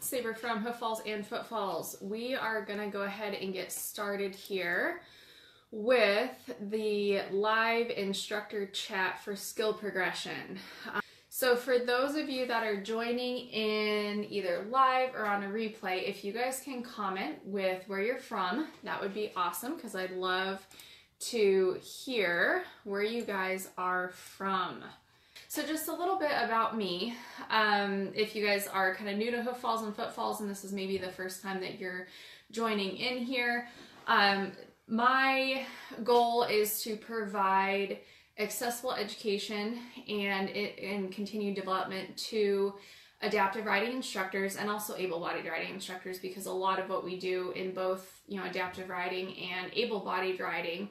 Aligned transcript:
Saber 0.00 0.34
from 0.34 0.58
Hoof 0.60 0.76
Falls 0.76 1.02
and 1.06 1.26
Footfalls. 1.26 1.96
We 2.00 2.34
are 2.34 2.64
gonna 2.64 2.88
go 2.88 3.02
ahead 3.02 3.34
and 3.34 3.52
get 3.52 3.72
started 3.72 4.34
here 4.34 5.00
with 5.70 6.54
the 6.70 7.22
live 7.32 7.90
instructor 7.90 8.66
chat 8.66 9.22
for 9.24 9.34
skill 9.34 9.74
progression. 9.74 10.58
Um, 10.92 11.00
so 11.28 11.56
for 11.56 11.80
those 11.80 12.14
of 12.14 12.30
you 12.30 12.46
that 12.46 12.62
are 12.62 12.80
joining 12.80 13.48
in 13.48 14.24
either 14.30 14.66
live 14.70 15.16
or 15.16 15.26
on 15.26 15.42
a 15.42 15.48
replay, 15.48 16.08
if 16.08 16.22
you 16.24 16.32
guys 16.32 16.60
can 16.64 16.82
comment 16.82 17.38
with 17.44 17.82
where 17.88 18.00
you're 18.00 18.18
from, 18.18 18.68
that 18.84 19.00
would 19.00 19.12
be 19.12 19.32
awesome 19.34 19.74
because 19.74 19.96
I'd 19.96 20.12
love 20.12 20.64
to 21.30 21.80
hear 21.82 22.62
where 22.84 23.02
you 23.02 23.24
guys 23.24 23.68
are 23.76 24.10
from. 24.10 24.84
So 25.54 25.62
just 25.62 25.86
a 25.86 25.94
little 25.94 26.18
bit 26.18 26.32
about 26.32 26.76
me. 26.76 27.14
Um, 27.48 28.10
if 28.12 28.34
you 28.34 28.44
guys 28.44 28.66
are 28.66 28.92
kind 28.96 29.08
of 29.08 29.16
new 29.16 29.30
to 29.30 29.40
Hoof 29.40 29.58
Falls 29.58 29.82
and 29.82 29.94
Footfalls 29.94 30.40
and 30.40 30.50
this 30.50 30.64
is 30.64 30.72
maybe 30.72 30.98
the 30.98 31.12
first 31.12 31.42
time 31.42 31.60
that 31.60 31.78
you're 31.78 32.08
joining 32.50 32.96
in 32.96 33.18
here, 33.18 33.68
um, 34.08 34.50
my 34.88 35.64
goal 36.02 36.42
is 36.42 36.82
to 36.82 36.96
provide 36.96 37.98
accessible 38.36 38.94
education 38.94 39.78
and, 40.08 40.48
it, 40.48 40.76
and 40.82 41.12
continued 41.12 41.54
development 41.54 42.16
to 42.16 42.74
adaptive 43.22 43.64
riding 43.64 43.92
instructors 43.92 44.56
and 44.56 44.68
also 44.68 44.96
able-bodied 44.96 45.46
riding 45.46 45.72
instructors 45.72 46.18
because 46.18 46.46
a 46.46 46.52
lot 46.52 46.80
of 46.80 46.88
what 46.88 47.04
we 47.04 47.16
do 47.16 47.52
in 47.52 47.72
both 47.72 48.22
you 48.26 48.40
know 48.40 48.44
adaptive 48.44 48.88
riding 48.88 49.36
and 49.38 49.70
able-bodied 49.72 50.40
riding 50.40 50.88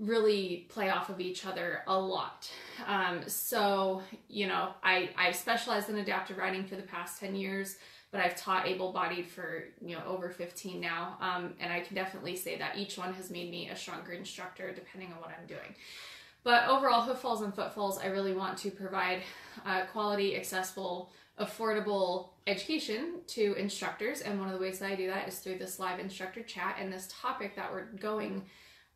really 0.00 0.66
play 0.70 0.88
off 0.88 1.10
of 1.10 1.20
each 1.20 1.44
other 1.44 1.82
a 1.86 1.98
lot. 1.98 2.50
Um, 2.86 3.20
so, 3.26 4.02
you 4.28 4.46
know, 4.46 4.70
I, 4.82 5.10
I've 5.16 5.36
specialized 5.36 5.90
in 5.90 5.98
adaptive 5.98 6.38
riding 6.38 6.64
for 6.64 6.76
the 6.76 6.82
past 6.82 7.20
10 7.20 7.36
years, 7.36 7.76
but 8.10 8.20
I've 8.20 8.34
taught 8.34 8.66
able-bodied 8.66 9.28
for, 9.28 9.64
you 9.84 9.94
know, 9.94 10.02
over 10.06 10.30
15 10.30 10.80
now. 10.80 11.18
Um, 11.20 11.54
and 11.60 11.70
I 11.70 11.80
can 11.80 11.94
definitely 11.94 12.34
say 12.34 12.56
that 12.58 12.78
each 12.78 12.96
one 12.96 13.12
has 13.14 13.30
made 13.30 13.50
me 13.50 13.68
a 13.68 13.76
stronger 13.76 14.12
instructor 14.12 14.72
depending 14.72 15.12
on 15.12 15.20
what 15.20 15.30
I'm 15.38 15.46
doing. 15.46 15.76
But 16.42 16.66
overall, 16.68 17.02
Hoof 17.02 17.18
Falls 17.18 17.42
and 17.42 17.54
Footfalls, 17.54 17.98
I 17.98 18.06
really 18.06 18.32
want 18.32 18.56
to 18.58 18.70
provide 18.70 19.22
uh, 19.66 19.82
quality, 19.92 20.34
accessible, 20.36 21.12
affordable 21.38 22.30
education 22.46 23.20
to 23.26 23.52
instructors. 23.54 24.22
And 24.22 24.38
one 24.38 24.48
of 24.48 24.54
the 24.54 24.60
ways 24.60 24.78
that 24.78 24.90
I 24.90 24.94
do 24.94 25.06
that 25.08 25.28
is 25.28 25.38
through 25.38 25.58
this 25.58 25.78
live 25.78 26.00
instructor 26.00 26.42
chat 26.42 26.76
and 26.80 26.90
this 26.90 27.08
topic 27.20 27.54
that 27.56 27.70
we're 27.70 27.84
going 28.00 28.46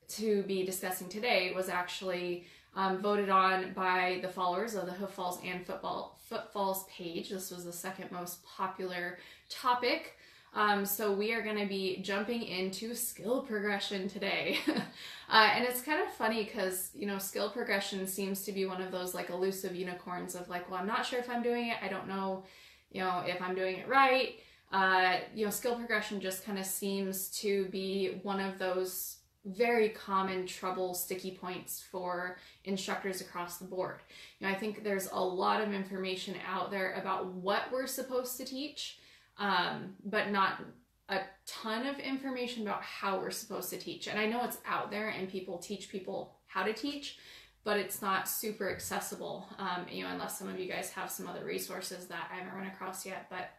to 0.08 0.42
be 0.44 0.64
discussing 0.64 1.08
today 1.08 1.52
was 1.54 1.68
actually 1.68 2.46
um, 2.76 3.00
voted 3.00 3.28
on 3.28 3.72
by 3.72 4.18
the 4.22 4.28
followers 4.28 4.74
of 4.74 4.86
the 4.86 4.92
Hoof 4.92 5.10
Falls 5.10 5.38
and 5.44 5.64
Football 5.66 6.18
Footfalls 6.28 6.84
page. 6.84 7.30
This 7.30 7.50
was 7.50 7.64
the 7.64 7.72
second 7.72 8.10
most 8.10 8.44
popular 8.44 9.18
topic. 9.48 10.16
Um, 10.54 10.86
so 10.86 11.12
we 11.12 11.32
are 11.32 11.42
going 11.42 11.58
to 11.58 11.66
be 11.66 11.98
jumping 12.02 12.42
into 12.42 12.94
skill 12.94 13.42
progression 13.42 14.08
today. 14.08 14.58
uh, 14.68 15.50
and 15.52 15.64
it's 15.64 15.82
kind 15.82 16.00
of 16.00 16.12
funny 16.14 16.44
because, 16.44 16.90
you 16.94 17.06
know, 17.06 17.18
skill 17.18 17.50
progression 17.50 18.06
seems 18.06 18.42
to 18.44 18.52
be 18.52 18.64
one 18.64 18.80
of 18.80 18.92
those 18.92 19.14
like 19.14 19.30
elusive 19.30 19.74
unicorns 19.74 20.34
of 20.34 20.48
like, 20.48 20.70
well, 20.70 20.78
I'm 20.78 20.86
not 20.86 21.04
sure 21.04 21.18
if 21.18 21.28
I'm 21.28 21.42
doing 21.42 21.68
it. 21.68 21.76
I 21.82 21.88
don't 21.88 22.06
know, 22.06 22.44
you 22.92 23.00
know, 23.00 23.24
if 23.26 23.42
I'm 23.42 23.54
doing 23.54 23.78
it 23.78 23.88
right. 23.88 24.36
Uh, 24.72 25.18
you 25.34 25.44
know, 25.44 25.50
skill 25.50 25.74
progression 25.74 26.20
just 26.20 26.44
kind 26.44 26.58
of 26.58 26.66
seems 26.66 27.28
to 27.40 27.66
be 27.66 28.20
one 28.22 28.40
of 28.40 28.58
those 28.58 29.13
very 29.44 29.90
common 29.90 30.46
trouble 30.46 30.94
sticky 30.94 31.32
points 31.32 31.82
for 31.90 32.38
instructors 32.64 33.20
across 33.20 33.58
the 33.58 33.64
board. 33.64 34.00
You 34.38 34.46
know, 34.46 34.52
I 34.52 34.56
think 34.56 34.82
there's 34.82 35.08
a 35.12 35.20
lot 35.20 35.60
of 35.60 35.72
information 35.72 36.36
out 36.46 36.70
there 36.70 36.94
about 36.94 37.26
what 37.26 37.64
we're 37.70 37.86
supposed 37.86 38.36
to 38.38 38.44
teach, 38.44 38.98
um, 39.38 39.94
but 40.04 40.30
not 40.30 40.62
a 41.10 41.20
ton 41.46 41.86
of 41.86 41.98
information 41.98 42.62
about 42.62 42.82
how 42.82 43.18
we're 43.18 43.30
supposed 43.30 43.70
to 43.70 43.76
teach. 43.76 44.06
And 44.06 44.18
I 44.18 44.26
know 44.26 44.44
it's 44.44 44.58
out 44.66 44.90
there 44.90 45.08
and 45.08 45.28
people 45.28 45.58
teach 45.58 45.90
people 45.90 46.36
how 46.46 46.62
to 46.62 46.72
teach, 46.72 47.18
but 47.64 47.78
it's 47.78 48.00
not 48.00 48.28
super 48.28 48.70
accessible, 48.70 49.46
um, 49.58 49.86
you 49.90 50.04
know, 50.04 50.10
unless 50.10 50.38
some 50.38 50.48
of 50.48 50.58
you 50.58 50.70
guys 50.70 50.90
have 50.90 51.10
some 51.10 51.28
other 51.28 51.44
resources 51.44 52.06
that 52.06 52.30
I 52.32 52.36
haven't 52.36 52.54
run 52.54 52.66
across 52.66 53.04
yet, 53.04 53.26
but 53.28 53.50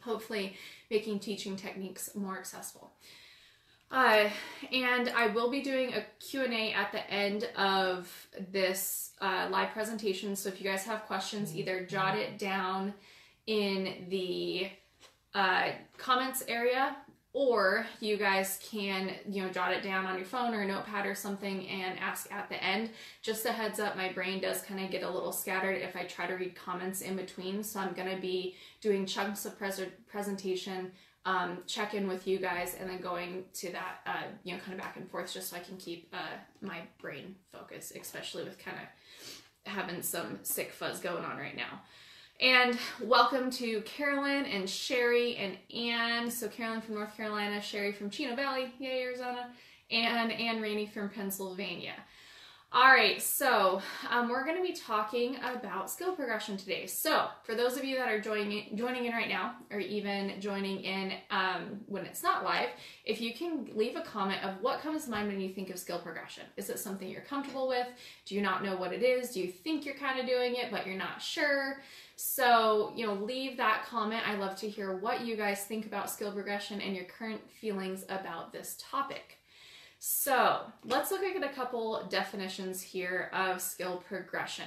hopefully 0.00 0.56
making 0.90 1.20
teaching 1.20 1.56
techniques 1.56 2.10
more 2.14 2.38
accessible. 2.38 2.92
Uh, 3.90 4.28
and 4.72 5.10
I 5.10 5.28
will 5.28 5.50
be 5.50 5.62
doing 5.62 5.94
a 5.94 6.04
Q&A 6.18 6.72
at 6.72 6.90
the 6.90 7.08
end 7.10 7.48
of 7.56 8.28
this 8.50 9.12
uh, 9.20 9.48
live 9.50 9.70
presentation. 9.70 10.34
So 10.34 10.48
if 10.48 10.60
you 10.60 10.68
guys 10.68 10.84
have 10.84 11.06
questions, 11.06 11.54
either 11.54 11.84
jot 11.84 12.18
it 12.18 12.38
down 12.38 12.94
in 13.46 14.06
the 14.08 14.68
uh, 15.34 15.70
comments 15.98 16.42
area 16.48 16.96
or 17.32 17.86
you 18.00 18.16
guys 18.16 18.58
can, 18.70 19.10
you 19.28 19.42
know, 19.42 19.50
jot 19.50 19.70
it 19.70 19.82
down 19.82 20.06
on 20.06 20.16
your 20.16 20.24
phone 20.24 20.54
or 20.54 20.62
a 20.62 20.66
notepad 20.66 21.04
or 21.04 21.14
something 21.14 21.68
and 21.68 21.98
ask 21.98 22.32
at 22.32 22.48
the 22.48 22.62
end. 22.64 22.88
Just 23.20 23.44
a 23.44 23.52
heads 23.52 23.78
up, 23.78 23.94
my 23.94 24.10
brain 24.10 24.40
does 24.40 24.62
kind 24.62 24.82
of 24.82 24.90
get 24.90 25.02
a 25.02 25.10
little 25.10 25.32
scattered 25.32 25.82
if 25.82 25.94
I 25.94 26.04
try 26.04 26.26
to 26.26 26.32
read 26.32 26.56
comments 26.56 27.02
in 27.02 27.14
between. 27.14 27.62
So 27.62 27.78
I'm 27.78 27.92
going 27.92 28.08
to 28.08 28.20
be 28.20 28.56
doing 28.80 29.04
chunks 29.04 29.44
of 29.44 29.58
pres 29.58 29.82
presentation 30.08 30.92
um, 31.26 31.58
check 31.66 31.92
in 31.92 32.06
with 32.06 32.26
you 32.26 32.38
guys 32.38 32.76
and 32.80 32.88
then 32.88 33.00
going 33.00 33.44
to 33.54 33.72
that, 33.72 33.96
uh, 34.06 34.22
you 34.44 34.54
know, 34.54 34.60
kind 34.60 34.74
of 34.74 34.78
back 34.78 34.96
and 34.96 35.10
forth 35.10 35.32
just 35.34 35.50
so 35.50 35.56
I 35.56 35.60
can 35.60 35.76
keep 35.76 36.08
uh, 36.14 36.38
my 36.60 36.82
brain 37.00 37.34
focused, 37.52 37.96
especially 37.96 38.44
with 38.44 38.58
kind 38.58 38.76
of 38.76 39.72
having 39.72 40.02
some 40.02 40.38
sick 40.44 40.70
fuzz 40.70 41.00
going 41.00 41.24
on 41.24 41.36
right 41.36 41.56
now. 41.56 41.82
And 42.40 42.78
welcome 43.02 43.50
to 43.52 43.80
Carolyn 43.80 44.44
and 44.44 44.70
Sherry 44.70 45.36
and 45.36 45.58
Anne. 45.74 46.30
So 46.30 46.46
Carolyn 46.46 46.80
from 46.80 46.94
North 46.94 47.16
Carolina, 47.16 47.60
Sherry 47.60 47.92
from 47.92 48.08
Chino 48.08 48.36
Valley, 48.36 48.72
yay 48.78 49.02
Arizona, 49.02 49.50
and 49.90 50.30
Anne 50.30 50.60
Rainey 50.60 50.86
from 50.86 51.08
Pennsylvania. 51.08 51.94
All 52.76 52.92
right, 52.92 53.22
so 53.22 53.80
um, 54.10 54.28
we're 54.28 54.44
going 54.44 54.58
to 54.58 54.62
be 54.62 54.74
talking 54.74 55.36
about 55.36 55.90
skill 55.90 56.14
progression 56.14 56.58
today. 56.58 56.86
So 56.86 57.28
for 57.42 57.54
those 57.54 57.78
of 57.78 57.84
you 57.86 57.96
that 57.96 58.08
are 58.08 58.20
joining 58.20 58.76
joining 58.76 59.06
in 59.06 59.12
right 59.12 59.30
now, 59.30 59.54
or 59.70 59.78
even 59.78 60.38
joining 60.42 60.80
in 60.80 61.14
um, 61.30 61.80
when 61.86 62.04
it's 62.04 62.22
not 62.22 62.44
live, 62.44 62.68
if 63.06 63.18
you 63.18 63.32
can 63.32 63.70
leave 63.74 63.96
a 63.96 64.02
comment 64.02 64.44
of 64.44 64.60
what 64.60 64.82
comes 64.82 65.06
to 65.06 65.10
mind 65.10 65.28
when 65.28 65.40
you 65.40 65.54
think 65.54 65.70
of 65.70 65.78
skill 65.78 65.98
progression. 65.98 66.42
Is 66.58 66.68
it 66.68 66.78
something 66.78 67.08
you're 67.08 67.22
comfortable 67.22 67.66
with? 67.66 67.86
Do 68.26 68.34
you 68.34 68.42
not 68.42 68.62
know 68.62 68.76
what 68.76 68.92
it 68.92 69.02
is? 69.02 69.30
Do 69.30 69.40
you 69.40 69.50
think 69.50 69.86
you're 69.86 69.94
kind 69.94 70.20
of 70.20 70.26
doing 70.26 70.56
it, 70.56 70.70
but 70.70 70.86
you're 70.86 70.98
not 70.98 71.22
sure? 71.22 71.80
So, 72.16 72.92
you 72.94 73.06
know, 73.06 73.14
leave 73.14 73.56
that 73.56 73.86
comment. 73.86 74.28
I 74.28 74.34
love 74.34 74.54
to 74.56 74.68
hear 74.68 74.94
what 74.94 75.24
you 75.24 75.34
guys 75.34 75.64
think 75.64 75.86
about 75.86 76.10
skill 76.10 76.30
progression 76.30 76.82
and 76.82 76.94
your 76.94 77.06
current 77.06 77.40
feelings 77.58 78.04
about 78.10 78.52
this 78.52 78.76
topic. 78.78 79.35
So 80.08 80.60
let's 80.84 81.10
look 81.10 81.24
at 81.24 81.42
a 81.42 81.52
couple 81.52 82.06
definitions 82.08 82.80
here 82.80 83.28
of 83.32 83.60
skill 83.60 84.04
progression. 84.06 84.66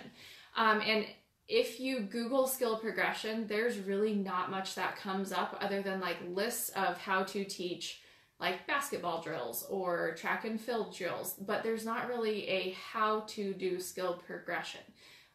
Um, 0.57 0.81
and 0.85 1.05
if 1.47 1.79
you 1.79 2.01
Google 2.01 2.45
skill 2.45 2.75
progression, 2.77 3.47
there's 3.47 3.79
really 3.79 4.13
not 4.13 4.51
much 4.51 4.75
that 4.75 4.97
comes 4.97 5.31
up 5.31 5.57
other 5.61 5.81
than 5.81 6.01
like 6.01 6.17
lists 6.27 6.71
of 6.71 6.97
how 6.97 7.23
to 7.23 7.45
teach 7.45 8.01
like 8.41 8.67
basketball 8.67 9.21
drills 9.21 9.65
or 9.69 10.13
track 10.15 10.43
and 10.43 10.59
field 10.59 10.93
drills, 10.93 11.35
but 11.39 11.63
there's 11.63 11.85
not 11.85 12.09
really 12.09 12.45
a 12.49 12.71
how 12.71 13.21
to 13.27 13.53
do 13.53 13.79
skill 13.79 14.21
progression. 14.27 14.81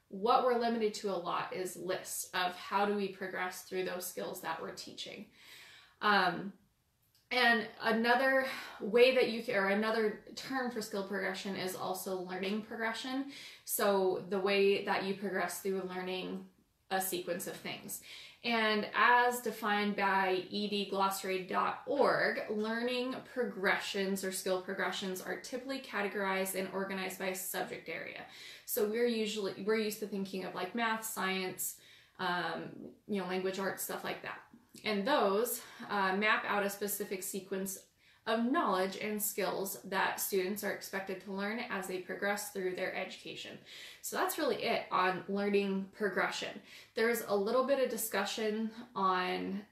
What 0.09 0.44
we're 0.44 0.60
limited 0.60 0.93
to 0.94 1.14
a 1.14 1.16
lot 1.16 1.54
is 1.56 1.76
lists 1.76 2.28
of 2.34 2.54
how 2.56 2.84
do 2.84 2.94
we 2.94 3.09
progress 3.09 3.62
through 3.62 3.87
those 3.87 4.04
skills 4.04 4.43
that 4.43 4.60
we're 4.60 4.72
teaching. 4.72 5.28
Um, 6.03 6.53
and 7.34 7.67
another 7.83 8.47
way 8.81 9.12
that 9.17 9.31
you 9.31 9.43
can, 9.43 9.56
or 9.56 9.69
another 9.69 10.21
term 10.37 10.71
for 10.71 10.81
skill 10.81 11.03
progression 11.03 11.56
is 11.56 11.75
also 11.75 12.21
learning 12.21 12.62
progression. 12.62 13.33
So 13.65 14.22
the 14.28 14.39
way 14.39 14.84
that 14.84 15.03
you 15.03 15.15
progress 15.15 15.61
through 15.61 15.83
learning 15.93 16.44
a 16.93 17.00
sequence 17.00 17.49
of 17.49 17.56
things. 17.56 18.03
And 18.44 18.87
as 18.94 19.41
defined 19.41 19.97
by 19.97 20.44
edglossary.org, 20.53 22.43
learning 22.50 23.17
progressions 23.32 24.23
or 24.23 24.31
skill 24.31 24.61
progressions 24.61 25.20
are 25.20 25.41
typically 25.41 25.81
categorized 25.81 26.55
and 26.55 26.69
organized 26.73 27.19
by 27.19 27.32
subject 27.32 27.88
area. 27.88 28.20
So 28.67 28.87
we're 28.87 29.06
usually, 29.06 29.64
we're 29.67 29.76
used 29.79 29.99
to 30.00 30.06
thinking 30.06 30.44
of 30.44 30.55
like 30.55 30.75
math, 30.75 31.05
science, 31.05 31.76
um, 32.20 32.70
you 33.08 33.20
know, 33.20 33.26
language 33.26 33.58
arts, 33.58 33.82
stuff 33.82 34.05
like 34.05 34.23
that. 34.23 34.38
And 34.85 35.06
those 35.06 35.61
uh, 35.88 36.17
map 36.17 36.44
out 36.47 36.65
a 36.65 36.71
specific 36.71 37.23
sequence 37.23 37.79
of 38.26 38.50
knowledge 38.50 38.97
and 38.97 39.23
skills 39.23 39.79
that 39.85 40.19
students 40.19 40.65
are 40.65 40.73
expected 40.73 41.23
to 41.23 41.32
learn 41.32 41.61
as 41.71 41.87
they 41.87 41.99
progress 41.99 42.50
through 42.50 42.75
their 42.75 42.94
education. 42.94 43.59
So 44.00 44.17
that's 44.17 44.38
really 44.38 44.62
it 44.62 44.85
on 44.91 45.23
learning 45.29 45.87
progression. 45.93 46.61
There's 46.94 47.23
a 47.29 47.37
little 47.37 47.65
bit 47.65 47.81
of 47.81 47.91
discussion 47.91 48.71
on 48.94 49.62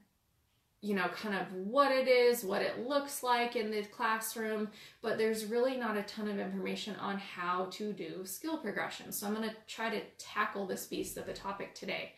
you 0.83 0.93
know, 0.93 1.07
kind 1.15 1.33
of 1.33 1.49
what 1.53 1.93
it 1.93 2.09
is, 2.09 2.43
what 2.43 2.61
it 2.61 2.85
looks 2.85 3.23
like 3.23 3.55
in 3.55 3.71
the 3.71 3.83
classroom, 3.83 4.67
but 5.01 5.17
there's 5.17 5.45
really 5.45 5.77
not 5.77 5.95
a 5.95 6.03
ton 6.03 6.27
of 6.27 6.37
information 6.37 6.93
on 6.97 7.17
how 7.17 7.67
to 7.71 7.93
do 7.93 8.25
skill 8.25 8.57
progression. 8.57 9.09
So 9.13 9.25
I'm 9.25 9.33
going 9.33 9.49
to 9.49 9.55
try 9.65 9.89
to 9.89 10.01
tackle 10.17 10.67
this 10.67 10.85
piece 10.85 11.15
of 11.15 11.25
the 11.25 11.31
topic 11.31 11.73
today. 11.73 12.11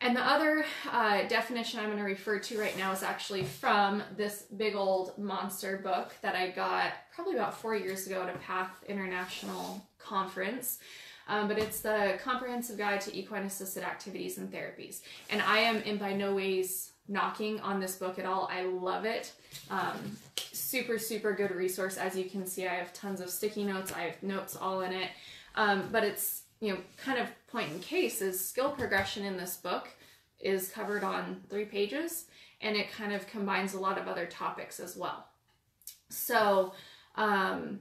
And 0.00 0.14
the 0.14 0.24
other 0.24 0.64
uh, 0.90 1.26
definition 1.26 1.80
I'm 1.80 1.86
going 1.86 1.98
to 1.98 2.04
refer 2.04 2.38
to 2.38 2.60
right 2.60 2.76
now 2.78 2.92
is 2.92 3.02
actually 3.02 3.42
from 3.42 4.02
this 4.16 4.44
big 4.56 4.76
old 4.76 5.18
monster 5.18 5.78
book 5.78 6.14
that 6.22 6.36
I 6.36 6.50
got 6.50 6.92
probably 7.14 7.34
about 7.34 7.58
four 7.58 7.74
years 7.74 8.06
ago 8.06 8.22
at 8.22 8.34
a 8.34 8.38
Path 8.38 8.70
International 8.86 9.84
conference. 9.98 10.78
Um, 11.26 11.48
but 11.48 11.58
it's 11.58 11.80
the 11.80 12.18
Comprehensive 12.22 12.78
Guide 12.78 13.00
to 13.02 13.16
Equine 13.16 13.42
Assisted 13.42 13.82
Activities 13.82 14.38
and 14.38 14.50
Therapies. 14.50 15.00
And 15.30 15.42
I 15.42 15.58
am 15.58 15.82
in 15.82 15.98
by 15.98 16.14
no 16.14 16.34
ways 16.34 16.92
knocking 17.08 17.60
on 17.60 17.80
this 17.80 17.96
book 17.96 18.18
at 18.18 18.24
all. 18.24 18.48
I 18.52 18.62
love 18.62 19.04
it. 19.04 19.32
Um, 19.70 20.16
super, 20.36 20.98
super 20.98 21.32
good 21.32 21.50
resource. 21.50 21.96
As 21.96 22.16
you 22.16 22.24
can 22.24 22.46
see, 22.46 22.66
I 22.66 22.74
have 22.74 22.92
tons 22.92 23.20
of 23.20 23.30
sticky 23.30 23.64
notes, 23.64 23.92
I 23.92 24.02
have 24.02 24.22
notes 24.22 24.56
all 24.56 24.80
in 24.82 24.92
it. 24.92 25.10
Um, 25.54 25.88
but 25.90 26.04
it's 26.04 26.42
you 26.60 26.72
know, 26.72 26.80
kind 26.96 27.18
of 27.18 27.28
point 27.48 27.70
in 27.70 27.80
case 27.80 28.20
is 28.20 28.44
skill 28.44 28.70
progression 28.70 29.24
in 29.24 29.36
this 29.36 29.56
book 29.56 29.88
is 30.40 30.68
covered 30.68 31.04
on 31.04 31.42
three 31.48 31.64
pages 31.64 32.26
and 32.60 32.76
it 32.76 32.90
kind 32.92 33.12
of 33.12 33.26
combines 33.26 33.74
a 33.74 33.80
lot 33.80 33.98
of 33.98 34.08
other 34.08 34.26
topics 34.26 34.80
as 34.80 34.96
well. 34.96 35.26
So, 36.08 36.72
um, 37.16 37.80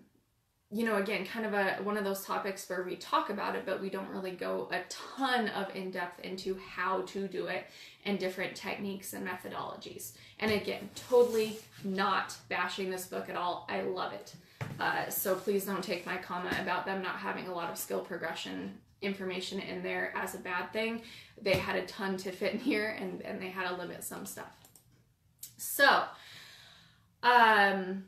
you 0.69 0.85
know, 0.85 0.97
again, 0.97 1.25
kind 1.25 1.45
of 1.45 1.53
a 1.53 1.77
one 1.83 1.97
of 1.97 2.03
those 2.03 2.25
topics 2.25 2.69
where 2.69 2.83
we 2.83 2.97
talk 2.97 3.29
about 3.29 3.55
it, 3.55 3.65
but 3.65 3.81
we 3.81 3.89
don't 3.89 4.09
really 4.09 4.31
go 4.31 4.67
a 4.71 4.81
ton 4.89 5.47
of 5.49 5.73
in 5.75 5.91
depth 5.91 6.19
into 6.25 6.59
how 6.69 7.01
to 7.03 7.27
do 7.27 7.47
it 7.47 7.67
and 8.03 8.19
different 8.19 8.53
techniques 8.53 9.13
and 9.13 9.25
methodologies. 9.25 10.11
And 10.39 10.51
again, 10.51 10.89
totally 11.09 11.57
not 11.85 12.35
bashing 12.49 12.89
this 12.89 13.05
book 13.05 13.29
at 13.29 13.37
all. 13.37 13.65
I 13.69 13.81
love 13.81 14.11
it. 14.11 14.35
Uh, 14.79 15.09
so 15.09 15.35
please 15.35 15.65
don't 15.65 15.83
take 15.83 16.05
my 16.05 16.17
comment 16.17 16.55
about 16.59 16.85
them 16.85 17.01
not 17.01 17.17
having 17.17 17.47
a 17.47 17.53
lot 17.53 17.71
of 17.71 17.77
skill 17.77 17.99
progression 17.99 18.77
information 19.01 19.59
in 19.59 19.83
there 19.83 20.13
as 20.15 20.35
a 20.35 20.39
bad 20.39 20.71
thing. 20.73 21.01
They 21.41 21.53
had 21.53 21.75
a 21.75 21.85
ton 21.85 22.17
to 22.17 22.31
fit 22.31 22.53
in 22.53 22.59
here 22.59 22.97
and, 22.99 23.21
and 23.21 23.41
they 23.41 23.49
had 23.49 23.67
to 23.69 23.75
limit 23.75 24.03
some 24.03 24.25
stuff. 24.25 24.55
So, 25.57 26.03
um, 27.23 28.05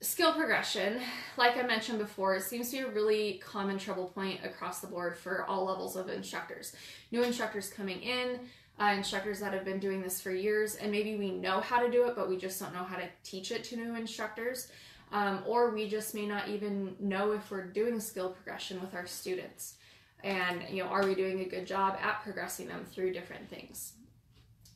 skill 0.00 0.34
progression, 0.34 1.00
like 1.36 1.56
I 1.56 1.62
mentioned 1.62 1.98
before, 1.98 2.38
seems 2.40 2.70
to 2.70 2.76
be 2.76 2.82
a 2.82 2.88
really 2.88 3.42
common 3.44 3.78
trouble 3.78 4.06
point 4.06 4.40
across 4.44 4.80
the 4.80 4.86
board 4.86 5.16
for 5.16 5.44
all 5.46 5.64
levels 5.64 5.96
of 5.96 6.08
instructors. 6.08 6.74
New 7.10 7.22
instructors 7.22 7.68
coming 7.68 8.02
in, 8.02 8.40
uh, 8.78 8.94
instructors 8.96 9.40
that 9.40 9.52
have 9.52 9.64
been 9.64 9.78
doing 9.78 10.02
this 10.02 10.20
for 10.20 10.30
years, 10.30 10.74
and 10.76 10.90
maybe 10.90 11.16
we 11.16 11.30
know 11.30 11.60
how 11.60 11.80
to 11.80 11.90
do 11.90 12.06
it, 12.06 12.16
but 12.16 12.28
we 12.28 12.36
just 12.36 12.60
don't 12.60 12.74
know 12.74 12.84
how 12.84 12.96
to 12.96 13.08
teach 13.22 13.50
it 13.50 13.64
to 13.64 13.76
new 13.76 13.94
instructors 13.94 14.70
um, 15.14 15.44
or 15.46 15.70
we 15.70 15.88
just 15.88 16.12
may 16.12 16.26
not 16.26 16.48
even 16.48 16.96
know 16.98 17.30
if 17.30 17.48
we're 17.48 17.66
doing 17.66 18.00
skill 18.00 18.30
progression 18.30 18.80
with 18.80 18.94
our 18.94 19.06
students. 19.06 19.76
And, 20.24 20.64
you 20.68 20.82
know, 20.82 20.88
are 20.88 21.06
we 21.06 21.14
doing 21.14 21.40
a 21.40 21.44
good 21.44 21.66
job 21.66 21.96
at 22.02 22.20
progressing 22.24 22.66
them 22.66 22.84
through 22.84 23.12
different 23.12 23.48
things? 23.48 23.92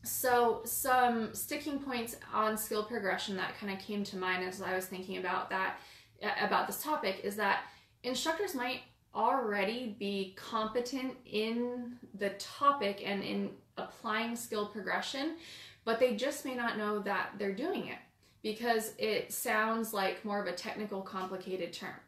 So, 0.05 0.61
some 0.65 1.35
sticking 1.35 1.81
points 1.81 2.17
on 2.33 2.57
skill 2.57 2.85
progression 2.85 3.37
that 3.37 3.59
kind 3.59 3.73
of 3.73 3.81
came 3.81 4.05
to 4.05 4.17
mind 4.17 4.45
as 4.45 4.63
I 4.63 4.77
was 4.77 4.87
thinking 4.87 5.19
about 5.19 5.51
that, 5.51 5.79
about 6.41 6.69
this 6.69 6.85
topic, 6.85 7.23
is 7.25 7.35
that 7.35 7.65
instructors 8.05 8.55
might 8.55 8.83
already 9.17 9.97
be 9.99 10.37
competent 10.37 11.15
in 11.27 11.97
the 12.17 12.31
topic 12.39 13.03
and 13.05 13.25
in 13.25 13.51
applying 13.77 14.37
skill 14.37 14.67
progression, 14.67 15.35
but 15.85 15.99
they 15.99 16.15
just 16.15 16.45
may 16.45 16.55
not 16.55 16.79
know 16.79 17.01
that 17.01 17.31
they're 17.39 17.55
doing 17.55 17.89
it 17.89 17.99
because 18.49 18.95
it 18.97 19.31
sounds 19.31 19.93
like 19.93 20.25
more 20.25 20.41
of 20.41 20.47
a 20.47 20.53
technical, 20.53 21.03
complicated 21.03 21.71
term. 21.71 22.01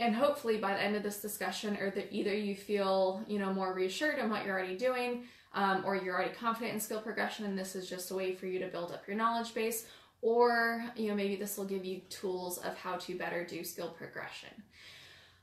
And 0.00 0.12
hopefully 0.12 0.56
by 0.56 0.74
the 0.74 0.82
end 0.82 0.96
of 0.96 1.04
this 1.04 1.22
discussion, 1.22 1.76
or 1.76 1.92
that 1.92 2.08
either 2.10 2.34
you 2.34 2.56
feel, 2.56 3.22
you 3.28 3.38
know, 3.38 3.52
more 3.52 3.72
reassured 3.72 4.18
in 4.18 4.28
what 4.28 4.44
you're 4.44 4.58
already 4.58 4.76
doing, 4.76 5.22
um, 5.54 5.84
or 5.86 5.94
you're 5.94 6.16
already 6.16 6.34
confident 6.34 6.74
in 6.74 6.80
skill 6.80 7.00
progression, 7.00 7.44
and 7.44 7.56
this 7.56 7.76
is 7.76 7.88
just 7.88 8.10
a 8.10 8.14
way 8.16 8.34
for 8.34 8.46
you 8.46 8.58
to 8.58 8.66
build 8.66 8.90
up 8.90 9.06
your 9.06 9.16
knowledge 9.16 9.54
base, 9.54 9.86
or, 10.20 10.84
you 10.96 11.06
know, 11.06 11.14
maybe 11.14 11.36
this 11.36 11.56
will 11.56 11.64
give 11.64 11.84
you 11.84 12.00
tools 12.08 12.58
of 12.58 12.76
how 12.76 12.96
to 12.96 13.16
better 13.16 13.44
do 13.44 13.62
skill 13.62 13.90
progression. 13.90 14.50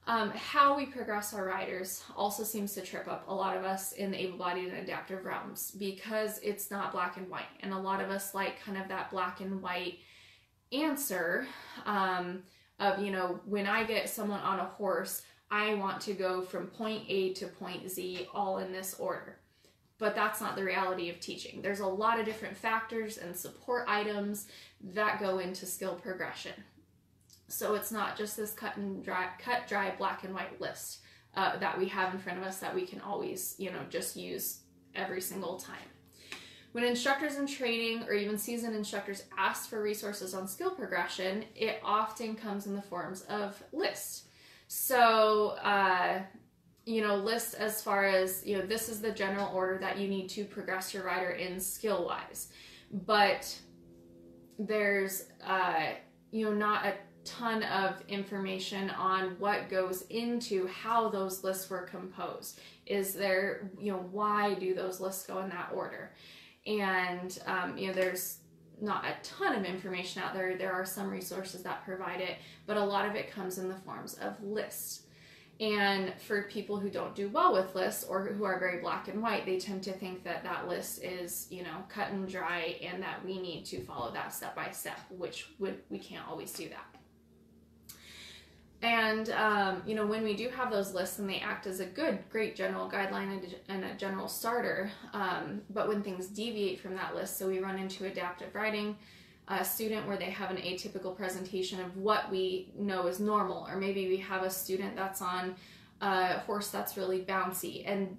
Um, 0.08 0.30
how 0.32 0.78
we 0.78 0.86
progress 0.86 1.34
our 1.34 1.46
riders 1.46 2.02
also 2.16 2.44
seems 2.44 2.74
to 2.76 2.82
trip 2.82 3.10
up 3.10 3.26
a 3.28 3.34
lot 3.34 3.58
of 3.58 3.66
us 3.66 3.92
in 3.92 4.10
the 4.12 4.22
able 4.22 4.38
bodied 4.38 4.70
and 4.70 4.78
adaptive 4.78 5.26
realms 5.26 5.72
because 5.72 6.40
it's 6.40 6.72
not 6.72 6.94
black 6.94 7.18
and 7.18 7.30
white. 7.30 7.50
And 7.60 7.74
a 7.74 7.78
lot 7.78 8.02
of 8.02 8.10
us 8.10 8.34
like 8.34 8.62
kind 8.64 8.78
of 8.78 8.88
that 8.88 9.12
black 9.12 9.42
and 9.42 9.62
white 9.62 10.00
answer 10.72 11.46
um, 11.86 12.44
of, 12.80 13.00
you 13.00 13.12
know, 13.12 13.42
when 13.46 13.68
I 13.68 13.84
get 13.84 14.10
someone 14.10 14.40
on 14.40 14.60
a 14.60 14.66
horse, 14.66 15.24
I 15.52 15.74
want 15.74 16.00
to 16.02 16.14
go 16.14 16.42
from 16.42 16.68
point 16.68 17.04
A 17.10 17.34
to 17.34 17.48
point 17.48 17.92
Z 17.92 18.28
all 18.34 18.60
in 18.60 18.72
this 18.72 18.96
order. 18.98 19.40
But 20.00 20.16
that's 20.16 20.40
not 20.40 20.56
the 20.56 20.64
reality 20.64 21.10
of 21.10 21.20
teaching. 21.20 21.62
There's 21.62 21.82
a 21.82 21.88
lot 21.88 22.18
of 22.18 22.26
different 22.26 22.56
factors 22.56 23.18
and 23.18 23.36
support 23.36 23.86
items 23.90 24.48
that 24.94 25.20
go 25.20 25.40
into 25.40 25.66
skill 25.66 25.96
progression. 25.96 26.54
So 27.48 27.76
it's 27.76 27.92
not 27.92 28.18
just 28.18 28.36
this 28.36 28.52
cut 28.52 28.78
and 28.78 29.04
dry, 29.04 29.30
cut 29.40 29.68
dry 29.68 29.94
black 29.98 30.24
and 30.24 30.34
white 30.34 30.60
list 30.60 31.00
uh, 31.36 31.58
that 31.58 31.78
we 31.78 31.88
have 31.88 32.14
in 32.14 32.20
front 32.20 32.40
of 32.40 32.46
us 32.46 32.58
that 32.60 32.74
we 32.76 32.86
can 32.86 33.00
always, 33.02 33.56
you 33.58 33.72
know, 33.72 33.82
just 33.90 34.16
use 34.16 34.62
every 34.96 35.22
single 35.22 35.58
time. 35.58 35.78
When 36.74 36.84
instructors 36.84 37.38
in 37.38 37.48
training 37.48 38.04
or 38.04 38.14
even 38.14 38.38
seasoned 38.38 38.76
instructors 38.76 39.24
ask 39.38 39.70
for 39.70 39.82
resources 39.82 40.34
on 40.34 40.48
skill 40.48 40.72
progression, 40.72 41.46
it 41.56 41.80
often 41.84 42.36
comes 42.36 42.68
in 42.68 42.76
the 42.76 42.82
forms 42.82 43.22
of 43.24 43.62
lists. 43.72 44.26
So, 44.68 45.52
uh, 45.64 46.20
you 46.86 47.02
know, 47.02 47.16
list 47.16 47.56
as 47.56 47.82
far 47.82 48.06
as, 48.06 48.46
you 48.46 48.58
know, 48.58 48.66
this 48.66 48.90
is 48.90 49.02
the 49.02 49.12
general 49.12 49.54
order 49.56 49.78
that 49.80 49.98
you 49.98 50.08
need 50.08 50.30
to 50.30 50.46
progress 50.46 50.94
your 50.94 51.04
rider 51.04 51.32
in 51.32 51.60
skill 51.60 52.06
wise. 52.06 52.50
But 52.92 53.54
there's, 54.60 55.26
uh, 55.46 55.94
you 56.32 56.46
know, 56.46 56.54
not 56.54 56.86
a 56.86 56.94
ton 57.28 57.64
of 57.64 58.02
information 58.08 58.90
on 58.92 59.36
what 59.40 59.70
goes 59.70 60.04
into 60.10 60.68
how 60.68 61.10
those 61.10 61.44
lists 61.44 61.70
were 61.70 61.82
composed. 61.82 62.60
Is 62.86 63.14
there, 63.14 63.70
you 63.80 63.92
know, 63.92 64.08
why 64.12 64.54
do 64.54 64.74
those 64.74 65.00
lists 65.00 65.28
go 65.28 65.40
in 65.40 65.50
that 65.50 65.72
order? 65.74 66.14
And, 66.66 67.38
um, 67.46 67.78
you 67.78 67.88
know, 67.88 67.94
there's 67.94 68.40
not 68.82 69.06
a 69.06 69.16
ton 69.24 69.56
of 69.56 69.66
information 69.66 70.22
out 70.22 70.34
there. 70.34 70.56
There 70.56 70.74
are 70.74 70.86
some 70.86 71.10
resources 71.10 71.64
that 71.64 71.84
provide 71.84 72.22
it, 72.22 72.38
but 72.66 72.78
a 72.78 72.84
lot 72.84 73.08
of 73.08 73.16
it 73.16 73.32
comes 73.32 73.58
in 73.58 73.68
the 73.68 73.76
forms 73.76 74.16
of 74.16 74.42
lists. 74.44 75.04
And 75.60 76.14
for 76.20 76.44
people 76.44 76.78
who 76.78 76.90
don't 76.90 77.16
do 77.16 77.30
well 77.30 77.54
with 77.54 77.74
lists 77.74 78.04
or 78.04 78.28
who 78.28 78.44
are 78.44 78.60
very 78.60 78.80
black 78.80 79.08
and 79.08 79.24
white, 79.24 79.46
they 79.46 79.58
tend 79.58 79.82
to 79.84 79.92
think 79.92 80.24
that 80.24 80.44
that 80.44 80.68
list 80.68 81.04
is, 81.04 81.48
you 81.50 81.64
know, 81.64 81.84
cut 81.90 82.12
and 82.12 82.30
dry 82.30 82.76
and 82.84 83.02
that 83.02 83.26
we 83.26 83.42
need 83.42 83.66
to 83.66 83.82
follow 83.82 84.12
that 84.14 84.34
step 84.34 84.56
by 84.56 84.70
step, 84.70 85.00
which 85.10 85.50
would, 85.58 85.80
we 85.90 85.98
can't 85.98 86.28
always 86.28 86.52
do 86.54 86.70
that. 86.70 86.97
And, 88.82 89.32
um, 89.32 89.82
you 89.88 89.96
know, 89.96 90.06
when 90.06 90.24
we 90.24 90.36
do 90.36 90.50
have 90.50 90.72
those 90.72 90.94
lists 90.94 91.18
and 91.18 91.28
they 91.28 91.40
act 91.40 91.66
as 91.66 91.80
a 91.80 91.86
good, 91.86 92.20
great 92.30 92.56
general 92.56 92.88
guideline 92.90 93.56
and 93.70 93.84
a 93.84 93.96
general 93.96 94.28
starter, 94.28 94.92
um, 95.14 95.62
but 95.72 95.88
when 95.88 96.04
things 96.04 96.28
deviate 96.28 96.80
from 96.80 96.94
that 96.96 97.16
list, 97.16 97.40
so 97.40 97.48
we 97.48 97.60
run 97.60 97.80
into 97.80 98.06
adaptive 98.06 98.54
riding, 98.54 98.96
a 99.48 99.66
student 99.66 100.08
where 100.08 100.18
they 100.18 100.26
have 100.26 100.52
an 100.52 100.58
atypical 100.58 101.16
presentation 101.16 101.80
of 101.80 101.98
what 101.98 102.30
we 102.30 102.72
know 102.78 103.08
is 103.08 103.20
normal, 103.20 103.66
or 103.68 103.78
maybe 103.78 104.08
we 104.08 104.18
have 104.18 104.44
a 104.44 104.50
student 104.50 104.96
that's 104.96 105.22
on 105.22 105.56
a 106.02 106.40
horse 106.40 106.70
that's 106.70 106.98
really 106.98 107.22
bouncy 107.22 107.84
and 107.88 108.16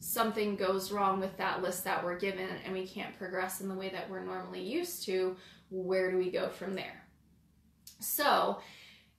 something 0.00 0.56
goes 0.56 0.90
wrong 0.90 1.20
with 1.20 1.36
that 1.36 1.62
list 1.62 1.84
that 1.84 2.02
we're 2.02 2.18
given 2.18 2.48
and 2.64 2.72
we 2.72 2.84
can't 2.84 3.16
progress 3.16 3.60
in 3.60 3.68
the 3.68 3.74
way 3.74 3.88
that 3.88 4.10
we're 4.10 4.24
normally 4.24 4.60
used 4.60 5.04
to, 5.04 5.36
where 5.70 6.10
do 6.10 6.18
we 6.18 6.28
go 6.28 6.48
from 6.48 6.74
there? 6.74 7.06
So, 8.00 8.58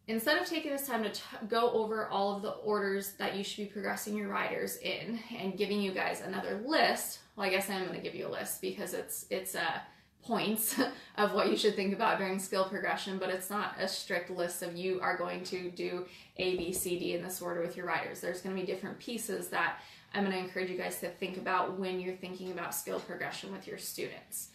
instead 0.08 0.38
of 0.42 0.48
taking 0.48 0.72
this 0.72 0.88
time 0.88 1.04
to 1.04 1.12
go 1.48 1.72
over 1.72 2.08
all 2.08 2.36
of 2.36 2.42
the 2.42 2.50
orders 2.50 3.14
that 3.14 3.36
you 3.36 3.44
should 3.44 3.58
be 3.58 3.66
progressing 3.66 4.18
your 4.18 4.28
riders 4.28 4.78
in 4.78 5.20
and 5.38 5.58
giving 5.58 5.82
you 5.82 5.92
guys 5.92 6.22
another 6.22 6.62
list 6.66 7.20
well 7.36 7.46
i 7.46 7.50
guess 7.50 7.70
i'm 7.70 7.86
going 7.86 7.96
to 7.96 8.02
give 8.02 8.16
you 8.16 8.28
a 8.28 8.30
list 8.30 8.62
because 8.62 8.94
it's 8.94 9.26
it's 9.30 9.56
uh, 9.56 9.80
points 10.24 10.80
of 11.18 11.34
what 11.34 11.50
you 11.50 11.58
should 11.58 11.76
think 11.76 11.94
about 11.94 12.18
during 12.18 12.40
skill 12.40 12.66
progression 12.66 13.18
but 13.18 13.30
it's 13.30 13.50
not 13.50 13.76
a 13.80 13.88
strict 13.88 14.30
list 14.30 14.64
of 14.64 14.76
you 14.76 15.00
are 15.02 15.18
going 15.18 15.44
to 15.44 15.70
do 15.72 16.06
a 16.38 16.58
b 16.58 16.72
c 16.72 16.98
d 16.98 17.14
in 17.14 17.24
this 17.24 17.42
order 17.42 17.62
with 17.62 17.78
your 17.78 17.86
riders. 17.86 18.20
There's 18.22 18.42
going 18.42 18.56
to 18.56 18.62
be 18.62 18.66
different 18.66 19.00
pieces 19.00 19.50
that 19.50 19.80
i'm 20.14 20.24
going 20.24 20.36
to 20.36 20.42
encourage 20.42 20.70
you 20.70 20.78
guys 20.78 21.00
to 21.00 21.10
think 21.10 21.38
about 21.38 21.78
when 21.78 22.00
you're 22.00 22.16
thinking 22.16 22.52
about 22.52 22.74
skill 22.74 23.00
progression 23.00 23.52
with 23.52 23.68
your 23.68 23.78
students. 23.78 24.50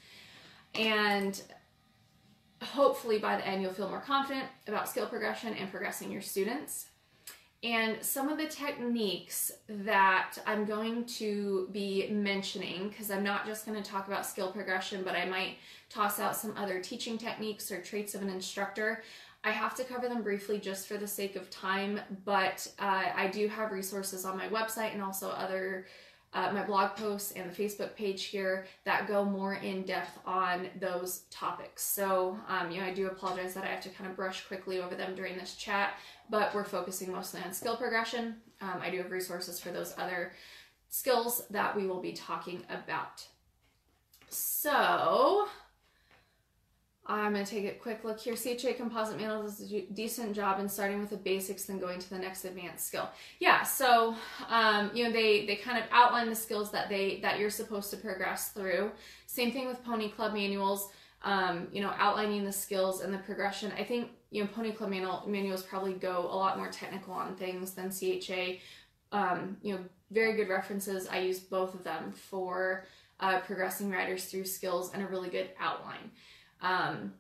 And 0.75 1.41
hopefully 2.63 3.19
by 3.19 3.37
the 3.37 3.47
end 3.47 3.63
you'll 3.63 3.73
feel 3.73 3.89
more 3.89 4.01
confident 4.01 4.47
about 4.67 4.89
skill 4.89 5.07
progression 5.07 5.55
and 5.55 5.71
progressing 5.71 6.11
your 6.11 6.23
students. 6.23 6.87
And 7.65 7.97
some 8.05 8.29
of 8.29 8.39
the 8.39 8.47
techniques 8.47 9.51
that 9.69 10.35
I'm 10.47 10.65
going 10.65 11.07
to 11.07 11.69
be 11.73 12.09
mentioning, 12.09 12.89
because 12.89 13.11
I'm 13.11 13.25
not 13.25 13.47
just 13.47 13.67
going 13.67 13.83
to 13.83 13.91
talk 13.91 14.07
about 14.07 14.25
skill 14.25 14.53
progression, 14.53 15.03
but 15.03 15.17
I 15.17 15.25
might 15.25 15.57
toss 15.91 16.21
out 16.21 16.37
some 16.37 16.55
other 16.57 16.81
teaching 16.81 17.19
techniques 17.19 17.73
or 17.73 17.83
traits 17.83 18.15
of 18.15 18.23
an 18.23 18.29
instructor. 18.29 19.03
I 19.43 19.51
have 19.51 19.75
to 19.77 19.85
cover 19.85 20.09
them 20.09 20.23
briefly 20.23 20.59
just 20.59 20.87
for 20.87 20.99
the 20.99 21.07
sake 21.07 21.35
of 21.35 21.51
time, 21.51 22.01
but 22.25 22.71
uh, 22.79 23.07
I 23.15 23.29
do 23.29 23.49
have 23.49 23.73
resources 23.73 24.25
on 24.25 24.37
my 24.37 24.49
website 24.49 24.93
and 24.93 25.03
also 25.03 25.31
other 25.31 25.87
uh, 26.35 26.53
my 26.53 26.63
blog 26.63 26.95
posts 26.95 27.33
and 27.33 27.51
the 27.51 27.55
Facebook 27.55 27.95
page 27.95 28.25
here 28.25 28.67
that 28.85 29.09
go 29.09 29.25
more 29.25 29.55
in 29.55 29.83
depth 29.83 30.19
on 30.27 30.69
those 30.79 31.23
topics. 31.31 31.83
So, 31.83 32.39
um, 32.49 32.71
you 32.71 32.81
know, 32.81 32.87
I 32.87 32.93
do 32.93 33.07
apologize 33.07 33.55
that 33.55 33.65
I 33.65 33.69
have 33.69 33.81
to 33.83 33.89
kind 33.89 34.11
of 34.11 34.17
brush 34.17 34.47
quickly 34.47 34.81
over 34.81 34.95
them 34.95 35.15
during 35.15 35.39
this 35.39 35.55
chat, 35.55 35.95
but 36.29 36.55
we're 36.55 36.65
focusing 36.65 37.13
mostly 37.13 37.41
on 37.45 37.53
skill 37.53 37.77
progression. 37.77 38.37
Um, 38.61 38.81
I 38.83 38.91
do 38.91 38.99
have 38.99 39.11
resources 39.11 39.59
for 39.59 39.71
those 39.71 39.95
other 39.97 40.33
skills 40.91 41.43
that 41.51 41.75
we 41.75 41.87
will 41.87 42.01
be 42.01 42.13
talking 42.13 42.63
about. 42.69 43.27
So, 44.29 45.49
I'm 47.09 47.33
going 47.33 47.45
to 47.45 47.51
take 47.51 47.65
a 47.65 47.75
quick 47.79 48.05
look 48.05 48.21
here. 48.21 48.37
CHA 48.37 48.75
Composite 48.77 49.17
Manual 49.17 49.43
does 49.43 49.73
a 49.73 49.81
decent 49.93 50.37
job 50.37 50.61
in 50.61 50.69
starting 50.69 51.01
with 51.01 51.09
the 51.09 51.17
basics, 51.17 51.65
then 51.65 51.79
going 51.79 51.99
to 51.99 52.11
the 52.11 52.19
next 52.19 52.45
advanced 52.45 52.87
skill. 52.87 53.09
Yeah, 53.41 53.63
so 53.63 54.15
um, 54.51 54.91
you 54.93 55.05
know 55.05 55.11
they 55.11 55.47
they 55.47 55.57
kind 55.57 55.79
of 55.79 55.85
outline 55.91 56.29
the 56.29 56.35
skills 56.35 56.71
that 56.73 56.91
they 56.91 57.21
that 57.21 57.39
you're 57.39 57.49
supposed 57.49 57.91
to 57.91 57.97
progress 57.97 58.51
through. 58.51 58.93
Same 59.27 59.53
thing 59.53 59.67
with 59.67 59.83
Pony 59.83 60.11
Club 60.11 60.35
manuals. 60.35 60.91
Um, 61.23 61.67
you 61.73 61.83
know, 61.83 61.93
outlining 61.99 62.45
the 62.45 62.53
skills 62.53 63.01
and 63.01 63.13
the 63.13 63.19
progression. 63.19 63.73
I 63.77 63.85
think 63.85 64.11
you 64.31 64.45
know 64.45 64.51
Pony 64.55 64.73
Club 64.73 64.91
manual, 64.91 65.25
manuals 65.27 65.63
probably 65.63 65.95
go 65.95 66.29
a 66.31 66.37
lot 66.37 66.59
more 66.59 66.69
technical 66.69 67.15
on 67.15 67.37
things 67.37 67.73
than 67.73 67.91
CHA. 67.91 68.59
Um, 69.11 69.57
you 69.63 69.75
know, 69.75 69.81
very 70.11 70.35
good 70.35 70.51
references. 70.51 71.09
I 71.09 71.21
use 71.21 71.41
both 71.41 71.75
of 71.75 71.85
them 71.85 72.13
for 72.13 72.87
uh, 73.21 73.41
progressing 73.41 73.91
riders 73.91 74.27
through 74.27 74.45
skills 74.45 74.93
and 74.93 75.03
a 75.03 75.07
really 75.07 75.31
good 75.31 75.51
outline. 75.59 76.11
Um, 76.63 77.13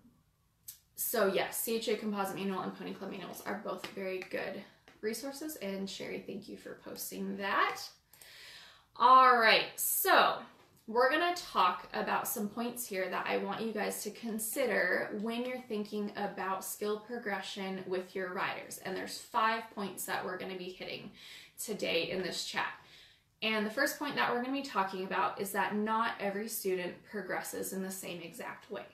so 0.96 1.26
yes, 1.26 1.64
CHA 1.64 1.96
Composite 2.00 2.36
Manual 2.36 2.60
and 2.60 2.76
Pony 2.76 2.92
Club 2.92 3.10
Manuals 3.10 3.42
are 3.46 3.60
both 3.64 3.86
very 3.94 4.24
good 4.30 4.62
resources. 5.00 5.56
And 5.56 5.88
Sherry, 5.88 6.22
thank 6.26 6.48
you 6.48 6.56
for 6.56 6.78
posting 6.84 7.36
that. 7.36 7.80
All 8.96 9.38
right, 9.38 9.66
so 9.76 10.38
we're 10.88 11.10
to 11.34 11.42
talk 11.42 11.86
about 11.92 12.26
some 12.26 12.48
points 12.48 12.86
here 12.86 13.08
that 13.10 13.26
I 13.28 13.36
want 13.36 13.60
you 13.60 13.72
guys 13.72 14.02
to 14.04 14.10
consider 14.10 15.16
when 15.20 15.44
you're 15.44 15.62
thinking 15.68 16.10
about 16.16 16.64
skill 16.64 17.00
progression 17.00 17.84
with 17.86 18.16
your 18.16 18.32
riders. 18.32 18.80
And 18.84 18.96
there's 18.96 19.18
five 19.18 19.64
points 19.74 20.06
that 20.06 20.24
we're 20.24 20.38
to 20.52 20.58
be 20.58 20.70
hitting 20.70 21.10
today 21.62 22.10
in 22.10 22.22
this 22.22 22.46
chat. 22.46 22.72
And 23.42 23.64
the 23.64 23.70
first 23.70 23.98
point 23.98 24.16
that 24.16 24.32
we're 24.32 24.42
to 24.46 24.62
be 24.62 24.68
talking 24.68 25.04
about 25.04 25.40
is 25.40 25.52
that 25.52 25.76
not 25.76 26.14
every 26.18 26.48
student 26.48 26.94
progresses 27.08 27.72
in 27.72 27.82
the 27.82 27.90
same 27.90 28.20
exact 28.20 28.70
way. 28.70 28.86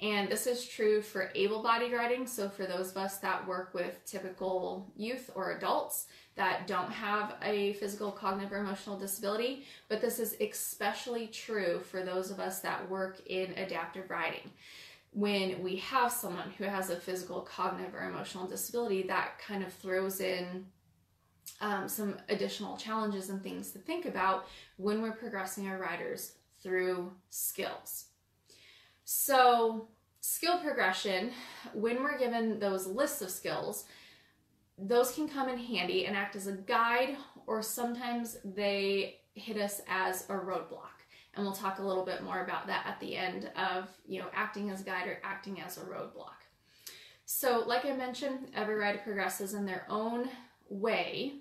And 0.00 0.28
this 0.28 0.46
is 0.46 0.66
true 0.66 1.00
for 1.00 1.30
able 1.34 1.62
bodied 1.62 1.92
riding. 1.92 2.26
So, 2.26 2.50
for 2.50 2.66
those 2.66 2.90
of 2.90 2.98
us 2.98 3.18
that 3.18 3.46
work 3.46 3.72
with 3.72 4.04
typical 4.04 4.92
youth 4.94 5.30
or 5.34 5.52
adults 5.52 6.06
that 6.34 6.66
don't 6.66 6.92
have 6.92 7.36
a 7.42 7.72
physical, 7.74 8.12
cognitive, 8.12 8.52
or 8.52 8.58
emotional 8.58 8.98
disability, 8.98 9.64
but 9.88 10.02
this 10.02 10.18
is 10.18 10.36
especially 10.40 11.28
true 11.28 11.80
for 11.80 12.02
those 12.02 12.30
of 12.30 12.40
us 12.40 12.60
that 12.60 12.88
work 12.90 13.20
in 13.26 13.54
adaptive 13.56 14.10
riding. 14.10 14.50
When 15.12 15.62
we 15.62 15.76
have 15.76 16.12
someone 16.12 16.50
who 16.58 16.64
has 16.64 16.90
a 16.90 16.96
physical, 16.96 17.40
cognitive, 17.40 17.94
or 17.94 18.06
emotional 18.06 18.46
disability, 18.46 19.04
that 19.04 19.38
kind 19.38 19.64
of 19.64 19.72
throws 19.72 20.20
in 20.20 20.66
um, 21.62 21.88
some 21.88 22.16
additional 22.28 22.76
challenges 22.76 23.30
and 23.30 23.42
things 23.42 23.70
to 23.70 23.78
think 23.78 24.04
about 24.04 24.46
when 24.76 25.00
we're 25.00 25.12
progressing 25.12 25.68
our 25.68 25.78
riders 25.78 26.32
through 26.62 27.12
skills. 27.30 28.06
So, 29.08 29.86
skill 30.20 30.58
progression, 30.58 31.30
when 31.74 32.02
we're 32.02 32.18
given 32.18 32.58
those 32.58 32.88
lists 32.88 33.22
of 33.22 33.30
skills, 33.30 33.84
those 34.76 35.12
can 35.12 35.28
come 35.28 35.48
in 35.48 35.58
handy 35.58 36.06
and 36.06 36.16
act 36.16 36.34
as 36.34 36.48
a 36.48 36.54
guide, 36.54 37.16
or 37.46 37.62
sometimes 37.62 38.38
they 38.44 39.20
hit 39.34 39.58
us 39.58 39.80
as 39.88 40.28
a 40.28 40.32
roadblock. 40.32 41.06
And 41.34 41.46
we'll 41.46 41.54
talk 41.54 41.78
a 41.78 41.84
little 41.84 42.04
bit 42.04 42.24
more 42.24 42.42
about 42.42 42.66
that 42.66 42.84
at 42.84 42.98
the 42.98 43.16
end 43.16 43.48
of, 43.56 43.88
you 44.08 44.18
know, 44.18 44.26
acting 44.34 44.70
as 44.70 44.80
a 44.80 44.84
guide 44.84 45.06
or 45.06 45.20
acting 45.22 45.60
as 45.60 45.76
a 45.76 45.82
roadblock. 45.82 46.42
So, 47.26 47.62
like 47.64 47.84
I 47.84 47.92
mentioned, 47.92 48.48
every 48.56 48.74
rider 48.74 48.98
progresses 48.98 49.54
in 49.54 49.66
their 49.66 49.86
own 49.88 50.28
way. 50.68 51.34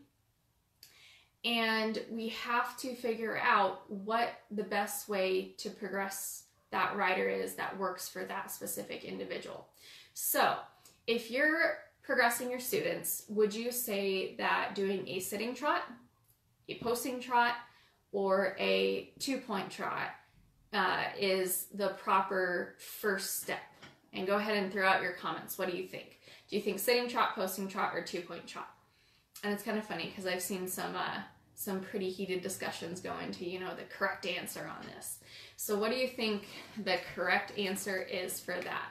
And 1.43 1.99
we 2.11 2.29
have 2.29 2.77
to 2.77 2.93
figure 2.93 3.39
out 3.39 3.89
what 3.91 4.29
the 4.51 4.63
best 4.63 5.09
way 5.09 5.55
to 5.57 5.71
progress 5.71 6.44
that 6.71 6.95
rider 6.95 7.27
is 7.27 7.55
that 7.55 7.77
works 7.77 8.09
for 8.09 8.25
that 8.25 8.51
specific 8.51 9.03
individual. 9.03 9.67
So, 10.13 10.55
if 11.07 11.29
you're 11.29 11.77
progressing 12.03 12.49
your 12.49 12.59
students, 12.59 13.23
would 13.29 13.53
you 13.53 13.71
say 13.71 14.35
that 14.37 14.75
doing 14.75 15.07
a 15.07 15.19
sitting 15.19 15.53
trot, 15.53 15.83
a 16.69 16.77
posting 16.79 17.19
trot, 17.19 17.55
or 18.11 18.55
a 18.59 19.11
two 19.19 19.37
point 19.37 19.69
trot 19.69 20.09
uh, 20.73 21.03
is 21.19 21.67
the 21.73 21.89
proper 21.89 22.75
first 22.77 23.41
step? 23.41 23.59
And 24.13 24.25
go 24.25 24.37
ahead 24.37 24.57
and 24.57 24.71
throw 24.71 24.87
out 24.87 25.01
your 25.01 25.11
comments. 25.11 25.57
What 25.57 25.69
do 25.69 25.77
you 25.77 25.87
think? 25.87 26.19
Do 26.49 26.55
you 26.55 26.61
think 26.61 26.79
sitting 26.79 27.09
trot, 27.09 27.35
posting 27.35 27.67
trot, 27.67 27.91
or 27.93 28.01
two 28.01 28.21
point 28.21 28.47
trot? 28.47 28.69
And 29.43 29.53
it's 29.53 29.63
kind 29.63 29.77
of 29.77 29.85
funny 29.85 30.05
because 30.05 30.25
I've 30.25 30.41
seen 30.41 30.67
some 30.67 30.95
uh, 30.95 31.19
some 31.55 31.79
pretty 31.79 32.09
heated 32.09 32.41
discussions 32.41 32.99
going 32.99 33.31
to, 33.31 33.49
you 33.49 33.59
know 33.59 33.73
the 33.75 33.83
correct 33.83 34.25
answer 34.25 34.69
on 34.69 34.85
this. 34.95 35.19
So, 35.55 35.77
what 35.77 35.89
do 35.89 35.97
you 35.97 36.07
think 36.07 36.47
the 36.83 36.97
correct 37.15 37.57
answer 37.57 38.01
is 38.01 38.39
for 38.39 38.55
that? 38.61 38.89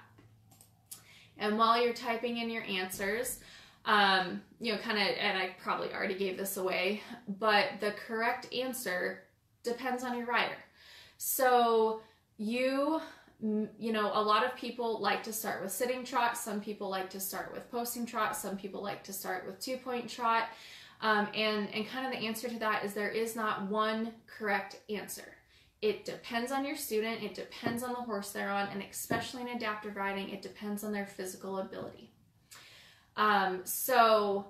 And 1.39 1.59
while 1.59 1.81
you're 1.83 1.93
typing 1.93 2.39
in 2.39 2.49
your 2.49 2.63
answers, 2.65 3.41
um, 3.85 4.41
you 4.61 4.73
know, 4.73 4.79
kind 4.79 4.97
of, 4.99 5.17
and 5.19 5.37
I 5.37 5.55
probably 5.63 5.93
already 5.93 6.15
gave 6.15 6.39
this 6.39 6.57
away, 6.57 7.03
but 7.39 7.67
the 7.81 7.93
correct 7.93 8.53
answer 8.55 9.25
depends 9.63 10.03
on 10.03 10.17
your 10.17 10.27
rider. 10.27 10.57
So, 11.19 12.01
you, 12.39 13.01
you 13.41 13.93
know, 13.93 14.11
a 14.15 14.23
lot 14.23 14.45
of 14.45 14.55
people 14.57 15.01
like 15.01 15.23
to 15.25 15.33
start 15.33 15.63
with 15.63 15.73
sitting 15.73 16.05
trot, 16.05 16.39
some 16.39 16.61
people 16.61 16.89
like 16.89 17.11
to 17.11 17.21
start 17.21 17.53
with 17.53 17.71
posting 17.71 18.07
trot, 18.07 18.37
some 18.37 18.57
people 18.57 18.83
like 18.83 19.05
to 19.05 19.13
start 19.13 19.45
with 19.47 19.61
two 19.61 19.77
point 19.77 20.09
trot. 20.09 20.49
Um, 21.01 21.29
and, 21.35 21.69
and 21.75 21.87
kind 21.89 22.07
of 22.07 22.13
the 22.13 22.27
answer 22.27 22.49
to 22.49 22.59
that 22.61 22.85
is 22.85 22.95
there 22.95 23.11
is 23.11 23.37
not 23.37 23.69
one 23.69 24.13
correct 24.27 24.81
answer. 24.89 25.37
It 25.83 26.05
depends 26.05 26.51
on 26.51 26.65
your 26.65 26.77
student, 26.77 27.23
it 27.23 27.35
depends 27.35 27.83
on 27.83 27.91
the 27.91 27.97
horse 27.97 28.31
they're 28.31 28.49
on, 28.49 28.69
and 28.69 28.83
especially 28.91 29.43
in 29.43 29.49
adaptive 29.49 29.97
riding, 29.97 30.31
it 30.31 30.41
depends 30.41 30.83
on 30.83 30.93
their 30.93 31.07
physical 31.07 31.59
ability. 31.59 32.11
Um, 33.17 33.61
so 33.65 34.47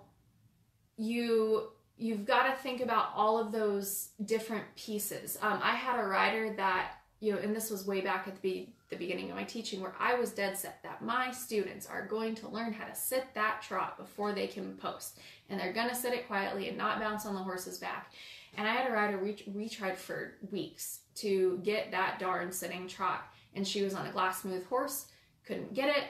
you 0.97 1.71
you've 1.97 2.25
got 2.25 2.49
to 2.49 2.63
think 2.63 2.81
about 2.81 3.09
all 3.15 3.39
of 3.39 3.53
those 3.53 4.11
different 4.25 4.65
pieces. 4.77 5.39
Um, 5.41 5.61
I 5.63 5.75
had 5.77 5.99
a 5.99 6.05
rider 6.05 6.55
that 6.57 6.93
you 7.25 7.33
know, 7.33 7.39
and 7.39 7.57
this 7.57 7.71
was 7.71 7.87
way 7.87 8.03
back 8.03 8.29
at 8.29 8.35
the, 8.35 8.41
be- 8.41 8.75
the 8.91 8.97
beginning 8.97 9.31
of 9.31 9.37
my 9.37 9.45
teaching, 9.45 9.81
where 9.81 9.95
I 9.99 10.15
was 10.15 10.31
dead 10.31 10.59
set 10.59 10.83
that 10.83 11.03
my 11.03 11.31
students 11.31 11.87
are 11.87 12.07
going 12.07 12.35
to 12.37 12.49
learn 12.49 12.75
how 12.75 12.85
to 12.85 12.95
sit 12.95 13.27
that 13.35 13.63
trot 13.63 13.97
before 13.97 14.33
they 14.33 14.47
can 14.47 14.75
post, 14.75 15.19
and 15.49 15.59
they're 15.59 15.73
going 15.73 15.89
to 15.89 15.95
sit 15.95 16.13
it 16.13 16.27
quietly 16.27 16.69
and 16.69 16.77
not 16.77 17.01
bounce 17.01 17.25
on 17.25 17.35
the 17.35 17.41
horse's 17.41 17.79
back. 17.79 18.13
And 18.57 18.69
I 18.69 18.73
had 18.73 18.91
a 18.91 18.93
rider 18.93 19.19
we, 19.19 19.43
we 19.53 19.69
tried 19.69 19.97
for 19.97 20.35
weeks 20.51 21.01
to 21.17 21.61
get 21.63 21.91
that 21.93 22.19
darn 22.19 22.53
sitting 22.53 22.87
trot. 22.87 23.25
And 23.55 23.67
she 23.67 23.83
was 23.83 23.95
on 23.95 24.07
a 24.07 24.13
glass 24.13 24.43
smooth 24.43 24.67
horse, 24.67 25.07
couldn't 25.47 25.75
get 25.75 25.97
it. 25.97 26.05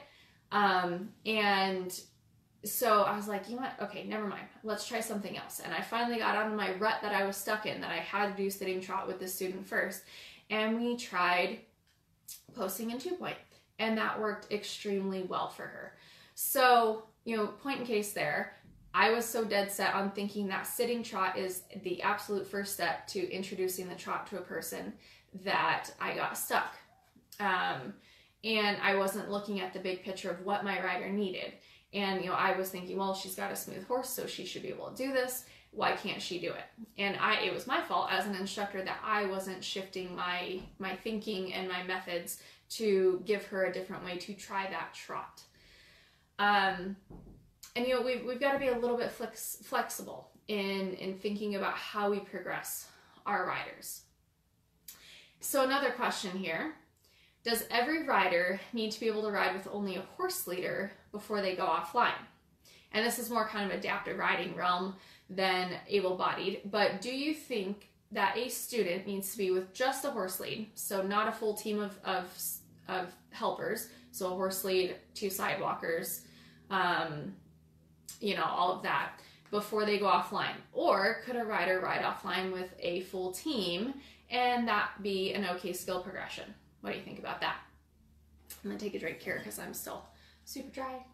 Um, 0.51 1.11
and 1.25 1.99
so 2.65 3.03
I 3.03 3.15
was 3.17 3.29
like, 3.29 3.49
you 3.49 3.57
know 3.57 3.63
what? 3.63 3.89
Okay, 3.89 4.05
never 4.05 4.27
mind. 4.27 4.47
Let's 4.63 4.87
try 4.87 5.01
something 5.01 5.37
else. 5.37 5.61
And 5.63 5.75
I 5.75 5.83
finally 5.83 6.19
got 6.19 6.37
out 6.37 6.47
of 6.47 6.57
my 6.57 6.75
rut 6.77 6.97
that 7.03 7.15
I 7.15 7.25
was 7.25 7.37
stuck 7.37 7.67
in, 7.67 7.81
that 7.83 7.91
I 7.91 7.97
had 7.97 8.37
to 8.37 8.43
do 8.43 8.49
sitting 8.51 8.81
trot 8.81 9.07
with 9.07 9.21
the 9.21 9.29
student 9.29 9.67
first. 9.67 10.03
And 10.51 10.81
we 10.81 10.97
tried 10.97 11.61
posting 12.55 12.91
in 12.91 12.99
two 12.99 13.15
point, 13.15 13.37
and 13.79 13.99
that 13.99 14.21
worked 14.21 14.53
extremely 14.53 15.23
well 15.23 15.49
for 15.49 15.65
her. 15.65 15.95
So, 16.35 17.05
you 17.25 17.37
know, 17.37 17.47
point 17.47 17.81
in 17.81 17.87
case 17.87 18.13
there, 18.13 18.57
I 18.93 19.11
was 19.11 19.25
so 19.25 19.45
dead 19.45 19.73
set 19.73 19.95
on 19.95 20.13
thinking 20.13 20.47
that 20.49 20.67
sitting 20.67 21.03
trot 21.03 21.37
is 21.37 21.63
the 21.83 22.01
absolute 22.03 22.47
first 22.47 22.75
step 22.75 23.07
to 23.09 23.31
introducing 23.33 23.89
the 23.89 23.97
trot 23.97 24.29
to 24.29 24.39
a 24.39 24.43
person 24.43 24.93
that 25.43 25.91
I 26.01 26.15
got 26.15 26.39
stuck. 26.39 26.77
Um, 27.41 27.95
and 28.45 28.77
I 28.83 28.95
wasn't 28.95 29.31
looking 29.31 29.61
at 29.61 29.73
the 29.73 29.81
big 29.81 30.05
picture 30.05 30.31
of 30.31 30.45
what 30.45 30.63
my 30.63 30.81
rider 30.83 31.09
needed. 31.09 31.55
And, 31.93 32.23
you 32.23 32.29
know, 32.29 32.37
I 32.37 32.57
was 32.57 32.69
thinking, 32.69 32.97
well, 32.97 33.15
she's 33.15 33.35
got 33.35 33.51
a 33.51 33.57
smooth 33.57 33.87
horse, 33.87 34.11
so 34.11 34.27
she 34.27 34.45
should 34.45 34.63
be 34.63 34.69
able 34.69 34.91
to 34.91 34.97
do 34.97 35.13
this. 35.13 35.45
Why 35.75 35.93
can't 35.93 36.23
she 36.23 36.39
do 36.39 36.53
it? 36.53 36.65
And 36.99 37.17
I, 37.17 37.41
it 37.41 37.53
was 37.53 37.67
my 37.67 37.83
fault 37.83 38.09
as 38.11 38.27
an 38.27 38.35
instructor 38.35 38.83
that 38.85 38.99
I 39.05 39.27
wasn't 39.27 39.65
shifting 39.65 40.15
my, 40.15 40.61
my 40.79 40.95
thinking 40.97 41.53
and 41.53 41.69
my 41.69 41.83
methods 41.83 42.41
to 42.71 43.23
give 43.25 43.45
her 43.47 43.65
a 43.65 43.73
different 43.73 44.05
way 44.05 44.17
to 44.19 44.35
try 44.35 44.69
that 44.71 44.95
trot. 44.95 45.43
Um, 46.39 46.97
and 47.77 47.87
you 47.87 47.95
know 47.95 48.03
we've, 48.03 48.25
we've 48.25 48.41
got 48.41 48.53
to 48.53 48.59
be 48.59 48.69
a 48.69 48.79
little 48.79 48.97
bit 48.97 49.11
flex, 49.11 49.59
flexible 49.63 50.31
in 50.49 50.95
in 50.95 51.19
thinking 51.19 51.57
about 51.57 51.75
how 51.75 52.11
we 52.11 52.21
progress 52.21 52.89
our 53.27 53.47
riders 53.47 54.03
so 55.41 55.65
another 55.65 55.91
question 55.91 56.37
here 56.37 56.75
does 57.45 57.65
every 57.71 58.07
rider 58.07 58.61
need 58.73 58.91
to 58.91 59.01
be 59.01 59.07
able 59.07 59.23
to 59.23 59.31
ride 59.31 59.55
with 59.55 59.69
only 59.71 59.97
a 59.97 60.03
horse 60.17 60.47
leader 60.47 60.91
before 61.13 61.41
they 61.41 61.55
go 61.55 61.65
offline 61.65 62.13
and 62.93 63.05
this 63.05 63.19
is 63.19 63.31
more 63.31 63.49
kind 63.49 63.71
of 63.71 63.77
adaptive 63.77 64.19
riding 64.19 64.55
realm 64.55 64.95
than 65.31 65.73
able-bodied 65.89 66.61
but 66.71 67.01
do 67.01 67.15
you 67.15 67.35
think 67.35 67.89
that 68.15 68.37
a 68.39 68.49
student 68.49 69.07
needs 69.07 69.33
to 69.33 69.39
be 69.39 69.51
with 69.51 69.75
just 69.75 70.05
a 70.05 70.11
horse 70.11 70.39
lead, 70.39 70.71
so 70.75 71.03
not 71.03 71.29
a 71.29 71.33
full 71.33 71.53
team 71.53 71.81
of, 71.81 71.99
of, 72.05 72.27
of 72.89 73.13
helpers, 73.31 73.89
so 74.13 74.27
a 74.27 74.31
horse 74.31 74.63
lead, 74.65 74.95
two 75.15 75.29
sidewalkers, 75.29 76.23
um, 76.71 77.35
you 78.21 78.37
know, 78.37 78.45
all 78.45 78.73
of 78.73 78.83
that 78.85 79.21
before 79.51 79.85
they 79.85 79.99
go 79.99 80.07
offline? 80.07 80.55
Or 80.73 81.23
could 81.25 81.35
a 81.35 81.45
rider 81.45 81.81
ride 81.81 82.03
offline 82.03 82.53
with 82.53 82.73
a 82.79 83.01
full 83.03 83.33
team 83.33 83.95
and 84.31 84.67
that 84.69 84.91
be 85.03 85.35
an 85.35 85.45
okay 85.57 85.73
skill 85.73 86.01
progression? 86.01 86.55
What 86.83 86.93
do 86.93 86.99
you 86.99 87.05
think 87.05 87.19
about 87.19 87.41
that? 87.41 87.57
I'm 88.63 88.71
gonna 88.71 88.79
take 88.79 88.95
a 88.95 88.99
drink 89.01 89.19
here 89.21 89.39
because 89.39 89.59
I'm 89.59 89.75
still 89.75 90.07
super 90.45 90.71
dry. 90.71 91.05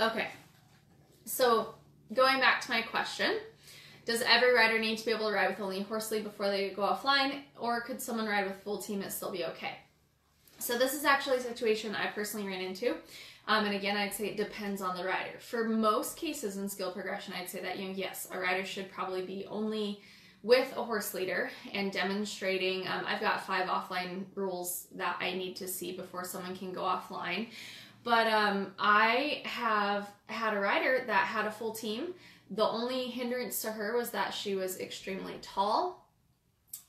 Okay, 0.00 0.28
so 1.24 1.74
going 2.14 2.38
back 2.38 2.60
to 2.60 2.70
my 2.70 2.82
question, 2.82 3.38
does 4.04 4.22
every 4.22 4.54
rider 4.54 4.78
need 4.78 4.96
to 4.98 5.04
be 5.04 5.10
able 5.10 5.28
to 5.28 5.34
ride 5.34 5.50
with 5.50 5.60
only 5.60 5.80
a 5.80 5.82
horse 5.82 6.12
lead 6.12 6.22
before 6.22 6.48
they 6.48 6.70
go 6.70 6.82
offline, 6.82 7.40
or 7.58 7.80
could 7.80 8.00
someone 8.00 8.26
ride 8.26 8.46
with 8.46 8.62
full 8.62 8.78
team 8.78 9.02
and 9.02 9.12
still 9.12 9.32
be 9.32 9.44
okay? 9.44 9.72
So 10.58 10.78
this 10.78 10.94
is 10.94 11.04
actually 11.04 11.38
a 11.38 11.40
situation 11.40 11.96
I 11.96 12.06
personally 12.08 12.46
ran 12.46 12.60
into. 12.60 12.94
Um, 13.48 13.64
and 13.64 13.74
again, 13.74 13.96
I'd 13.96 14.14
say 14.14 14.26
it 14.26 14.36
depends 14.36 14.82
on 14.82 14.96
the 14.96 15.04
rider. 15.04 15.38
For 15.40 15.64
most 15.64 16.16
cases 16.16 16.58
in 16.58 16.68
skill 16.68 16.92
progression, 16.92 17.34
I'd 17.36 17.48
say 17.48 17.60
that, 17.62 17.78
you 17.78 17.88
know, 17.88 17.94
yes, 17.94 18.28
a 18.30 18.38
rider 18.38 18.64
should 18.64 18.92
probably 18.92 19.22
be 19.22 19.46
only 19.50 20.00
with 20.44 20.72
a 20.76 20.84
horse 20.84 21.14
leader 21.14 21.50
and 21.72 21.90
demonstrating. 21.90 22.86
Um, 22.86 23.04
I've 23.06 23.20
got 23.20 23.44
five 23.44 23.68
offline 23.68 24.24
rules 24.36 24.86
that 24.94 25.16
I 25.20 25.32
need 25.32 25.56
to 25.56 25.66
see 25.66 25.92
before 25.92 26.24
someone 26.24 26.56
can 26.56 26.72
go 26.72 26.82
offline. 26.82 27.48
But 28.08 28.26
um, 28.28 28.72
I 28.78 29.42
have 29.44 30.08
had 30.28 30.54
a 30.54 30.58
rider 30.58 31.04
that 31.06 31.26
had 31.26 31.44
a 31.44 31.50
full 31.50 31.74
team. 31.74 32.14
The 32.50 32.66
only 32.66 33.08
hindrance 33.08 33.60
to 33.60 33.70
her 33.70 33.94
was 33.98 34.12
that 34.12 34.32
she 34.32 34.54
was 34.54 34.80
extremely 34.80 35.34
tall 35.42 36.08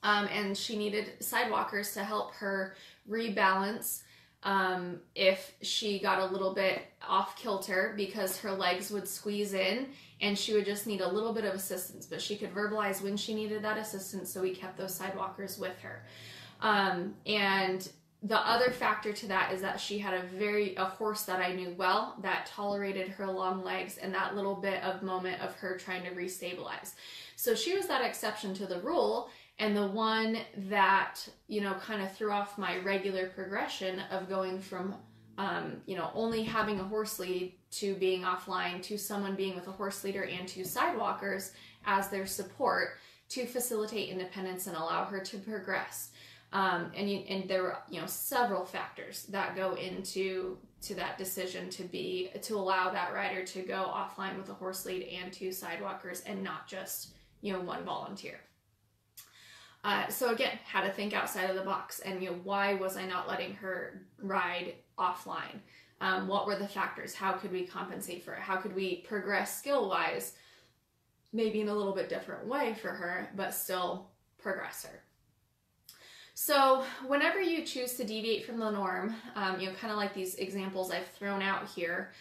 um, 0.02 0.30
and 0.34 0.58
she 0.58 0.78
needed 0.78 1.22
sidewalkers 1.22 1.94
to 1.96 2.06
help 2.06 2.36
her 2.36 2.74
rebalance 3.10 4.04
um, 4.44 5.02
if 5.14 5.56
she 5.62 6.00
got 6.00 6.20
a 6.20 6.26
little 6.26 6.54
bit 6.54 6.84
off 7.06 7.36
kilter 7.36 7.94
because 7.98 8.38
her 8.38 8.54
legs 8.54 8.90
would 8.90 9.06
squeeze 9.06 9.54
in 9.54 9.88
and 10.22 10.40
she 10.40 10.54
would 10.54 10.66
just 10.66 10.88
need 10.88 11.02
a 11.02 11.12
little 11.12 11.34
bit 11.34 11.44
of 11.44 11.54
assistance. 11.54 12.06
But 12.06 12.22
she 12.22 12.38
could 12.38 12.56
verbalize 12.56 13.02
when 13.02 13.18
she 13.18 13.34
needed 13.34 13.62
that 13.64 13.78
assistance, 13.78 14.32
so 14.32 14.42
we 14.42 14.56
kept 14.56 14.78
those 14.78 14.96
sidewalkers 14.96 15.60
with 15.60 15.78
her. 15.82 16.06
Um, 16.62 17.16
and 17.26 17.90
the 18.22 18.38
other 18.38 18.70
factor 18.70 19.14
to 19.14 19.28
that 19.28 19.54
is 19.54 19.62
that 19.62 19.80
she 19.80 19.98
had 19.98 20.14
a 20.14 20.24
very 20.38 20.76
a 20.76 20.84
horse 20.84 21.24
that 21.24 21.40
I 21.40 21.54
knew 21.54 21.74
well 21.78 22.18
that 22.22 22.48
tolerated 22.48 23.08
her 23.10 23.26
long 23.26 23.64
legs 23.64 23.98
and 23.98 24.14
that 24.14 24.36
little 24.36 24.56
bit 24.56 24.84
of 24.84 25.04
moment 25.04 25.42
of 25.42 25.56
her 25.56 25.78
trying 25.78 26.04
to 26.04 26.12
restabilize. 26.12 26.94
So 27.38 27.56
she 27.56 27.76
was 27.76 27.88
that 27.88 28.04
exception 28.04 28.54
to 28.56 28.66
the 28.66 28.82
rule 28.82 29.30
and 29.58 29.76
the 29.76 29.88
one 29.88 30.38
that 30.70 31.28
you 31.48 31.62
know 31.62 31.74
kind 31.76 32.02
of 32.02 32.12
threw 32.14 32.32
off 32.32 32.58
my 32.58 32.80
regular 32.80 33.28
progression 33.28 34.02
of 34.12 34.28
going 34.28 34.60
from 34.60 34.96
um, 35.38 35.78
you 35.86 35.96
know 35.96 36.12
only 36.14 36.44
having 36.44 36.82
a 36.82 36.84
horse 36.84 37.20
lead 37.20 37.54
to 37.72 37.96
being 37.96 38.24
offline 38.24 38.82
to 38.84 38.98
someone 38.98 39.36
being 39.36 39.56
with 39.56 39.68
a 39.68 39.72
horse 39.72 40.04
leader 40.04 40.24
and 40.24 40.46
two 40.46 40.66
sidewalkers 40.66 41.54
as 41.86 42.10
their 42.10 42.26
support 42.26 42.98
to 43.30 43.46
facilitate 43.46 44.10
independence 44.10 44.68
and 44.68 44.76
allow 44.76 45.06
her 45.06 45.20
to 45.20 45.38
progress 45.38 46.10
um, 46.52 46.92
and 46.96 47.10
you, 47.10 47.20
and 47.30 47.50
there 47.50 47.64
were 47.64 47.78
you 47.90 48.00
know 48.00 48.08
several 48.08 48.66
factors 48.66 49.26
that 49.30 49.56
go 49.56 49.76
into 49.76 50.58
to 50.82 50.96
that 50.96 51.18
decision 51.18 51.70
to 51.70 51.84
be 51.84 52.30
to 52.42 52.56
allow 52.56 52.90
that 52.90 53.14
rider 53.14 53.44
to 53.44 53.62
go 53.62 53.92
offline 53.94 54.38
with 54.38 54.50
a 54.50 54.54
horse 54.54 54.86
lead 54.86 55.04
and 55.04 55.32
two 55.32 55.52
sidewalkers 55.52 56.22
and 56.22 56.44
not 56.44 56.68
just 56.68 57.14
you 57.42 57.54
know 57.54 57.60
one 57.60 57.84
volunteer 57.84 58.40
uh, 59.84 60.08
so 60.10 60.32
again, 60.32 60.60
how 60.66 60.82
to 60.82 60.92
think 60.92 61.14
outside 61.14 61.50
of 61.50 61.56
the 61.56 61.62
box, 61.62 62.00
and 62.00 62.22
you 62.22 62.30
know 62.30 62.36
why 62.44 62.74
was 62.74 62.98
I 62.98 63.06
not 63.06 63.28
letting 63.28 63.54
her 63.56 64.06
ride 64.22 64.76
offline? 64.98 65.60
Um, 66.02 66.28
what 66.28 66.48
were 66.48 66.58
the 66.58 66.68
factors? 66.68 67.14
How 67.14 67.34
could 67.34 67.52
we 67.52 67.66
compensate 67.66 68.24
for 68.24 68.34
it? 68.34 68.42
How 68.42 68.58
could 68.58 68.76
we 68.76 68.98
progress 69.08 69.58
skill 69.58 69.90
wise, 69.90 70.34
maybe 71.32 71.62
in 71.62 71.70
a 71.70 71.74
little 71.74 71.94
bit 71.94 72.10
different 72.10 72.48
way 72.48 72.74
for 72.82 72.90
her, 72.90 73.30
but 73.36 73.54
still 73.54 74.10
progress 74.38 74.86
her? 74.86 75.02
So, 76.42 76.86
whenever 77.06 77.42
you 77.42 77.66
choose 77.66 77.96
to 77.96 78.06
deviate 78.06 78.46
from 78.46 78.60
the 78.60 78.70
norm, 78.70 79.14
um, 79.36 79.60
you 79.60 79.68
know, 79.68 79.74
kind 79.74 79.92
of 79.92 79.98
like 79.98 80.14
these 80.14 80.36
examples 80.36 80.90
I've 80.90 81.10
thrown 81.10 81.42
out 81.42 81.68
here, 81.68 82.14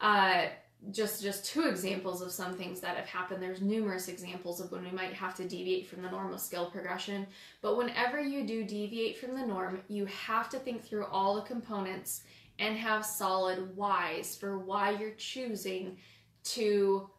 uh, 0.00 0.46
just 0.90 1.22
just 1.22 1.44
two 1.44 1.68
examples 1.68 2.22
of 2.22 2.32
some 2.32 2.56
things 2.56 2.80
that 2.80 2.96
have 2.96 3.04
happened. 3.04 3.42
There's 3.42 3.60
numerous 3.60 4.08
examples 4.08 4.62
of 4.62 4.72
when 4.72 4.82
we 4.82 4.90
might 4.90 5.12
have 5.12 5.34
to 5.34 5.46
deviate 5.46 5.86
from 5.86 6.00
the 6.00 6.10
normal 6.10 6.38
skill 6.38 6.70
progression. 6.70 7.26
But 7.60 7.76
whenever 7.76 8.18
you 8.18 8.46
do 8.46 8.64
deviate 8.64 9.18
from 9.18 9.34
the 9.34 9.44
norm 9.46 9.82
you 9.88 10.06
have 10.06 10.48
to 10.48 10.58
think 10.58 10.82
through 10.82 11.04
all 11.04 11.34
the 11.34 11.42
components 11.42 12.22
and 12.58 12.78
have 12.78 13.04
solid 13.04 13.76
whys 13.76 14.34
for 14.34 14.58
why 14.58 14.92
you're 14.92 15.18
choosing 15.18 15.98
to 16.44 17.10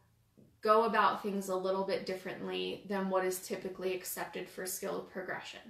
go 0.60 0.86
about 0.86 1.22
things 1.22 1.50
a 1.50 1.56
little 1.56 1.84
bit 1.84 2.04
differently 2.04 2.82
than 2.88 3.10
what 3.10 3.24
is 3.24 3.46
typically 3.46 3.94
accepted 3.94 4.48
for 4.48 4.66
skill 4.66 5.08
progression 5.12 5.60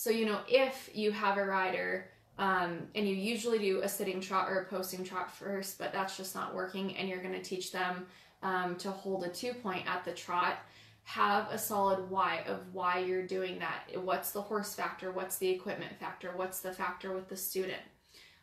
so 0.00 0.08
you 0.08 0.24
know 0.24 0.40
if 0.48 0.88
you 0.94 1.12
have 1.12 1.36
a 1.36 1.44
rider 1.44 2.08
um, 2.38 2.88
and 2.94 3.06
you 3.06 3.14
usually 3.14 3.58
do 3.58 3.82
a 3.82 3.88
sitting 3.88 4.18
trot 4.18 4.48
or 4.48 4.60
a 4.60 4.64
posting 4.64 5.04
trot 5.04 5.30
first, 5.30 5.78
but 5.78 5.92
that's 5.92 6.16
just 6.16 6.34
not 6.34 6.54
working, 6.54 6.96
and 6.96 7.06
you're 7.06 7.20
going 7.20 7.34
to 7.34 7.42
teach 7.42 7.70
them 7.70 8.06
um, 8.42 8.76
to 8.76 8.90
hold 8.90 9.24
a 9.24 9.28
two 9.28 9.52
point 9.52 9.86
at 9.86 10.02
the 10.06 10.12
trot. 10.12 10.56
Have 11.02 11.48
a 11.50 11.58
solid 11.58 12.08
why 12.08 12.44
of 12.46 12.60
why 12.72 13.00
you're 13.00 13.26
doing 13.26 13.58
that. 13.58 14.02
What's 14.02 14.30
the 14.30 14.40
horse 14.40 14.72
factor? 14.72 15.12
What's 15.12 15.36
the 15.36 15.50
equipment 15.50 15.92
factor? 16.00 16.32
What's 16.34 16.60
the 16.60 16.72
factor 16.72 17.12
with 17.12 17.28
the 17.28 17.36
student? 17.36 17.82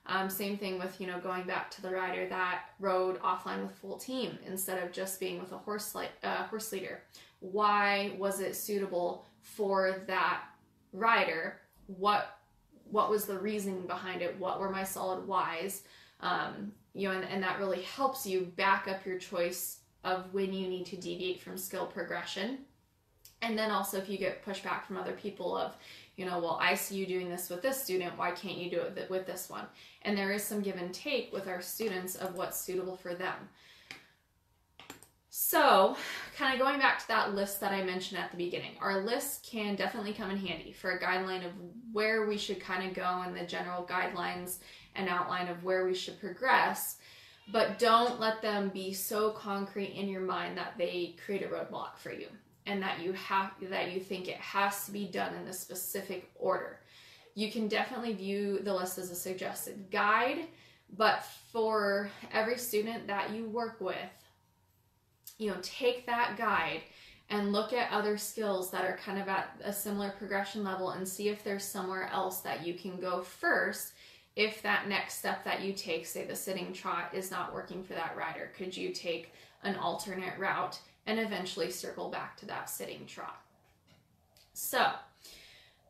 Um, 0.05 0.29
same 0.29 0.59
thing 0.59 0.77
with 0.77 1.01
you 1.01 1.07
know 1.07 1.19
going 1.19 1.47
back 1.47 1.71
to 1.71 1.81
the 1.81 1.89
rider 1.89 2.29
that 2.29 2.65
rode 2.79 3.19
offline 3.21 3.63
with 3.63 3.75
full 3.77 3.97
team 3.97 4.37
instead 4.45 4.83
of 4.83 4.91
just 4.91 5.19
being 5.19 5.39
with 5.39 5.53
a 5.53 5.57
horse 5.57 5.95
like 5.95 6.11
uh, 6.23 6.43
horse 6.43 6.71
leader. 6.71 7.01
Why 7.39 8.13
was 8.19 8.41
it 8.41 8.55
suitable 8.55 9.25
for 9.41 10.03
that 10.05 10.43
rider? 10.93 11.59
What 11.87 12.39
what 12.89 13.09
was 13.09 13.25
the 13.25 13.37
reasoning 13.37 13.85
behind 13.85 14.21
it? 14.21 14.39
What 14.39 14.59
were 14.59 14.69
my 14.69 14.83
solid 14.83 15.27
whys? 15.27 15.83
Um, 16.21 16.71
you 16.93 17.07
know 17.07 17.15
and, 17.15 17.25
and 17.25 17.43
that 17.43 17.59
really 17.59 17.81
helps 17.81 18.25
you 18.25 18.51
back 18.55 18.87
up 18.87 19.05
your 19.05 19.19
choice 19.19 19.79
of 20.03 20.33
when 20.33 20.53
you 20.53 20.67
need 20.67 20.85
to 20.87 20.95
deviate 20.95 21.39
from 21.39 21.57
skill 21.57 21.85
progression. 21.85 22.59
And 23.41 23.57
then 23.57 23.69
also 23.69 23.97
if 23.97 24.09
you 24.09 24.17
get 24.17 24.43
pushback 24.43 24.83
from 24.85 24.97
other 24.97 25.13
people 25.13 25.55
of 25.55 25.75
you 26.15 26.25
know 26.25 26.39
well 26.39 26.57
i 26.59 26.73
see 26.73 26.95
you 26.95 27.05
doing 27.05 27.29
this 27.29 27.49
with 27.49 27.61
this 27.61 27.81
student 27.81 28.17
why 28.17 28.31
can't 28.31 28.57
you 28.57 28.71
do 28.71 28.81
it 28.81 29.09
with 29.09 29.27
this 29.27 29.49
one? 29.49 29.65
And 30.01 30.17
there 30.17 30.31
is 30.31 30.43
some 30.43 30.61
give 30.61 30.77
and 30.77 30.93
take 30.93 31.31
with 31.31 31.47
our 31.47 31.61
students 31.61 32.15
of 32.15 32.35
what's 32.35 32.59
suitable 32.59 32.97
for 32.97 33.13
them 33.13 33.49
so, 35.39 35.95
kind 36.35 36.51
of 36.51 36.59
going 36.59 36.79
back 36.79 36.97
to 36.97 37.07
that 37.09 37.35
list 37.35 37.59
that 37.59 37.71
I 37.71 37.83
mentioned 37.83 38.19
at 38.19 38.31
the 38.31 38.37
beginning, 38.37 38.71
our 38.81 39.03
list 39.03 39.43
can 39.43 39.75
definitely 39.75 40.13
come 40.13 40.31
in 40.31 40.37
handy 40.37 40.71
for 40.71 40.93
a 40.93 40.99
guideline 40.99 41.45
of 41.45 41.51
where 41.91 42.25
we 42.25 42.39
should 42.39 42.59
kind 42.59 42.83
of 42.87 42.95
go 42.95 43.21
and 43.23 43.37
the 43.37 43.45
general 43.45 43.85
guidelines 43.85 44.57
and 44.95 45.07
outline 45.07 45.47
of 45.47 45.63
where 45.63 45.85
we 45.85 45.93
should 45.93 46.19
progress. 46.19 46.97
But 47.51 47.77
don't 47.77 48.19
let 48.19 48.41
them 48.41 48.69
be 48.69 48.93
so 48.93 49.29
concrete 49.29 49.93
in 49.93 50.09
your 50.09 50.21
mind 50.21 50.57
that 50.57 50.73
they 50.75 51.15
create 51.23 51.43
a 51.43 51.47
roadblock 51.47 51.97
for 51.97 52.11
you 52.11 52.29
and 52.65 52.81
that 52.81 53.03
you 53.03 53.13
have 53.13 53.51
that 53.61 53.91
you 53.91 53.99
think 53.99 54.27
it 54.27 54.37
has 54.37 54.87
to 54.87 54.91
be 54.91 55.05
done 55.05 55.35
in 55.35 55.47
a 55.47 55.53
specific 55.53 56.31
order. 56.33 56.79
You 57.35 57.51
can 57.51 57.67
definitely 57.67 58.13
view 58.13 58.57
the 58.63 58.73
list 58.73 58.97
as 58.97 59.11
a 59.11 59.15
suggested 59.15 59.91
guide, 59.91 60.47
but 60.97 61.23
for 61.51 62.09
every 62.33 62.57
student 62.57 63.05
that 63.05 63.29
you 63.29 63.45
work 63.45 63.79
with, 63.79 64.26
you 65.37 65.49
know, 65.49 65.57
take 65.61 66.05
that 66.05 66.37
guide 66.37 66.81
and 67.29 67.51
look 67.51 67.73
at 67.73 67.91
other 67.91 68.17
skills 68.17 68.71
that 68.71 68.85
are 68.85 68.97
kind 68.97 69.19
of 69.19 69.27
at 69.27 69.59
a 69.63 69.73
similar 69.73 70.11
progression 70.11 70.63
level 70.63 70.91
and 70.91 71.07
see 71.07 71.29
if 71.29 71.43
there's 71.43 71.63
somewhere 71.63 72.09
else 72.11 72.39
that 72.39 72.65
you 72.65 72.73
can 72.73 72.97
go 72.99 73.21
first 73.21 73.93
if 74.35 74.61
that 74.61 74.87
next 74.87 75.17
step 75.17 75.43
that 75.43 75.61
you 75.61 75.73
take, 75.73 76.05
say 76.05 76.23
the 76.23 76.35
sitting 76.35 76.71
trot, 76.71 77.09
is 77.11 77.31
not 77.31 77.53
working 77.53 77.83
for 77.83 77.93
that 77.93 78.15
rider. 78.15 78.51
Could 78.55 78.77
you 78.77 78.93
take 78.93 79.33
an 79.63 79.75
alternate 79.77 80.37
route 80.37 80.79
and 81.07 81.19
eventually 81.19 81.71
circle 81.71 82.09
back 82.09 82.37
to 82.37 82.45
that 82.45 82.69
sitting 82.69 83.05
trot? 83.07 83.41
So 84.53 84.91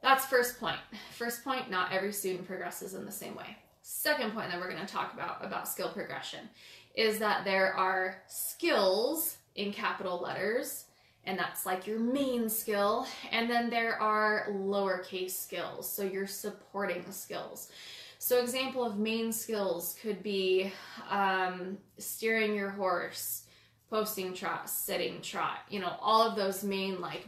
that's 0.01 0.25
first 0.25 0.59
point. 0.59 0.79
First 1.11 1.43
point, 1.43 1.69
not 1.69 1.91
every 1.91 2.13
student 2.13 2.47
progresses 2.47 2.93
in 2.93 3.05
the 3.05 3.11
same 3.11 3.35
way. 3.35 3.57
Second 3.81 4.33
point 4.33 4.49
that 4.49 4.59
we're 4.59 4.71
going 4.71 4.85
to 4.85 4.93
talk 4.93 5.13
about 5.13 5.43
about 5.43 5.67
skill 5.67 5.89
progression 5.89 6.49
is 6.97 7.19
that 7.19 7.45
there 7.45 7.73
are 7.75 8.17
skills 8.27 9.37
in 9.55 9.71
capital 9.71 10.19
letters, 10.19 10.85
and 11.25 11.37
that's 11.37 11.65
like 11.65 11.85
your 11.85 11.99
main 11.99 12.49
skill, 12.49 13.05
and 13.31 13.47
then 13.49 13.69
there 13.69 14.01
are 14.01 14.47
lowercase 14.49 15.31
skills, 15.31 15.89
so 15.89 16.03
your 16.03 16.25
supporting 16.25 17.09
skills. 17.11 17.71
So, 18.17 18.39
example 18.39 18.83
of 18.83 18.97
main 18.97 19.31
skills 19.31 19.95
could 20.01 20.23
be 20.23 20.73
um, 21.09 21.77
steering 21.99 22.55
your 22.55 22.71
horse, 22.71 23.43
posting 23.91 24.33
trot, 24.33 24.67
sitting 24.67 25.21
trot, 25.21 25.59
you 25.69 25.79
know, 25.79 25.95
all 26.01 26.27
of 26.27 26.35
those 26.35 26.63
main 26.63 26.99
like 26.99 27.25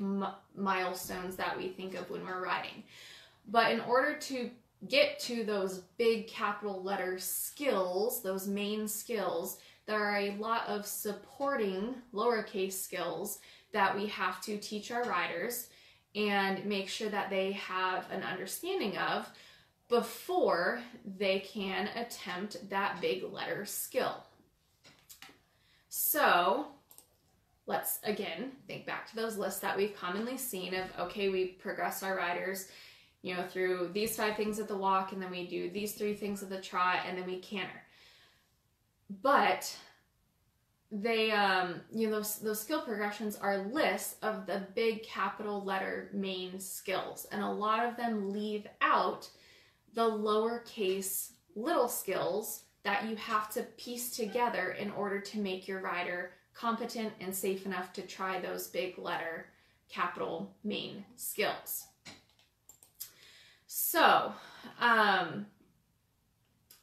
milestones 0.55 1.36
that 1.36 1.55
we 1.55 1.69
think 1.69 1.93
of 1.93 2.10
when 2.10 2.25
we're 2.25 2.43
riding. 2.43 2.84
But 3.47 3.71
in 3.71 3.82
order 3.82 4.17
to 4.17 4.49
get 4.88 5.20
to 5.20 5.44
those 5.44 5.80
big 5.98 6.28
capital 6.28 6.82
letter 6.82 7.20
skills, 7.20 8.24
those 8.24 8.48
main 8.48 8.88
skills, 8.88 9.58
there 9.86 10.04
are 10.04 10.18
a 10.18 10.36
lot 10.38 10.68
of 10.68 10.86
supporting 10.86 11.96
lowercase 12.13 12.74
skills 12.74 13.39
that 13.74 13.96
we 13.96 14.08
have 14.08 14.39
to 14.42 14.58
teach 14.58 14.92
our 14.92 15.04
riders 15.04 15.70
and 16.15 16.65
make 16.65 16.88
sure 16.88 17.10
that 17.10 17.30
they 17.30 17.52
have 17.54 18.10
an 18.12 18.24
understanding 18.24 18.98
of 18.98 19.30
before 19.89 20.80
they 21.18 21.39
can 21.39 21.88
attempt 21.96 22.70
that 22.70 23.02
big 23.02 23.24
letter 23.24 23.65
skill. 23.65 24.24
So 25.89 26.68
let's 27.65 28.00
again 28.04 28.52
think 28.68 28.86
back 28.86 29.10
to 29.10 29.15
those 29.15 29.38
lists 29.38 29.60
that 29.60 29.76
we've 29.76 29.96
commonly 29.96 30.38
seen 30.38 30.74
of 30.76 30.86
okay, 31.00 31.30
we 31.30 31.46
progress 31.46 32.04
our 32.04 32.15
riders, 32.15 32.68
you 33.21 33.36
know, 33.36 33.45
through 33.47 33.91
these 33.93 34.15
five 34.15 34.36
things 34.36 34.60
at 34.60 34.67
the 34.67 34.77
walk, 34.77 35.12
and 35.12 35.21
then 35.21 35.32
we 35.32 35.47
do 35.47 35.69
these 35.69 35.93
three 35.93 36.13
things 36.13 36.41
at 36.41 36.49
the 36.49 36.62
trot, 36.62 36.99
and 37.08 37.17
then 37.17 37.25
we 37.25 37.39
canter. 37.39 37.82
But 39.21 39.75
they 40.91 41.29
um 41.32 41.82
you 41.93 42.08
know 42.08 42.15
those 42.15 42.39
those 42.39 42.60
skill 42.60 42.82
progressions 42.82 43.36
are 43.36 43.60
lists 43.60 44.15
of 44.23 44.47
the 44.47 44.65
big 44.73 45.03
capital 45.03 45.63
letter 45.63 46.10
main 46.13 46.60
skills 46.60 47.27
and 47.32 47.43
a 47.43 47.47
lot 47.47 47.86
of 47.86 47.95
them 47.95 48.32
leave 48.32 48.65
out 48.82 49.29
the 49.93 50.01
lowercase 50.01 51.34
little 51.55 51.88
skills 51.88 52.63
that 52.84 53.08
you 53.08 53.15
have 53.17 53.51
to 53.51 53.62
piece 53.77 54.15
together 54.15 54.71
in 54.79 54.89
order 54.91 55.19
to 55.19 55.39
make 55.39 55.67
your 55.67 55.82
rider 55.82 56.32
competent 56.53 57.13
and 57.19 57.36
safe 57.36 57.65
enough 57.65 57.93
to 57.93 58.01
try 58.01 58.39
those 58.39 58.67
big 58.67 58.97
letter 58.97 59.47
capital 59.89 60.55
main 60.63 61.03
skills. 61.15 61.88
So, 63.91 64.32
um, 64.80 65.47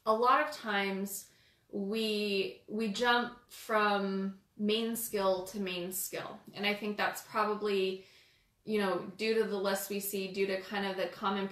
a 0.05 0.13
lot 0.13 0.41
of 0.45 0.53
times 0.53 1.27
we 1.71 2.63
we 2.67 2.89
jump 2.89 3.31
from 3.47 4.33
main 4.57 4.93
skill 4.93 5.45
to 5.45 5.59
main 5.61 5.93
skill, 5.93 6.37
and 6.53 6.65
I 6.65 6.73
think 6.73 6.97
that's 6.97 7.21
probably 7.21 8.03
you 8.65 8.81
know, 8.81 8.99
due 9.15 9.33
to 9.35 9.45
the 9.45 9.55
list 9.55 9.89
we 9.89 10.01
see, 10.01 10.27
due 10.33 10.47
to 10.47 10.59
kind 10.59 10.85
of 10.85 10.97
the 10.97 11.05
common 11.05 11.47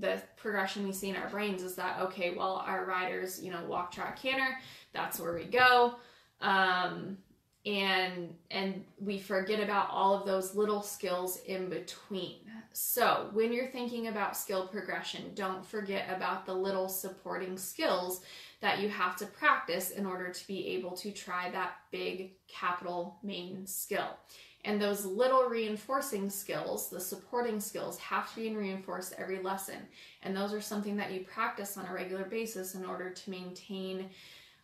the 0.00 0.22
progression 0.38 0.86
we 0.86 0.92
see 0.92 1.10
in 1.10 1.16
our 1.16 1.28
brains, 1.28 1.62
is 1.62 1.74
that 1.74 2.00
okay? 2.00 2.34
Well, 2.34 2.64
our 2.66 2.86
riders, 2.86 3.42
you 3.42 3.50
know, 3.50 3.62
walk, 3.68 3.92
trot, 3.92 4.16
canter. 4.16 4.56
That's 4.94 5.20
where 5.20 5.34
we 5.34 5.44
go, 5.44 5.96
um, 6.40 7.18
and 7.66 8.32
and 8.52 8.84
we 9.00 9.18
forget 9.18 9.60
about 9.60 9.90
all 9.90 10.14
of 10.14 10.24
those 10.24 10.54
little 10.54 10.82
skills 10.82 11.40
in 11.46 11.68
between. 11.68 12.38
So 12.72 13.28
when 13.32 13.52
you're 13.52 13.66
thinking 13.66 14.06
about 14.06 14.36
skill 14.36 14.68
progression, 14.68 15.32
don't 15.34 15.66
forget 15.66 16.06
about 16.14 16.46
the 16.46 16.54
little 16.54 16.88
supporting 16.88 17.58
skills 17.58 18.22
that 18.60 18.80
you 18.80 18.88
have 18.88 19.16
to 19.16 19.26
practice 19.26 19.90
in 19.90 20.06
order 20.06 20.30
to 20.30 20.46
be 20.46 20.68
able 20.68 20.92
to 20.92 21.10
try 21.10 21.50
that 21.50 21.78
big 21.90 22.32
capital 22.46 23.18
main 23.22 23.66
skill. 23.66 24.16
And 24.64 24.80
those 24.80 25.04
little 25.04 25.44
reinforcing 25.44 26.28
skills, 26.28 26.90
the 26.90 27.00
supporting 27.00 27.60
skills, 27.60 27.98
have 27.98 28.28
to 28.34 28.40
be 28.40 28.54
reinforced 28.54 29.14
every 29.16 29.40
lesson. 29.40 29.76
And 30.22 30.36
those 30.36 30.52
are 30.52 30.60
something 30.60 30.96
that 30.96 31.12
you 31.12 31.20
practice 31.20 31.76
on 31.76 31.86
a 31.86 31.92
regular 31.92 32.24
basis 32.24 32.74
in 32.74 32.84
order 32.84 33.10
to 33.10 33.30
maintain 33.30 34.10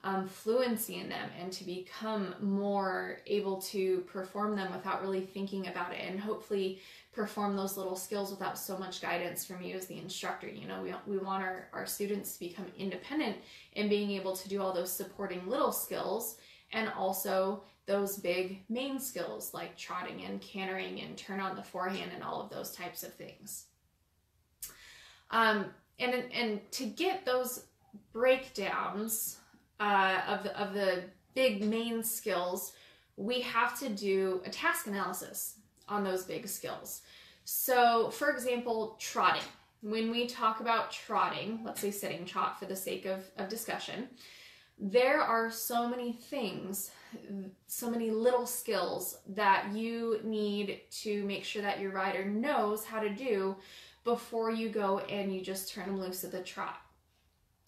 um, 0.05 0.27
fluency 0.27 0.97
in 0.97 1.09
them 1.09 1.31
and 1.41 1.53
to 1.53 1.65
become 1.65 2.35
more 2.41 3.19
able 3.27 3.61
to 3.63 3.99
perform 4.01 4.57
them 4.57 4.73
without 4.73 5.01
really 5.01 5.21
thinking 5.21 5.69
about 5.69 5.93
it 5.93 6.01
and 6.05 6.19
hopefully 6.19 6.81
perform 7.13 7.57
those 7.57 7.77
little 7.77 7.95
skills 7.95 8.31
without 8.31 8.59
so 8.59 8.77
much 8.77 9.01
guidance 9.01 9.45
from 9.45 9.63
you 9.63 9.77
as 9.77 9.87
the 9.87 9.99
instructor. 9.99 10.49
You 10.49 10.67
know, 10.67 10.83
we, 10.83 10.93
we 11.07 11.19
want 11.19 11.45
our, 11.45 11.69
our 11.73 11.87
students 11.87 12.35
to 12.35 12.41
become 12.41 12.67
independent 12.77 13.37
in 13.75 13.89
being 13.89 14.11
able 14.13 14.35
to 14.35 14.49
do 14.49 14.61
all 14.61 14.73
those 14.73 14.91
supporting 14.91 15.47
little 15.49 15.73
skills 15.73 16.37
and 16.73 16.89
also 16.97 17.63
those 17.87 18.17
big 18.17 18.63
main 18.69 18.99
skills 18.99 19.55
like 19.55 19.77
trotting 19.77 20.25
and 20.25 20.41
cantering 20.41 21.01
and 21.01 21.17
turn 21.17 21.39
on 21.39 21.55
the 21.55 21.63
forehand 21.63 22.11
and 22.15 22.25
all 22.25 22.41
of 22.41 22.51
those 22.51 22.73
types 22.75 23.03
of 23.03 23.13
things. 23.15 23.67
Um, 25.31 25.67
and 25.99 26.25
and 26.33 26.61
to 26.73 26.85
get 26.85 27.25
those 27.25 27.67
breakdowns 28.13 29.39
uh, 29.83 30.21
of 30.29 30.45
the 30.45 30.61
of 30.61 30.75
the 30.75 31.03
big 31.35 31.65
main 31.65 32.03
skills, 32.03 32.73
we 33.17 33.41
have 33.41 33.79
to 33.81 33.89
do 33.89 34.41
a 34.45 34.51
task 34.51 34.87
analysis 34.87 35.57
on 35.89 36.05
those 36.05 36.25
big 36.25 36.47
skills. 36.47 37.03
So, 37.45 38.11
for 38.11 38.31
example, 38.31 38.97
trotting. 39.01 39.49
When 39.83 40.13
we 40.13 40.27
talk 40.27 40.61
about 40.61 40.93
trotting, 40.93 41.61
let's 41.65 41.81
say 41.81 41.91
sitting 41.91 42.25
trot 42.25 42.59
for 42.59 42.67
the 42.67 42.77
sake 42.77 43.05
of, 43.05 43.25
of 43.37 43.49
discussion, 43.49 44.09
there 44.79 45.21
are 45.21 45.51
so 45.51 45.89
many 45.89 46.13
things 46.13 46.93
so 47.67 47.91
many 47.91 48.11
little 48.11 48.47
skills 48.47 49.19
that 49.29 49.69
you 49.75 50.21
need 50.25 50.81
to 50.91 51.25
make 51.25 51.45
sure 51.45 51.63
that 51.63 51.81
your 51.81 51.91
rider 51.91 52.25
knows 52.25 52.85
how 52.85 53.01
to 53.01 53.11
do 53.11 53.57
before 54.05 54.51
you 54.51 54.69
go 54.69 54.99
and 55.01 55.35
you 55.35 55.41
just 55.41 55.73
turn 55.73 55.87
them 55.87 56.01
loose 56.01 56.25
at 56.25 56.33
the 56.33 56.41
trot. 56.41 56.81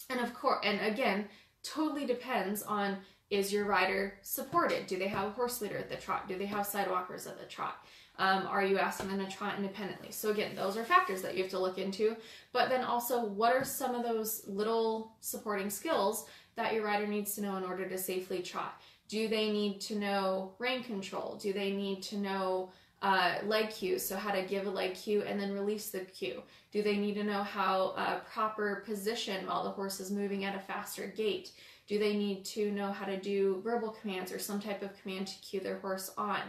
And 0.09 0.19
of 0.19 0.33
course, 0.33 0.59
and 0.63 0.79
again, 0.81 1.27
totally 1.65 2.05
depends 2.05 2.63
on 2.63 2.97
is 3.29 3.51
your 3.51 3.65
rider 3.65 4.13
supported? 4.21 4.85
Do 4.87 4.97
they 4.97 5.07
have 5.07 5.27
a 5.27 5.31
horse 5.31 5.61
leader 5.61 5.77
at 5.77 5.89
the 5.89 5.95
trot? 5.95 6.27
Do 6.27 6.37
they 6.37 6.45
have 6.45 6.65
sidewalkers 6.65 7.25
at 7.25 7.39
the 7.39 7.45
trot? 7.45 7.85
Um, 8.17 8.47
are 8.47 8.63
you 8.63 8.77
asking 8.77 9.09
them 9.09 9.25
to 9.25 9.31
trot 9.31 9.55
independently? 9.57 10.11
So 10.11 10.29
again, 10.29 10.55
those 10.55 10.77
are 10.77 10.83
factors 10.83 11.21
that 11.21 11.35
you 11.35 11.41
have 11.41 11.51
to 11.51 11.59
look 11.59 11.77
into. 11.77 12.15
But 12.53 12.69
then 12.69 12.85
also, 12.85 13.25
what 13.25 13.53
are 13.53 13.65
some 13.65 13.95
of 13.95 14.03
those 14.03 14.43
little 14.47 15.15
supporting 15.19 15.69
skills 15.69 16.25
that 16.55 16.73
your 16.73 16.85
rider 16.85 17.07
needs 17.07 17.35
to 17.35 17.41
know 17.41 17.57
in 17.57 17.63
order 17.63 17.89
to 17.89 17.97
safely 17.97 18.41
trot? 18.41 18.79
Do 19.07 19.27
they 19.27 19.51
need 19.51 19.81
to 19.81 19.95
know 19.95 20.53
rein 20.59 20.83
control? 20.83 21.37
Do 21.41 21.51
they 21.51 21.71
need 21.71 22.01
to 22.03 22.17
know 22.17 22.71
uh, 23.05 23.35
leg 23.45 23.69
cues, 23.69 24.03
so 24.03 24.17
how 24.17 24.31
to 24.31 24.41
give 24.41 24.65
a 24.65 24.69
leg 24.69 24.95
cue 24.95 25.21
and 25.21 25.39
then 25.39 25.53
release 25.53 25.91
the 25.91 25.99
cue? 25.99 26.41
Do 26.71 26.81
they 26.81 26.97
need 26.97 27.13
to 27.13 27.23
know 27.23 27.43
how 27.43 27.93
uh, 27.95 28.21
proper 28.21 28.83
position 28.83 29.45
while 29.45 29.63
the 29.63 29.69
horse 29.69 29.99
is 29.99 30.09
moving 30.09 30.43
at 30.43 30.55
a 30.55 30.59
faster 30.59 31.13
gait? 31.15 31.51
Do 31.87 31.99
they 31.99 32.17
need 32.17 32.43
to 32.45 32.71
know 32.71 32.91
how 32.91 33.05
to 33.05 33.21
do 33.21 33.61
verbal 33.63 33.95
commands 34.01 34.31
or 34.31 34.39
some 34.39 34.59
type 34.59 34.81
of 34.81 34.99
command 34.99 35.27
to 35.27 35.39
cue 35.39 35.59
their 35.59 35.77
horse 35.77 36.11
on? 36.17 36.41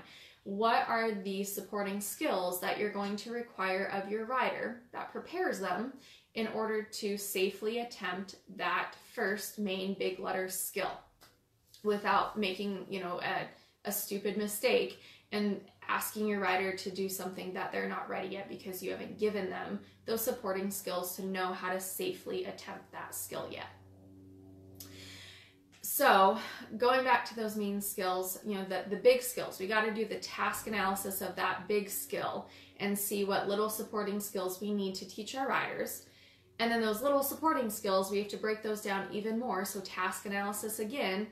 What 0.44 0.88
are 0.88 1.12
the 1.12 1.44
supporting 1.44 2.00
skills 2.00 2.58
that 2.62 2.78
you're 2.78 2.90
going 2.90 3.16
to 3.16 3.32
require 3.32 3.90
of 3.92 4.10
your 4.10 4.24
rider 4.24 4.80
that 4.92 5.12
prepares 5.12 5.60
them 5.60 5.92
in 6.36 6.46
order 6.48 6.82
to 6.82 7.18
safely 7.18 7.80
attempt 7.80 8.36
that 8.56 8.94
first 9.14 9.58
main 9.58 9.94
big 9.98 10.18
letter 10.18 10.48
skill? 10.48 10.92
without 11.84 12.36
making, 12.36 12.84
you 12.90 13.00
know, 13.00 13.20
a, 13.22 13.46
a 13.88 13.92
stupid 13.92 14.36
mistake 14.36 14.98
and 15.32 15.60
asking 15.88 16.26
your 16.26 16.40
rider 16.40 16.72
to 16.76 16.90
do 16.90 17.08
something 17.08 17.52
that 17.54 17.72
they're 17.72 17.88
not 17.88 18.08
ready 18.08 18.28
yet 18.28 18.48
because 18.48 18.82
you 18.82 18.90
haven't 18.90 19.18
given 19.18 19.50
them 19.50 19.80
those 20.04 20.22
supporting 20.22 20.70
skills 20.70 21.16
to 21.16 21.24
know 21.24 21.52
how 21.52 21.72
to 21.72 21.80
safely 21.80 22.44
attempt 22.44 22.90
that 22.92 23.14
skill 23.14 23.48
yet. 23.50 23.66
So, 25.82 26.36
going 26.76 27.04
back 27.04 27.24
to 27.26 27.36
those 27.36 27.56
main 27.56 27.80
skills, 27.80 28.38
you 28.44 28.56
know, 28.56 28.64
the, 28.64 28.84
the 28.90 28.96
big 28.96 29.22
skills, 29.22 29.58
we 29.58 29.66
got 29.66 29.84
to 29.84 29.94
do 29.94 30.04
the 30.04 30.16
task 30.16 30.66
analysis 30.66 31.22
of 31.22 31.36
that 31.36 31.68
big 31.68 31.88
skill 31.88 32.48
and 32.80 32.98
see 32.98 33.24
what 33.24 33.48
little 33.48 33.70
supporting 33.70 34.20
skills 34.20 34.60
we 34.60 34.74
need 34.74 34.94
to 34.96 35.08
teach 35.08 35.34
our 35.34 35.48
riders. 35.48 36.06
And 36.58 36.70
then 36.70 36.80
those 36.80 37.02
little 37.02 37.22
supporting 37.22 37.70
skills, 37.70 38.10
we 38.10 38.18
have 38.18 38.28
to 38.28 38.36
break 38.36 38.62
those 38.62 38.82
down 38.82 39.06
even 39.12 39.38
more. 39.38 39.64
So, 39.64 39.80
task 39.80 40.26
analysis 40.26 40.80
again 40.80 41.28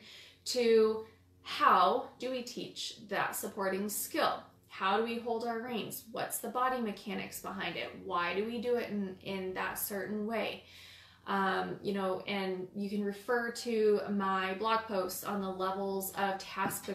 to 0.47 1.05
how 1.45 2.09
do 2.19 2.31
we 2.31 2.43
teach 2.43 3.07
that 3.09 3.37
supporting 3.37 3.89
skill? 3.89 4.43
How 4.69 4.97
do 4.97 5.05
we 5.05 5.19
hold 5.19 5.45
our 5.45 5.61
reins? 5.61 6.05
What's 6.11 6.39
the 6.39 6.49
body 6.49 6.81
mechanics 6.81 7.41
behind 7.41 7.77
it? 7.77 7.91
Why 8.05 8.35
do 8.35 8.45
we 8.45 8.61
do 8.61 8.77
it 8.77 8.89
in, 8.89 9.15
in 9.23 9.55
that 9.55 9.79
certain 9.79 10.27
way? 10.27 10.65
Um, 11.27 11.77
you 11.83 11.93
know, 11.93 12.23
and 12.27 12.67
you 12.75 12.91
can 12.91 13.05
refer 13.05 13.51
to 13.51 14.01
my 14.11 14.55
blog 14.55 14.81
posts 14.81 15.23
on 15.23 15.41
the 15.41 15.49
levels 15.49 16.13
of 16.17 16.39
task 16.39 16.91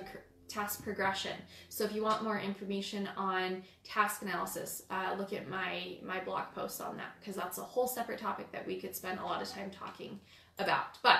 task 0.47 0.83
progression. 0.83 1.38
So 1.69 1.83
if 1.83 1.93
you 1.93 2.01
want 2.03 2.23
more 2.23 2.39
information 2.39 3.07
on 3.15 3.62
task 3.83 4.23
analysis, 4.23 4.81
uh, 4.89 5.15
look 5.17 5.31
at 5.31 5.47
my 5.47 5.97
my 6.03 6.19
blog 6.19 6.51
post 6.55 6.81
on 6.81 6.97
that 6.97 7.13
because 7.19 7.35
that's 7.35 7.59
a 7.59 7.63
whole 7.63 7.88
separate 7.88 8.19
topic 8.19 8.51
that 8.51 8.65
we 8.65 8.79
could 8.79 8.95
spend 8.95 9.19
a 9.19 9.23
lot 9.23 9.41
of 9.41 9.47
time 9.47 9.69
talking 9.69 10.19
about. 10.57 10.97
But 11.03 11.19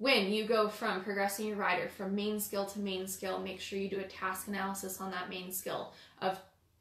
when 0.00 0.32
you 0.32 0.46
go 0.46 0.66
from 0.66 1.04
progressing 1.04 1.46
your 1.46 1.58
rider 1.58 1.86
from 1.86 2.14
main 2.14 2.40
skill 2.40 2.64
to 2.64 2.78
main 2.78 3.06
skill, 3.06 3.38
make 3.38 3.60
sure 3.60 3.78
you 3.78 3.86
do 3.86 4.00
a 4.00 4.04
task 4.04 4.48
analysis 4.48 4.98
on 4.98 5.10
that 5.10 5.28
main 5.28 5.52
skill 5.52 5.92
of 6.22 6.38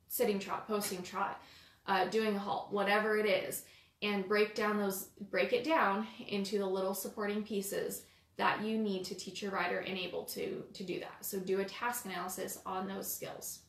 sitting 0.08 0.40
trot, 0.40 0.66
posting 0.66 1.04
trot, 1.04 1.42
uh, 1.86 2.06
doing 2.06 2.34
a 2.38 2.40
halt, 2.40 2.72
whatever 2.72 3.18
it 3.18 3.26
is, 3.26 3.66
and 4.02 4.26
break 4.26 4.56
down 4.56 4.78
those, 4.78 5.10
break 5.30 5.52
it 5.52 5.66
down 5.66 6.08
into 6.30 6.60
the 6.60 6.66
little 6.66 6.94
supporting 6.94 7.44
pieces 7.44 8.04
that 8.38 8.64
you 8.64 8.78
need 8.78 9.04
to 9.04 9.16
teach 9.16 9.42
your 9.42 9.52
rider 9.52 9.80
and 9.80 9.98
able 9.98 10.24
to, 10.24 10.64
to 10.74 10.86
do 10.86 11.02
that. 11.02 11.18
So 11.20 11.40
do 11.40 11.60
a 11.60 11.66
task 11.66 12.06
analysis 12.06 12.60
on 12.66 12.88
those 12.88 13.14
skills. 13.14 13.60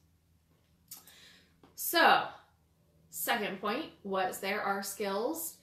So, 1.74 2.22
second 3.10 3.60
point 3.60 3.86
was 4.04 4.38
there 4.38 4.62
are 4.62 4.84
skills, 4.84 5.56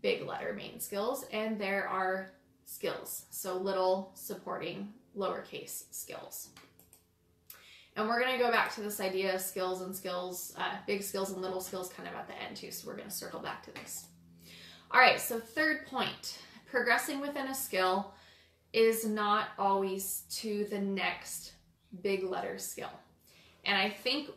big 0.00 0.26
letter 0.26 0.54
main 0.54 0.80
skills, 0.80 1.26
and 1.30 1.60
there 1.60 1.86
are 1.86 2.30
skills. 2.64 3.26
So 3.30 3.56
little 3.56 4.12
supporting 4.14 4.92
lowercase 5.16 5.84
skills. 5.90 6.48
And 7.96 8.08
we're 8.08 8.20
going 8.20 8.32
to 8.32 8.42
go 8.42 8.50
back 8.50 8.74
to 8.74 8.80
this 8.80 9.00
idea 9.00 9.34
of 9.36 9.40
skills 9.40 9.80
and 9.82 9.94
skills, 9.94 10.52
uh, 10.58 10.74
big 10.86 11.02
skills 11.02 11.30
and 11.30 11.40
little 11.40 11.60
skills 11.60 11.92
kind 11.92 12.08
of 12.08 12.14
at 12.14 12.26
the 12.26 12.34
end 12.42 12.56
too. 12.56 12.72
So 12.72 12.88
we're 12.88 12.96
going 12.96 13.08
to 13.08 13.14
circle 13.14 13.40
back 13.40 13.62
to 13.64 13.72
this. 13.72 14.06
All 14.90 15.00
right, 15.00 15.20
so 15.20 15.38
third 15.38 15.86
point 15.86 16.38
progressing 16.70 17.20
within 17.20 17.46
a 17.46 17.54
skill 17.54 18.12
is 18.72 19.06
not 19.06 19.48
always 19.58 20.24
to 20.28 20.64
the 20.70 20.80
next 20.80 21.52
big 22.02 22.24
letter 22.24 22.58
skill. 22.58 22.90
And 23.64 23.78
I 23.78 23.88
think 23.88 24.30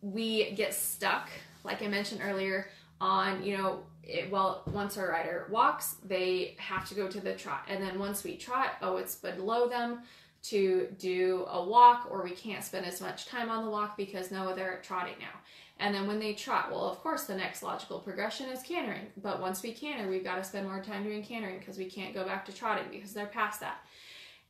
we 0.00 0.50
get 0.52 0.74
stuck, 0.74 1.30
like 1.62 1.82
I 1.82 1.86
mentioned 1.86 2.20
earlier, 2.24 2.68
on, 3.00 3.44
you 3.44 3.56
know, 3.56 3.84
it, 4.06 4.30
well, 4.30 4.62
once 4.72 4.96
our 4.96 5.10
rider 5.10 5.48
walks, 5.50 5.96
they 6.04 6.54
have 6.58 6.88
to 6.88 6.94
go 6.94 7.08
to 7.08 7.20
the 7.20 7.34
trot. 7.34 7.64
And 7.68 7.82
then 7.82 7.98
once 7.98 8.22
we 8.22 8.36
trot, 8.36 8.74
oh, 8.80 8.96
it's 8.96 9.16
below 9.16 9.68
them 9.68 10.00
to 10.44 10.88
do 10.98 11.44
a 11.50 11.62
walk, 11.62 12.06
or 12.08 12.22
we 12.22 12.30
can't 12.30 12.62
spend 12.62 12.86
as 12.86 13.00
much 13.00 13.26
time 13.26 13.50
on 13.50 13.64
the 13.64 13.70
walk 13.70 13.96
because 13.96 14.30
no, 14.30 14.54
they're 14.54 14.80
trotting 14.84 15.16
now. 15.18 15.40
And 15.78 15.94
then 15.94 16.06
when 16.06 16.20
they 16.20 16.32
trot, 16.34 16.70
well, 16.70 16.88
of 16.88 17.00
course, 17.00 17.24
the 17.24 17.34
next 17.34 17.62
logical 17.62 17.98
progression 17.98 18.48
is 18.48 18.62
cantering. 18.62 19.08
But 19.20 19.40
once 19.40 19.62
we 19.62 19.72
canter, 19.72 20.08
we've 20.08 20.24
got 20.24 20.36
to 20.36 20.44
spend 20.44 20.68
more 20.68 20.80
time 20.80 21.02
doing 21.02 21.22
cantering 21.22 21.58
because 21.58 21.76
we 21.76 21.86
can't 21.86 22.14
go 22.14 22.24
back 22.24 22.46
to 22.46 22.52
trotting 22.52 22.90
because 22.90 23.12
they're 23.12 23.26
past 23.26 23.60
that. 23.60 23.78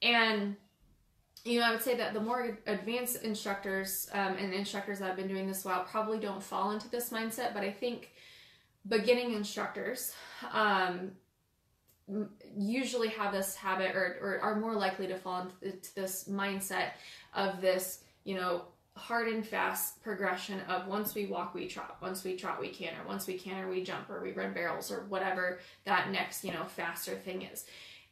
And, 0.03 0.55
you 1.45 1.59
know, 1.59 1.67
I 1.67 1.71
would 1.73 1.83
say 1.83 1.97
that 1.97 2.13
the 2.13 2.21
more 2.21 2.59
advanced 2.67 3.23
instructors 3.23 4.09
um, 4.13 4.37
and 4.37 4.53
instructors 4.53 4.99
that 4.99 5.07
have 5.07 5.17
been 5.17 5.29
doing 5.29 5.49
this 5.49 5.65
while 5.65 5.83
probably 5.85 6.19
don't 6.19 6.43
fall 6.43 6.73
into 6.73 6.89
this 6.91 7.11
mindset. 7.11 7.55
But 7.55 7.65
I 7.65 7.73
think 7.73 8.11
beginning 8.89 9.35
instructors 9.35 10.13
um, 10.53 11.13
usually 12.57 13.09
have 13.09 13.33
this 13.33 13.57
habit 13.57 13.97
or, 13.97 14.19
or 14.21 14.41
are 14.41 14.61
more 14.61 14.75
likely 14.75 15.07
to 15.09 15.17
fall 15.17 15.49
into 15.63 15.95
this 15.95 16.29
mindset 16.31 16.91
of 17.35 17.61
this, 17.61 18.05
you 18.25 18.37
know, 18.37 18.67
hard 18.97 19.29
and 19.29 19.47
fast 19.47 20.03
progression 20.03 20.61
of 20.69 20.87
once 20.87 21.15
we 21.15 21.27
walk 21.27 21.55
we 21.55 21.67
trot 21.67 21.99
once 22.01 22.25
we 22.25 22.35
trot 22.35 22.59
we 22.59 22.69
canter 22.69 23.01
once 23.07 23.27
we 23.27 23.37
canter 23.39 23.69
we 23.69 23.85
jump 23.85 24.09
or 24.09 24.23
we 24.23 24.33
run 24.33 24.55
barrels 24.55 24.91
or 24.91 25.05
whatever 25.11 25.59
that 25.85 26.11
next 26.11 26.43
you 26.43 26.51
know 26.51 26.65
faster 26.65 27.15
thing 27.15 27.43
is. 27.43 27.67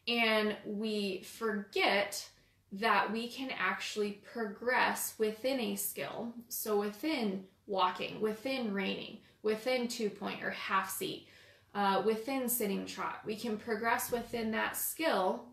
And 0.07 0.55
we 0.67 1.23
forget 1.23 2.29
that 2.73 3.11
we 3.11 3.29
can 3.29 3.51
actually 3.59 4.21
progress 4.31 5.15
within 5.19 5.59
a 5.59 5.77
skill 5.77 6.35
so 6.49 6.79
within 6.79 7.45
walking 7.67 8.21
within 8.21 8.75
reining 8.75 9.19
within 9.45 9.87
two 9.87 10.11
point 10.11 10.43
or 10.43 10.51
half 10.51 10.91
seat 10.91 11.29
uh, 11.77 12.03
within 12.05 12.49
sitting 12.49 12.85
trot 12.85 13.21
we 13.25 13.37
can 13.37 13.57
progress 13.57 14.11
within 14.11 14.51
that 14.51 14.77
skill 14.77 15.47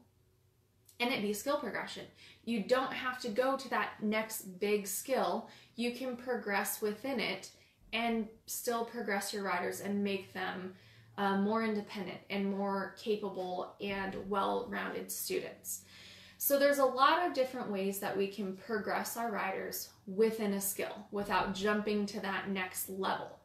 and 1.01 1.11
it 1.11 1.21
be 1.21 1.33
skill 1.33 1.57
progression. 1.57 2.05
You 2.45 2.63
don't 2.63 2.93
have 2.93 3.19
to 3.21 3.29
go 3.29 3.57
to 3.57 3.69
that 3.71 4.01
next 4.01 4.59
big 4.59 4.85
skill. 4.85 5.49
You 5.75 5.93
can 5.93 6.15
progress 6.15 6.79
within 6.79 7.19
it 7.19 7.49
and 7.91 8.27
still 8.45 8.85
progress 8.85 9.33
your 9.33 9.43
riders 9.43 9.81
and 9.81 10.03
make 10.03 10.31
them 10.33 10.73
uh, 11.17 11.37
more 11.37 11.63
independent 11.63 12.19
and 12.29 12.55
more 12.55 12.95
capable 13.01 13.75
and 13.81 14.15
well 14.29 14.67
rounded 14.69 15.11
students. 15.11 15.81
So, 16.37 16.57
there's 16.57 16.79
a 16.79 16.85
lot 16.85 17.25
of 17.25 17.33
different 17.33 17.69
ways 17.69 17.99
that 17.99 18.17
we 18.17 18.27
can 18.27 18.55
progress 18.55 19.17
our 19.17 19.31
riders 19.31 19.89
within 20.07 20.53
a 20.53 20.61
skill 20.61 21.07
without 21.11 21.53
jumping 21.53 22.05
to 22.07 22.19
that 22.21 22.49
next 22.49 22.89
level. 22.89 23.40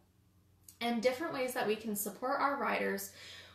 And 0.81 1.03
different 1.03 1.33
ways 1.33 1.55
that 1.55 1.67
we 1.67 1.77
can 1.77 1.97
support 1.97 2.41
our 2.41 2.57
riders 2.61 3.13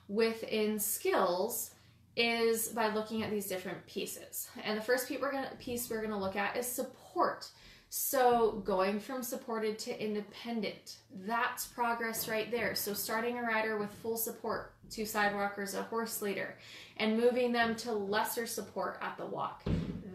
within 0.08 0.80
skills 0.80 1.72
is 2.18 2.70
by 2.70 2.94
looking 2.94 3.24
at 3.24 3.32
these 3.32 3.48
different 3.48 3.86
pieces. 3.88 4.50
And 4.64 4.78
the 4.78 4.82
first 4.82 5.08
piece 5.08 5.90
we're 5.90 6.02
going 6.02 6.12
to 6.12 6.18
look 6.18 6.36
at 6.36 6.58
is 6.58 6.66
support. 6.66 7.48
So 7.90 8.62
going 8.66 9.00
from 9.00 9.22
supported 9.22 9.78
to 9.80 10.04
independent, 10.04 10.98
that's 11.26 11.68
progress 11.68 12.28
right 12.28 12.50
there. 12.50 12.74
So 12.74 12.94
starting 12.94 13.38
a 13.38 13.42
rider 13.42 13.78
with 13.78 13.92
full 13.92 14.18
support, 14.18 14.74
two 14.92 15.06
sidewalkers, 15.06 15.74
a 15.74 15.84
horse 15.84 16.22
leader, 16.22 16.56
and 16.98 17.20
moving 17.20 17.52
them 17.52 17.76
to 17.78 17.92
lesser 17.92 18.46
support 18.46 19.00
at 19.02 19.18
the 19.18 19.26
walk. 19.26 19.64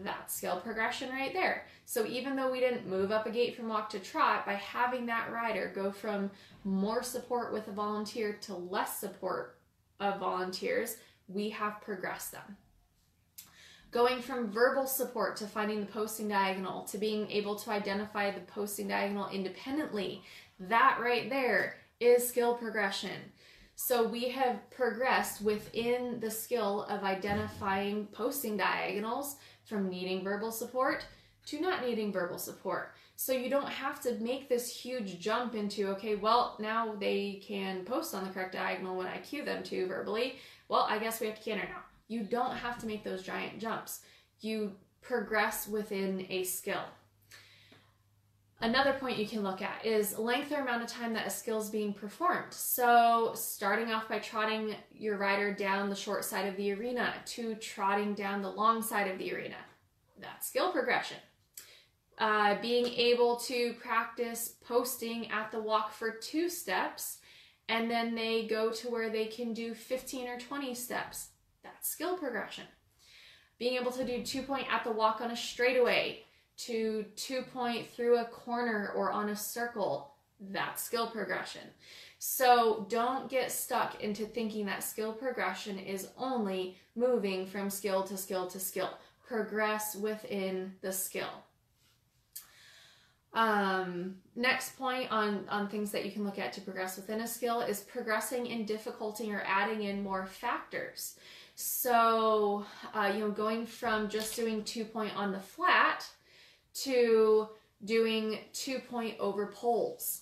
That's 0.03 0.35
skill 0.35 0.61
progression 0.61 1.09
right 1.09 1.33
there. 1.33 1.65
So 1.85 2.05
even 2.05 2.35
though 2.35 2.51
we 2.51 2.59
didn't 2.59 2.87
move 2.87 3.11
up 3.11 3.25
a 3.25 3.31
gait 3.31 3.55
from 3.55 3.67
walk 3.67 3.89
to 3.89 3.99
trot, 3.99 4.45
by 4.45 4.53
having 4.53 5.07
that 5.07 5.31
rider 5.31 5.71
go 5.73 5.91
from 5.91 6.31
more 6.63 7.03
support 7.03 7.51
with 7.51 7.67
a 7.67 7.71
volunteer 7.71 8.37
to 8.41 8.53
less 8.53 8.99
support 8.99 9.57
of 9.99 10.19
volunteers, 10.19 10.97
we 11.27 11.49
have 11.49 11.81
progressed 11.81 12.31
them. 12.31 12.57
Going 13.91 14.21
from 14.21 14.51
verbal 14.51 14.85
support 14.85 15.37
to 15.37 15.47
finding 15.47 15.79
the 15.79 15.85
posting 15.85 16.27
diagonal 16.27 16.83
to 16.83 16.97
being 16.97 17.29
able 17.31 17.55
to 17.55 17.71
identify 17.71 18.31
the 18.31 18.41
posting 18.41 18.89
diagonal 18.89 19.29
independently, 19.29 20.21
that 20.59 20.99
right 21.01 21.29
there 21.29 21.77
is 21.99 22.27
skill 22.27 22.53
progression. 22.53 23.31
So 23.79 24.05
we 24.05 24.27
have 24.29 24.69
progressed 24.69 25.41
within 25.41 26.19
the 26.19 26.31
skill 26.31 26.83
of 26.89 27.03
identifying 27.03 28.07
posting 28.07 28.57
diagonals 28.57 29.37
from 29.65 29.87
needing 29.87 30.23
verbal 30.23 30.51
support 30.51 31.05
to 31.45 31.61
not 31.61 31.85
needing 31.85 32.11
verbal 32.11 32.37
support. 32.37 32.91
So 33.15 33.31
you 33.31 33.49
don't 33.49 33.69
have 33.69 34.01
to 34.01 34.15
make 34.15 34.49
this 34.49 34.75
huge 34.75 35.19
jump 35.19 35.55
into, 35.55 35.87
okay, 35.91 36.15
well, 36.15 36.57
now 36.59 36.95
they 36.99 37.41
can 37.47 37.85
post 37.85 38.13
on 38.13 38.23
the 38.25 38.29
correct 38.31 38.53
diagonal 38.53 38.97
when 38.97 39.07
I 39.07 39.19
cue 39.19 39.45
them 39.45 39.63
to 39.63 39.87
verbally 39.87 40.35
well, 40.69 40.85
I 40.89 40.99
guess 40.99 41.19
we 41.19 41.27
have 41.27 41.37
to 41.37 41.41
canter 41.41 41.67
now. 41.67 41.83
You 42.07 42.23
don't 42.23 42.55
have 42.55 42.77
to 42.79 42.87
make 42.87 43.03
those 43.03 43.23
giant 43.23 43.59
jumps. 43.59 44.01
You 44.41 44.73
progress 45.01 45.67
within 45.67 46.25
a 46.29 46.43
skill. 46.43 46.83
Another 48.59 48.93
point 48.93 49.17
you 49.17 49.27
can 49.27 49.43
look 49.43 49.61
at 49.61 49.85
is 49.85 50.17
length 50.17 50.51
or 50.51 50.61
amount 50.61 50.81
of 50.81 50.89
time 50.89 51.13
that 51.13 51.27
a 51.27 51.29
skill 51.29 51.59
is 51.59 51.69
being 51.69 51.93
performed. 51.93 52.51
So, 52.51 53.33
starting 53.35 53.91
off 53.91 54.09
by 54.09 54.17
trotting 54.17 54.75
your 54.91 55.17
rider 55.17 55.53
down 55.53 55.89
the 55.89 55.95
short 55.95 56.25
side 56.25 56.47
of 56.47 56.57
the 56.57 56.73
arena 56.73 57.13
to 57.27 57.53
trotting 57.55 58.15
down 58.15 58.41
the 58.41 58.49
long 58.49 58.81
side 58.81 59.11
of 59.11 59.19
the 59.19 59.31
arena. 59.31 59.57
That's 60.19 60.47
skill 60.47 60.71
progression. 60.71 61.17
Uh, 62.17 62.55
being 62.59 62.87
able 62.87 63.35
to 63.35 63.73
practice 63.73 64.55
posting 64.65 65.29
at 65.29 65.51
the 65.51 65.61
walk 65.61 65.91
for 65.91 66.09
two 66.09 66.49
steps 66.49 67.19
and 67.69 67.91
then 67.91 68.15
they 68.15 68.47
go 68.47 68.71
to 68.71 68.89
where 68.89 69.09
they 69.09 69.25
can 69.25 69.53
do 69.53 69.75
15 69.75 70.27
or 70.27 70.39
20 70.39 70.73
steps. 70.73 71.29
That's 71.63 71.89
skill 71.89 72.17
progression. 72.17 72.63
Being 73.59 73.79
able 73.79 73.91
to 73.91 74.05
do 74.05 74.23
two 74.23 74.41
point 74.41 74.65
at 74.71 74.83
the 74.83 74.91
walk 74.91 75.21
on 75.21 75.29
a 75.31 75.35
straightaway 75.35 76.23
to 76.57 77.05
two 77.15 77.43
point 77.53 77.89
through 77.89 78.17
a 78.17 78.25
corner 78.25 78.91
or 78.95 79.11
on 79.11 79.29
a 79.29 79.35
circle, 79.35 80.13
that's 80.39 80.83
skill 80.83 81.07
progression. 81.07 81.61
So 82.19 82.85
don't 82.89 83.29
get 83.29 83.51
stuck 83.51 84.01
into 84.03 84.25
thinking 84.25 84.65
that 84.65 84.83
skill 84.83 85.13
progression 85.13 85.77
is 85.77 86.09
only 86.17 86.77
moving 86.95 87.45
from 87.45 87.69
skill 87.69 88.03
to 88.03 88.17
skill 88.17 88.47
to 88.47 88.59
skill. 88.59 88.89
Progress 89.27 89.95
within 89.95 90.73
the 90.81 90.91
skill. 90.91 91.43
Um, 93.33 94.15
next 94.35 94.77
point 94.79 95.11
on, 95.11 95.45
on 95.49 95.67
things 95.67 95.91
that 95.91 96.05
you 96.05 96.11
can 96.11 96.23
look 96.23 96.39
at 96.39 96.53
to 96.53 96.61
progress 96.61 96.95
within 96.95 97.21
a 97.21 97.27
skill 97.27 97.61
is 97.61 97.81
progressing 97.81 98.47
in 98.47 98.65
difficulty 98.65 99.31
or 99.31 99.43
adding 99.45 99.83
in 99.83 100.01
more 100.01 100.25
factors. 100.25 101.19
So, 101.53 102.65
uh, 102.95 103.11
you 103.13 103.19
know, 103.19 103.29
going 103.31 103.65
from 103.65 104.09
just 104.09 104.35
doing 104.35 104.63
two 104.63 104.85
point 104.85 105.15
on 105.15 105.31
the 105.31 105.39
flat 105.39 106.07
to 106.83 107.49
doing 107.85 108.39
two 108.53 108.79
point 108.79 109.15
over 109.19 109.47
poles. 109.47 110.21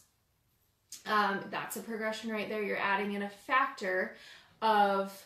Um, 1.05 1.41
that's 1.51 1.75
a 1.75 1.81
progression 1.81 2.31
right 2.31 2.49
there. 2.49 2.63
You're 2.63 2.77
adding 2.77 3.13
in 3.13 3.23
a 3.23 3.29
factor 3.29 4.15
of 4.61 5.25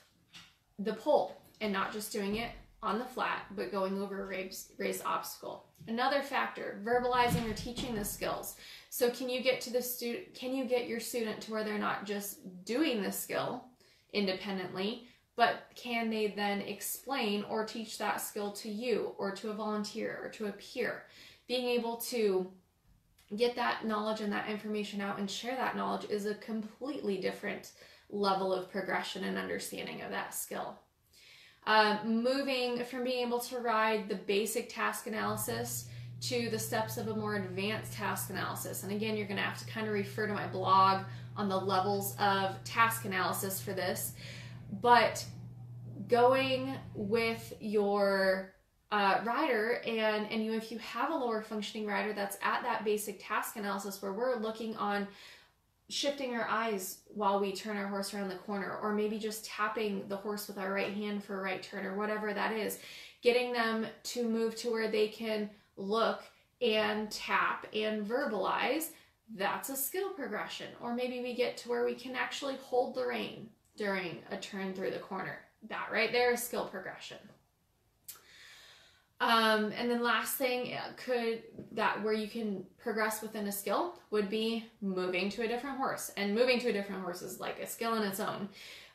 the 0.80 0.94
pole 0.94 1.38
and 1.62 1.72
not 1.72 1.94
just 1.94 2.12
doing 2.12 2.38
it 2.38 2.52
on 2.82 2.98
the 2.98 3.06
flat, 3.06 3.46
but 3.56 3.72
going 3.72 4.02
over 4.02 4.24
a 4.24 4.26
raised, 4.26 4.72
raised 4.78 5.04
obstacle. 5.06 5.66
Another 5.88 6.22
factor, 6.22 6.82
verbalizing 6.84 7.50
or 7.50 7.54
teaching 7.54 7.94
the 7.96 8.06
skills. 8.06 8.56
So 8.90 9.10
can 9.10 9.30
you 9.30 9.42
get 9.42 9.60
to 9.62 9.74
the 9.74 9.82
student, 9.82 10.34
can 10.34 10.54
you 10.54 10.66
get 10.66 10.88
your 10.88 11.00
student 11.00 11.42
to 11.42 11.52
where 11.52 11.64
they're 11.64 11.78
not 11.78 12.06
just 12.06 12.40
doing 12.66 13.02
the 13.02 13.12
skill 13.12 13.66
independently, 14.14 15.09
but 15.40 15.72
can 15.74 16.10
they 16.10 16.28
then 16.28 16.60
explain 16.60 17.46
or 17.50 17.64
teach 17.64 17.98
that 17.98 18.20
skill 18.20 18.52
to 18.52 18.70
you 18.70 19.16
or 19.18 19.32
to 19.32 19.50
a 19.50 19.54
volunteer 19.54 20.20
or 20.22 20.28
to 20.32 20.48
a 20.48 20.52
peer? 20.52 21.04
Being 21.48 21.70
able 21.70 21.96
to 22.10 22.52
get 23.38 23.56
that 23.56 23.86
knowledge 23.86 24.20
and 24.20 24.34
that 24.34 24.50
information 24.50 25.00
out 25.00 25.18
and 25.18 25.32
share 25.32 25.56
that 25.56 25.78
knowledge 25.78 26.10
is 26.10 26.26
a 26.26 26.36
completely 26.36 27.22
different 27.22 27.72
level 28.10 28.54
of 28.54 28.70
progression 28.70 29.24
and 29.24 29.38
understanding 29.38 30.02
of 30.02 30.12
that 30.12 30.34
skill. 30.34 30.78
Um, 31.66 32.22
moving 32.22 32.84
from 32.84 33.06
being 33.06 33.26
able 33.26 33.40
to 33.40 33.60
ride 33.60 34.10
the 34.10 34.16
basic 34.16 34.68
task 34.68 35.08
analysis 35.08 35.88
to 36.20 36.50
the 36.50 36.60
steps 36.60 36.98
of 36.98 37.08
a 37.08 37.16
more 37.16 37.38
advanced 37.38 37.94
task 37.94 38.30
analysis. 38.30 38.84
And 38.84 38.92
again, 38.92 39.16
you're 39.16 39.28
going 39.28 39.38
to 39.38 39.44
have 39.44 39.60
to 39.60 39.72
kind 39.72 39.88
of 39.88 39.94
refer 39.94 40.28
to 40.28 40.34
my 40.34 40.48
blog 40.48 41.06
on 41.38 41.48
the 41.48 41.58
levels 41.58 42.18
of 42.20 42.62
task 42.66 43.06
analysis 43.06 43.62
for 43.62 43.72
this. 43.72 44.12
But 44.82 45.26
going 46.08 46.76
with 46.96 47.54
your 47.60 48.54
uh, 48.92 49.20
rider 49.24 49.82
and 49.86 50.26
and 50.32 50.44
you 50.44 50.54
if 50.54 50.72
you 50.72 50.80
have 50.80 51.12
a 51.12 51.16
lower 51.16 51.44
functioning 51.44 51.86
rider 51.86 52.12
that's 52.12 52.38
at 52.42 52.64
that 52.64 52.84
basic 52.84 53.24
task 53.24 53.56
analysis 53.56 54.02
where 54.02 54.14
we're 54.14 54.38
looking 54.38 54.76
on 54.78 55.08
shifting 55.90 56.34
our 56.34 56.48
eyes 56.48 57.00
while 57.06 57.40
we 57.40 57.52
turn 57.52 57.78
our 57.78 57.88
horse 57.88 58.16
around 58.16 58.30
the 58.30 58.36
corner 58.36 58.80
or 58.82 58.94
maybe 58.94 59.20
just 59.20 59.46
tapping 59.46 60.08
the 60.08 60.16
horse 60.16 60.48
with 60.48 60.58
our 60.58 60.74
right 60.74 60.94
hand 60.94 61.24
for 61.24 61.40
a 61.40 61.44
right 61.44 61.62
turn 61.62 61.86
or 61.86 61.96
whatever 61.96 62.34
that 62.34 62.52
is 62.52 62.80
getting 63.22 63.54
them 63.54 63.86
to 64.02 64.24
move 64.24 64.56
to 64.56 64.72
where 64.72 64.90
they 64.90 65.08
can 65.08 65.50
look 65.78 66.24
and 66.62 67.12
tap 67.12 67.68
and 67.74 68.06
verbalize 68.06 68.90
that's 69.36 69.70
a 69.70 69.76
skill 69.76 70.10
progression. 70.10 70.68
Or 70.82 70.96
maybe 70.96 71.22
we 71.22 71.36
get 71.36 71.58
to 71.58 71.70
where 71.70 71.86
we 71.86 71.94
can 71.94 72.16
actually 72.16 72.56
hold 72.56 72.96
the 72.96 73.06
rein 73.06 73.50
during 73.80 74.20
a 74.30 74.38
turn 74.38 74.74
through 74.74 74.92
the 74.92 75.00
corner 75.00 75.40
that 75.68 75.90
right 75.92 76.12
there 76.12 76.32
is 76.34 76.44
skill 76.44 76.66
progression 76.66 77.18
um, 79.22 79.74
and 79.76 79.92
then 79.92 80.02
last 80.02 80.36
thing 80.38 80.74
uh, 80.74 80.92
could 80.96 81.44
that 81.74 82.02
where 82.04 82.14
you 82.14 82.28
can 82.28 82.64
progress 82.78 83.22
within 83.22 83.48
a 83.48 83.52
skill 83.52 83.96
would 84.12 84.30
be 84.30 84.66
moving 84.82 85.30
to 85.32 85.44
a 85.44 85.48
different 85.48 85.78
horse. 85.78 86.12
And 86.16 86.34
moving 86.34 86.58
to 86.60 86.70
a 86.70 86.74
different 86.74 87.02
horse 87.02 87.22
is 87.22 87.40
like 87.40 87.60
a 87.60 87.68
skill 87.68 87.96
in 87.96 88.04
its 88.04 88.22
own. 88.22 88.48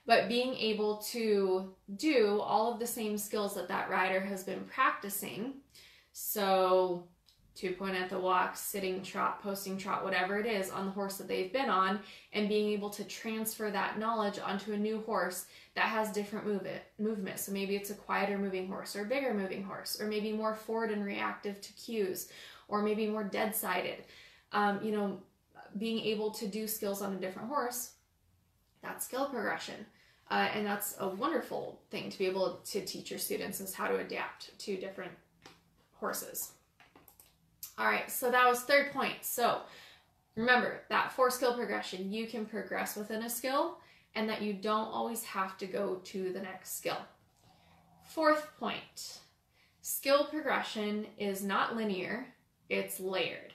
But 0.07 0.29
being 0.29 0.55
able 0.55 0.99
to 1.11 1.75
do 1.97 2.41
all 2.41 2.73
of 2.73 2.79
the 2.79 2.87
same 2.87 3.19
skills 3.19 3.55
that 3.55 3.69
that 3.69 3.91
rider 3.91 4.21
has 4.21 4.45
been 4.45 4.65
practicing. 4.65 5.55
So 6.13 7.07
two 7.55 7.73
point 7.73 7.95
at 7.95 8.11
the 8.11 8.19
walk, 8.19 8.57
sitting 8.57 9.03
trot, 9.03 9.43
posting 9.43 9.79
trot, 9.79 10.05
whatever 10.05 10.39
it 10.39 10.47
is 10.47 10.71
on 10.71 10.87
the 10.87 10.93
horse 10.93 11.17
that 11.19 11.29
they've 11.29 11.53
been 11.53 11.71
on, 11.71 12.01
and 12.33 12.49
being 12.49 12.71
able 12.73 12.91
to 12.91 13.05
transfer 13.05 13.71
that 13.71 13.99
knowledge 13.99 14.39
onto 14.39 14.73
a 14.73 14.77
new 14.77 15.01
horse 15.03 15.47
that 15.75 15.87
has 15.87 16.11
different 16.11 16.47
movement 16.47 16.83
movement. 16.99 17.39
So 17.39 17.53
maybe 17.53 17.77
it's 17.77 17.91
a 17.91 17.95
quieter 17.95 18.39
moving 18.39 18.69
horse 18.69 18.97
or 18.97 19.03
a 19.03 19.07
bigger 19.07 19.33
moving 19.33 19.63
horse, 19.63 20.01
or 20.01 20.07
maybe 20.07 20.33
more 20.33 20.55
forward 20.55 20.91
and 20.91 21.05
reactive 21.05 21.61
to 21.61 21.73
cues, 21.75 22.29
or 22.69 22.83
maybe 22.83 23.07
more 23.07 23.25
dead 23.25 23.55
sided. 23.55 24.05
Um, 24.53 24.81
you 24.83 24.93
know, 24.93 25.21
being 25.79 26.01
able 26.01 26.31
to 26.33 26.47
do 26.47 26.67
skills 26.67 27.03
on 27.03 27.13
a 27.13 27.17
different 27.17 27.49
horse, 27.49 27.93
that's 28.83 29.05
skill 29.05 29.27
progression. 29.27 29.87
Uh, 30.31 30.49
and 30.55 30.67
that's 30.67 30.97
a 31.01 31.09
wonderful 31.09 31.81
thing 31.91 32.11
to 32.11 32.19
be 32.19 32.27
able 32.27 32.61
to 32.65 32.85
teach 32.85 33.11
your 33.11 33.19
students 33.19 33.61
is 33.61 33.75
how 33.75 33.87
to 33.87 33.99
adapt 33.99 34.59
to 34.59 34.77
different 34.77 35.13
horses. 35.95 36.53
All 37.79 37.87
right, 37.87 38.11
so 38.11 38.31
that 38.31 38.49
was 38.49 38.61
third 38.63 38.93
point. 38.93 39.17
So 39.23 39.61
remember 40.37 40.81
that 40.91 41.13
four 41.13 41.31
skill 41.31 41.55
progression, 41.55 42.13
you 42.13 42.27
can 42.27 42.47
progress 42.47 42.97
within 42.97 43.23
a 43.23 43.31
skill 43.31 43.79
and 44.15 44.29
that 44.29 44.43
you 44.43 44.53
don't 44.53 44.89
always 44.89 45.25
have 45.25 45.59
to 45.59 45.67
go 45.67 45.97
to 46.05 46.33
the 46.33 46.41
next 46.41 46.77
skill. 46.77 46.99
Fourth 48.05 48.57
point 48.59 49.21
skill 49.83 50.25
progression 50.25 51.07
is 51.19 51.43
not 51.43 51.77
linear, 51.77 52.27
it's 52.69 53.01
layered. 53.01 53.53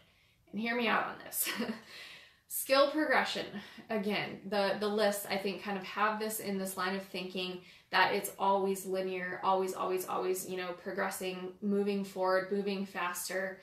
And 0.51 0.59
hear 0.59 0.75
me 0.75 0.87
out 0.87 1.05
on 1.05 1.15
this. 1.23 1.49
skill 2.49 2.91
progression, 2.91 3.45
again, 3.89 4.39
the, 4.49 4.75
the 4.79 4.87
list 4.87 5.27
I 5.29 5.37
think 5.37 5.63
kind 5.63 5.77
of 5.77 5.83
have 5.83 6.19
this 6.19 6.39
in 6.39 6.57
this 6.57 6.75
line 6.75 6.95
of 6.95 7.03
thinking 7.03 7.61
that 7.91 8.13
it's 8.13 8.31
always 8.37 8.85
linear, 8.85 9.39
always, 9.43 9.73
always, 9.73 10.07
always, 10.07 10.47
you 10.49 10.57
know, 10.57 10.73
progressing, 10.83 11.53
moving 11.61 12.03
forward, 12.03 12.51
moving 12.51 12.85
faster. 12.85 13.59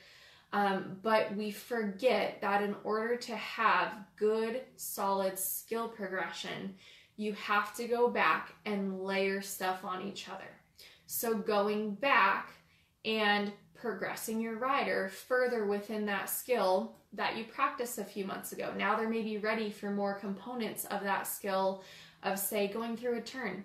Um, 0.53 0.97
but 1.03 1.35
we 1.35 1.51
forget 1.51 2.39
that 2.41 2.63
in 2.63 2.75
order 2.83 3.17
to 3.17 3.35
have 3.35 3.93
good, 4.15 4.61
solid 4.77 5.37
skill 5.37 5.89
progression, 5.89 6.75
you 7.17 7.33
have 7.33 7.75
to 7.75 7.87
go 7.87 8.07
back 8.07 8.53
and 8.65 9.01
layer 9.01 9.41
stuff 9.41 9.83
on 9.83 10.07
each 10.07 10.29
other. 10.29 10.47
So 11.05 11.35
going 11.35 11.95
back 11.95 12.51
and 13.03 13.51
progressing 13.73 14.41
your 14.41 14.57
rider 14.57 15.09
further 15.09 15.65
within 15.65 16.05
that 16.05 16.29
skill 16.29 16.95
that 17.13 17.37
you 17.37 17.43
practiced 17.43 17.97
a 17.97 18.03
few 18.03 18.25
months 18.25 18.51
ago. 18.51 18.73
Now 18.77 18.95
they're 18.95 19.09
maybe 19.09 19.37
ready 19.37 19.69
for 19.69 19.91
more 19.91 20.13
components 20.13 20.85
of 20.85 21.01
that 21.03 21.27
skill 21.27 21.83
of, 22.23 22.39
say, 22.39 22.67
going 22.67 22.97
through 22.97 23.17
a 23.17 23.21
turn. 23.21 23.63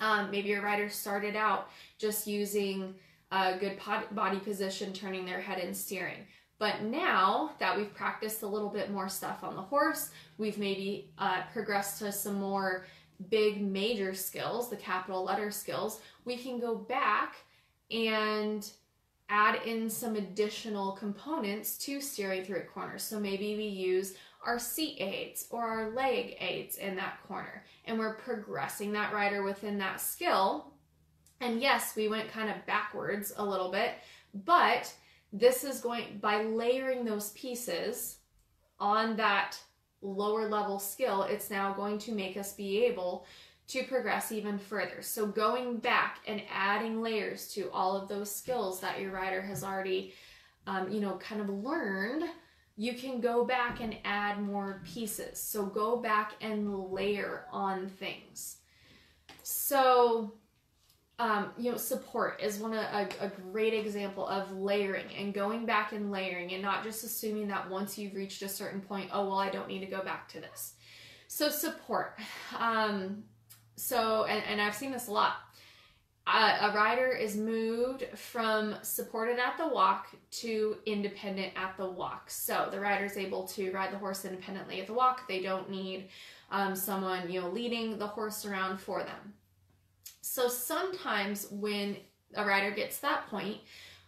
Um, 0.00 0.30
maybe 0.30 0.48
your 0.48 0.62
rider 0.62 0.88
started 0.88 1.36
out 1.36 1.70
just 1.98 2.26
using 2.26 2.94
a 3.30 3.56
good 3.58 3.78
body 4.12 4.38
position, 4.38 4.92
turning 4.92 5.24
their 5.24 5.40
head 5.40 5.58
and 5.58 5.76
steering. 5.76 6.26
But 6.58 6.82
now 6.82 7.50
that 7.58 7.76
we've 7.76 7.92
practiced 7.92 8.42
a 8.42 8.46
little 8.46 8.70
bit 8.70 8.90
more 8.90 9.08
stuff 9.08 9.44
on 9.44 9.56
the 9.56 9.62
horse, 9.62 10.10
we've 10.38 10.58
maybe 10.58 11.10
uh, 11.18 11.42
progressed 11.52 11.98
to 11.98 12.12
some 12.12 12.36
more 12.36 12.86
big 13.28 13.60
major 13.60 14.14
skills, 14.14 14.70
the 14.70 14.76
capital 14.76 15.24
letter 15.24 15.50
skills, 15.50 16.00
we 16.24 16.36
can 16.36 16.58
go 16.58 16.74
back 16.74 17.36
and 17.90 18.70
add 19.28 19.60
in 19.66 19.90
some 19.90 20.16
additional 20.16 20.92
components 20.92 21.76
to 21.78 22.00
steering 22.00 22.44
through 22.44 22.58
a 22.58 22.64
corner. 22.64 22.98
So 22.98 23.18
maybe 23.18 23.56
we 23.56 23.64
use 23.64 24.14
our 24.44 24.58
seat 24.58 24.98
aids 25.00 25.46
or 25.50 25.64
our 25.64 25.90
leg 25.90 26.36
aids 26.38 26.76
in 26.76 26.94
that 26.96 27.18
corner 27.26 27.64
and 27.84 27.98
we're 27.98 28.14
progressing 28.14 28.92
that 28.92 29.12
rider 29.12 29.42
within 29.42 29.78
that 29.78 30.00
skill 30.00 30.72
and 31.40 31.60
yes, 31.60 31.94
we 31.96 32.08
went 32.08 32.30
kind 32.30 32.50
of 32.50 32.64
backwards 32.66 33.32
a 33.36 33.44
little 33.44 33.70
bit, 33.70 33.92
but 34.44 34.92
this 35.32 35.64
is 35.64 35.80
going 35.80 36.18
by 36.20 36.42
layering 36.42 37.04
those 37.04 37.30
pieces 37.30 38.18
on 38.78 39.16
that 39.16 39.58
lower 40.02 40.48
level 40.48 40.78
skill, 40.78 41.22
it's 41.22 41.50
now 41.50 41.72
going 41.72 41.98
to 41.98 42.12
make 42.12 42.36
us 42.36 42.52
be 42.52 42.84
able 42.84 43.26
to 43.68 43.82
progress 43.84 44.30
even 44.30 44.58
further. 44.58 45.02
So 45.02 45.26
going 45.26 45.78
back 45.78 46.20
and 46.26 46.42
adding 46.50 47.02
layers 47.02 47.52
to 47.54 47.70
all 47.72 47.96
of 47.96 48.08
those 48.08 48.32
skills 48.32 48.80
that 48.80 49.00
your 49.00 49.10
rider 49.10 49.42
has 49.42 49.64
already, 49.64 50.14
um, 50.66 50.90
you 50.90 51.00
know, 51.00 51.16
kind 51.16 51.40
of 51.40 51.48
learned, 51.48 52.24
you 52.76 52.92
can 52.92 53.20
go 53.20 53.44
back 53.44 53.80
and 53.80 53.96
add 54.04 54.40
more 54.40 54.82
pieces. 54.84 55.40
So 55.40 55.66
go 55.66 55.96
back 55.96 56.34
and 56.40 56.90
layer 56.90 57.46
on 57.50 57.88
things. 57.88 58.58
So 59.42 60.34
um, 61.18 61.50
you 61.56 61.70
know, 61.70 61.78
support 61.78 62.40
is 62.42 62.58
one 62.58 62.74
of, 62.74 62.80
a, 62.80 63.08
a 63.20 63.28
great 63.28 63.72
example 63.72 64.26
of 64.26 64.52
layering 64.52 65.06
and 65.18 65.32
going 65.32 65.64
back 65.64 65.92
and 65.92 66.10
layering 66.10 66.52
and 66.52 66.62
not 66.62 66.84
just 66.84 67.04
assuming 67.04 67.48
that 67.48 67.70
once 67.70 67.96
you've 67.96 68.14
reached 68.14 68.42
a 68.42 68.48
certain 68.48 68.82
point, 68.82 69.10
oh, 69.12 69.26
well, 69.26 69.38
I 69.38 69.48
don't 69.48 69.68
need 69.68 69.80
to 69.80 69.86
go 69.86 70.02
back 70.02 70.28
to 70.30 70.40
this. 70.40 70.74
So, 71.28 71.48
support. 71.48 72.18
Um, 72.58 73.24
so, 73.76 74.24
and, 74.24 74.42
and 74.44 74.60
I've 74.60 74.74
seen 74.74 74.92
this 74.92 75.08
a 75.08 75.12
lot. 75.12 75.36
Uh, 76.26 76.70
a 76.72 76.74
rider 76.74 77.12
is 77.12 77.36
moved 77.36 78.04
from 78.16 78.74
supported 78.82 79.38
at 79.38 79.56
the 79.56 79.68
walk 79.68 80.08
to 80.32 80.76
independent 80.84 81.52
at 81.56 81.76
the 81.76 81.88
walk. 81.88 82.28
So 82.30 82.68
the 82.70 82.80
rider 82.80 83.04
is 83.04 83.16
able 83.16 83.46
to 83.48 83.70
ride 83.70 83.92
the 83.92 83.98
horse 83.98 84.24
independently 84.24 84.80
at 84.80 84.88
the 84.88 84.92
walk. 84.92 85.28
They 85.28 85.40
don't 85.40 85.70
need 85.70 86.08
um, 86.50 86.74
someone, 86.74 87.30
you 87.30 87.40
know, 87.40 87.48
leading 87.48 87.96
the 87.98 88.08
horse 88.08 88.44
around 88.44 88.78
for 88.78 89.04
them. 89.04 89.34
So 90.26 90.48
sometimes 90.48 91.46
when 91.50 91.96
a 92.34 92.44
rider 92.44 92.72
gets 92.72 92.98
that 92.98 93.28
point, 93.28 93.58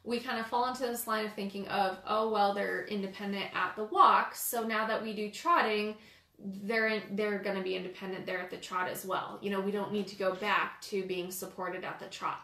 we 0.05 0.19
kind 0.19 0.39
of 0.39 0.47
fall 0.47 0.69
into 0.69 0.83
this 0.83 1.07
line 1.07 1.27
of 1.27 1.33
thinking 1.33 1.69
of, 1.69 1.99
oh 2.07 2.31
well, 2.31 2.55
they're 2.55 2.87
independent 2.87 3.47
at 3.55 3.77
the 3.77 3.85
walk, 3.85 4.35
so 4.35 4.67
now 4.67 4.87
that 4.87 5.03
we 5.03 5.15
do 5.15 5.31
trotting, 5.31 5.95
they're 6.39 6.89
in, 6.89 7.03
they're 7.13 7.39
going 7.39 7.57
to 7.57 7.63
be 7.63 7.77
independent 7.77 8.27
there 8.27 8.41
at 8.41 8.51
the 8.51 8.57
trot 8.57 8.89
as 8.89 9.05
well. 9.07 9.39
You 9.41 9.51
know, 9.51 9.61
we 9.61 9.71
don't 9.71 9.93
need 9.93 10.07
to 10.09 10.17
go 10.17 10.35
back 10.35 10.81
to 10.83 11.05
being 11.05 11.31
supported 11.31 11.85
at 11.85 12.01
the 12.01 12.07
trot. 12.07 12.41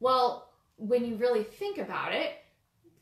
Well, 0.00 0.50
when 0.76 1.04
you 1.04 1.16
really 1.16 1.44
think 1.44 1.78
about 1.78 2.12
it, 2.12 2.32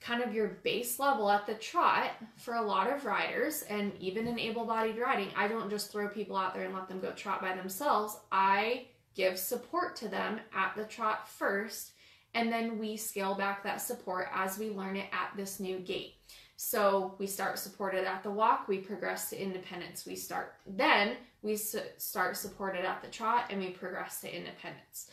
kind 0.01 0.23
of 0.23 0.35
your 0.35 0.49
base 0.63 0.99
level 0.99 1.31
at 1.31 1.47
the 1.47 1.55
trot 1.55 2.11
for 2.37 2.55
a 2.55 2.63
lot 2.63 2.93
of 2.93 3.05
riders 3.05 3.63
and 3.69 3.93
even 3.99 4.27
in 4.27 4.39
able-bodied 4.39 4.99
riding, 4.99 5.29
I 5.37 5.49
don't 5.49 5.71
just 5.71 5.91
throw 5.91 6.09
people 6.09 6.37
out 6.37 6.55
there 6.55 6.65
and 6.65 6.75
let 6.75 6.89
them 6.89 7.01
go 7.01 7.13
trot 7.13 7.41
by 7.41 7.55
themselves. 7.55 8.19
I 8.31 8.87
give 9.21 9.39
support 9.39 9.97
to 9.97 10.09
them 10.09 10.41
at 10.57 10.75
the 10.75 10.85
trot 10.85 11.29
first, 11.29 11.93
and 12.33 12.51
then 12.51 12.79
we 12.79 12.97
scale 12.97 13.35
back 13.35 13.63
that 13.63 13.83
support 13.83 14.29
as 14.33 14.59
we 14.59 14.71
learn 14.71 14.97
it 14.97 15.09
at 15.13 15.37
this 15.37 15.61
new 15.61 15.79
gait. 15.79 16.15
So 16.57 17.15
we 17.19 17.27
start 17.27 17.59
supported 17.59 18.07
at 18.07 18.23
the 18.23 18.31
walk, 18.31 18.67
we 18.67 18.79
progress 18.79 19.29
to 19.31 19.43
independence. 19.43 20.07
We 20.07 20.17
start 20.17 20.55
then 20.67 21.17
we 21.43 21.57
su- 21.57 21.81
start 21.99 22.37
supported 22.37 22.85
at 22.85 23.03
the 23.03 23.09
trot 23.09 23.45
and 23.51 23.61
we 23.61 23.71
progress 23.71 24.21
to 24.23 24.35
independence. 24.35 25.11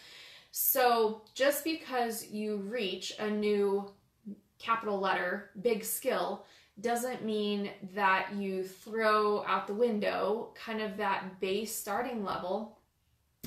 So 0.51 1.21
just 1.33 1.63
because 1.65 2.27
you 2.27 2.57
reach 2.57 3.13
a 3.19 3.29
new 3.29 3.89
capital 4.59 4.99
letter 4.99 5.49
big 5.61 5.83
skill 5.83 6.45
doesn't 6.79 7.25
mean 7.25 7.71
that 7.93 8.29
you 8.35 8.63
throw 8.63 9.43
out 9.45 9.67
the 9.67 9.73
window 9.73 10.49
kind 10.55 10.81
of 10.81 10.95
that 10.97 11.39
base 11.39 11.75
starting 11.75 12.23
level 12.23 12.76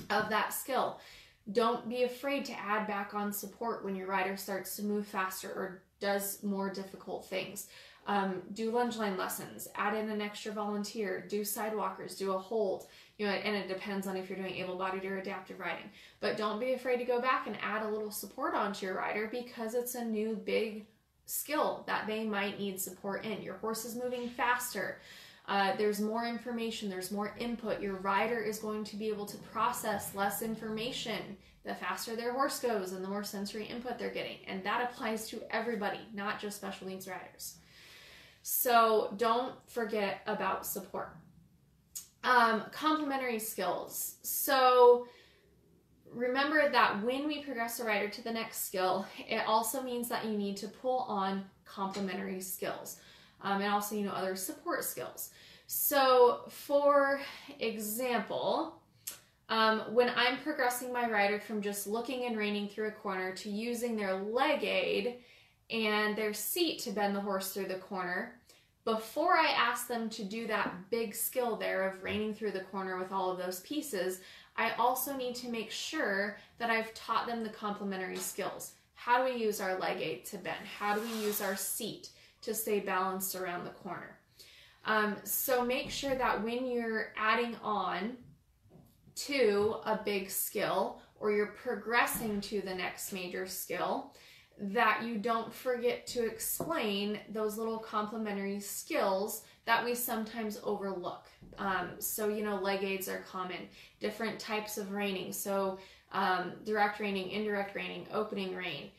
of 0.09 0.29
that 0.31 0.53
skill. 0.53 1.01
Don't 1.53 1.89
be 1.89 2.05
afraid 2.05 2.45
to 2.47 2.53
add 2.53 2.87
back 2.87 3.13
on 3.15 3.33
support 3.33 3.85
when 3.85 3.97
your 3.97 4.07
rider 4.07 4.37
starts 4.37 4.77
to 4.77 4.85
move 4.85 5.07
faster 5.07 5.49
or 5.49 5.83
does 6.01 6.43
more 6.43 6.71
difficult 6.71 7.27
things. 7.27 7.69
Um, 8.07 8.43
do 8.55 8.71
lunge 8.71 8.97
line 8.97 9.17
lessons, 9.17 9.69
add 9.77 9.95
in 9.95 10.09
an 10.11 10.21
extra 10.21 10.53
volunteer, 10.53 11.27
do 11.29 11.45
sidewalkers, 11.45 12.17
do 12.17 12.33
a 12.33 12.39
hold, 12.39 12.87
you 13.19 13.27
know, 13.27 13.33
and 13.33 13.55
it 13.55 13.69
depends 13.69 14.07
on 14.07 14.17
if 14.17 14.29
you're 14.29 14.39
doing 14.39 14.57
able 14.57 14.77
bodied 14.77 15.05
or 15.05 15.19
adaptive 15.19 15.61
riding. 15.61 15.91
But 16.19 16.37
don't 16.37 16.59
be 16.59 16.73
afraid 16.73 16.97
to 16.97 17.05
go 17.05 17.21
back 17.21 17.47
and 17.47 17.57
add 17.63 17.83
a 17.83 17.89
little 17.89 18.11
support 18.11 18.55
onto 18.55 18.87
your 18.87 18.97
rider 18.97 19.29
because 19.31 19.75
it's 19.75 19.95
a 19.95 20.05
new 20.05 20.35
big 20.35 20.87
skill 21.27 21.85
that 21.87 22.07
they 22.07 22.25
might 22.25 22.59
need 22.59 22.81
support 22.81 23.25
in. 23.25 23.43
Your 23.43 23.57
horse 23.59 23.85
is 23.85 23.95
moving 23.95 24.29
faster. 24.31 24.99
Uh, 25.51 25.75
there's 25.77 26.01
more 26.01 26.27
information, 26.27 26.89
there's 26.89 27.11
more 27.11 27.35
input. 27.37 27.81
Your 27.81 27.97
rider 27.97 28.39
is 28.39 28.61
going 28.61 28.85
to 28.85 28.97
be 28.97 29.09
able 29.09 29.27
to 29.27 29.37
process 29.37 30.15
less 30.15 30.43
information 30.43 31.37
the 31.65 31.75
faster 31.75 32.15
their 32.15 32.33
horse 32.33 32.61
goes 32.61 32.93
and 32.93 33.05
the 33.05 33.09
more 33.09 33.25
sensory 33.25 33.67
input 33.67 33.99
they're 33.99 34.15
getting. 34.15 34.37
And 34.47 34.63
that 34.63 34.89
applies 34.89 35.29
to 35.31 35.43
everybody, 35.51 35.99
not 36.15 36.41
just 36.41 36.57
special 36.57 36.87
needs 36.87 37.09
riders. 37.09 37.57
So 38.43 39.13
don't 39.17 39.55
forget 39.67 40.21
about 40.29 40.65
support. 40.65 41.17
Um, 42.23 42.63
complementary 42.71 43.41
skills. 43.41 44.19
So 44.23 45.09
remember 46.15 46.71
that 46.71 47.05
when 47.05 47.27
we 47.27 47.43
progress 47.43 47.81
a 47.81 47.85
rider 47.85 48.09
to 48.09 48.23
the 48.23 48.33
next 48.33 48.67
skill, 48.67 49.05
it 49.19 49.43
also 49.49 49.83
means 49.83 50.09
that 50.11 50.25
you 50.25 50.39
need 50.39 50.57
to 50.59 50.69
pull 50.69 51.01
on 51.01 51.45
complementary 51.65 52.41
skills 52.41 53.01
um, 53.43 53.61
and 53.63 53.73
also, 53.73 53.95
you 53.95 54.05
know, 54.05 54.13
other 54.13 54.37
support 54.37 54.85
skills. 54.85 55.31
So, 55.67 56.43
for 56.49 57.21
example, 57.59 58.81
um, 59.49 59.81
when 59.93 60.11
I'm 60.17 60.39
progressing 60.39 60.93
my 60.93 61.11
rider 61.11 61.41
from 61.41 61.61
just 61.61 61.87
looking 61.87 62.25
and 62.25 62.37
reining 62.37 62.69
through 62.69 62.89
a 62.89 62.93
corner 62.93 63.33
to 63.37 63.51
using 63.51 63.97
their 63.97 64.15
leg 64.15 64.65
aid 64.65 65.19
and 65.71 66.17
their 66.17 66.33
seat 66.33 66.81
to 66.81 66.91
bend 66.91 67.15
the 67.15 67.21
horse 67.21 67.53
through 67.53 67.67
the 67.67 67.75
corner, 67.75 68.37
before 68.85 69.37
I 69.37 69.49
ask 69.49 69.87
them 69.87 70.09
to 70.11 70.25
do 70.25 70.47
that 70.47 70.91
big 70.91 71.15
skill 71.15 71.57
there 71.57 71.89
of 71.89 72.03
reining 72.03 72.35
through 72.35 72.53
the 72.53 72.61
corner 72.61 72.99
with 72.99 73.13
all 73.13 73.31
of 73.31 73.39
those 73.39 73.61
pieces, 73.61 74.21
I 74.57 74.73
also 74.73 75.17
need 75.17 75.35
to 75.37 75.49
make 75.49 75.71
sure 75.71 76.39
that 76.59 76.71
I've 76.71 76.93
taught 76.95 77.27
them 77.27 77.43
the 77.43 77.51
complementary 77.51 78.17
skills. 78.17 78.73
How 78.95 79.19
do 79.19 79.33
we 79.33 79.41
use 79.41 79.61
our 79.61 79.79
leg 79.79 80.01
aid 80.01 80.25
to 80.27 80.39
bend? 80.39 80.67
How 80.79 80.95
do 80.95 81.01
we 81.01 81.25
use 81.25 81.41
our 81.41 81.57
seat 81.57 82.11
to 82.43 82.55
stay 82.55 82.81
balanced 82.81 83.35
around 83.35 83.65
the 83.65 83.71
corner? 83.71 84.19
Um, 84.85 85.17
so 85.25 85.65
make 85.65 85.91
sure 85.91 86.15
that 86.15 86.43
when 86.43 86.67
you're 86.67 87.13
adding 87.17 87.57
on 87.63 88.17
to 89.15 89.77
a 89.85 90.01
big 90.05 90.31
skill 90.31 91.03
or 91.19 91.33
you're 91.33 91.49
progressing 91.49 92.41
to 92.41 92.63
the 92.63 92.75
next 92.75 93.13
major 93.13 93.47
skill, 93.47 94.15
that 94.59 95.03
you 95.05 95.17
don't 95.17 95.53
forget 95.53 96.07
to 96.07 96.27
explain 96.27 97.19
those 97.31 97.57
little 97.57 97.79
complementary 97.79 98.61
skills 98.61 99.43
that 99.65 99.85
we 99.85 99.95
sometimes 99.95 100.59
overlook. 100.63 101.27
Um, 101.59 101.91
so, 101.99 102.29
you 102.29 102.43
know, 102.43 102.57
leg 102.57 102.83
aids 102.83 103.09
are 103.09 103.21
common, 103.21 103.69
different 104.01 104.39
types 104.39 104.77
of 104.77 104.93
reining. 104.93 105.33
So, 105.33 105.79
um, 106.13 106.53
direct 106.65 107.01
reining, 107.01 107.31
indirect 107.31 107.75
reining, 107.75 108.07
opening 108.13 108.55
rein. 108.55 108.91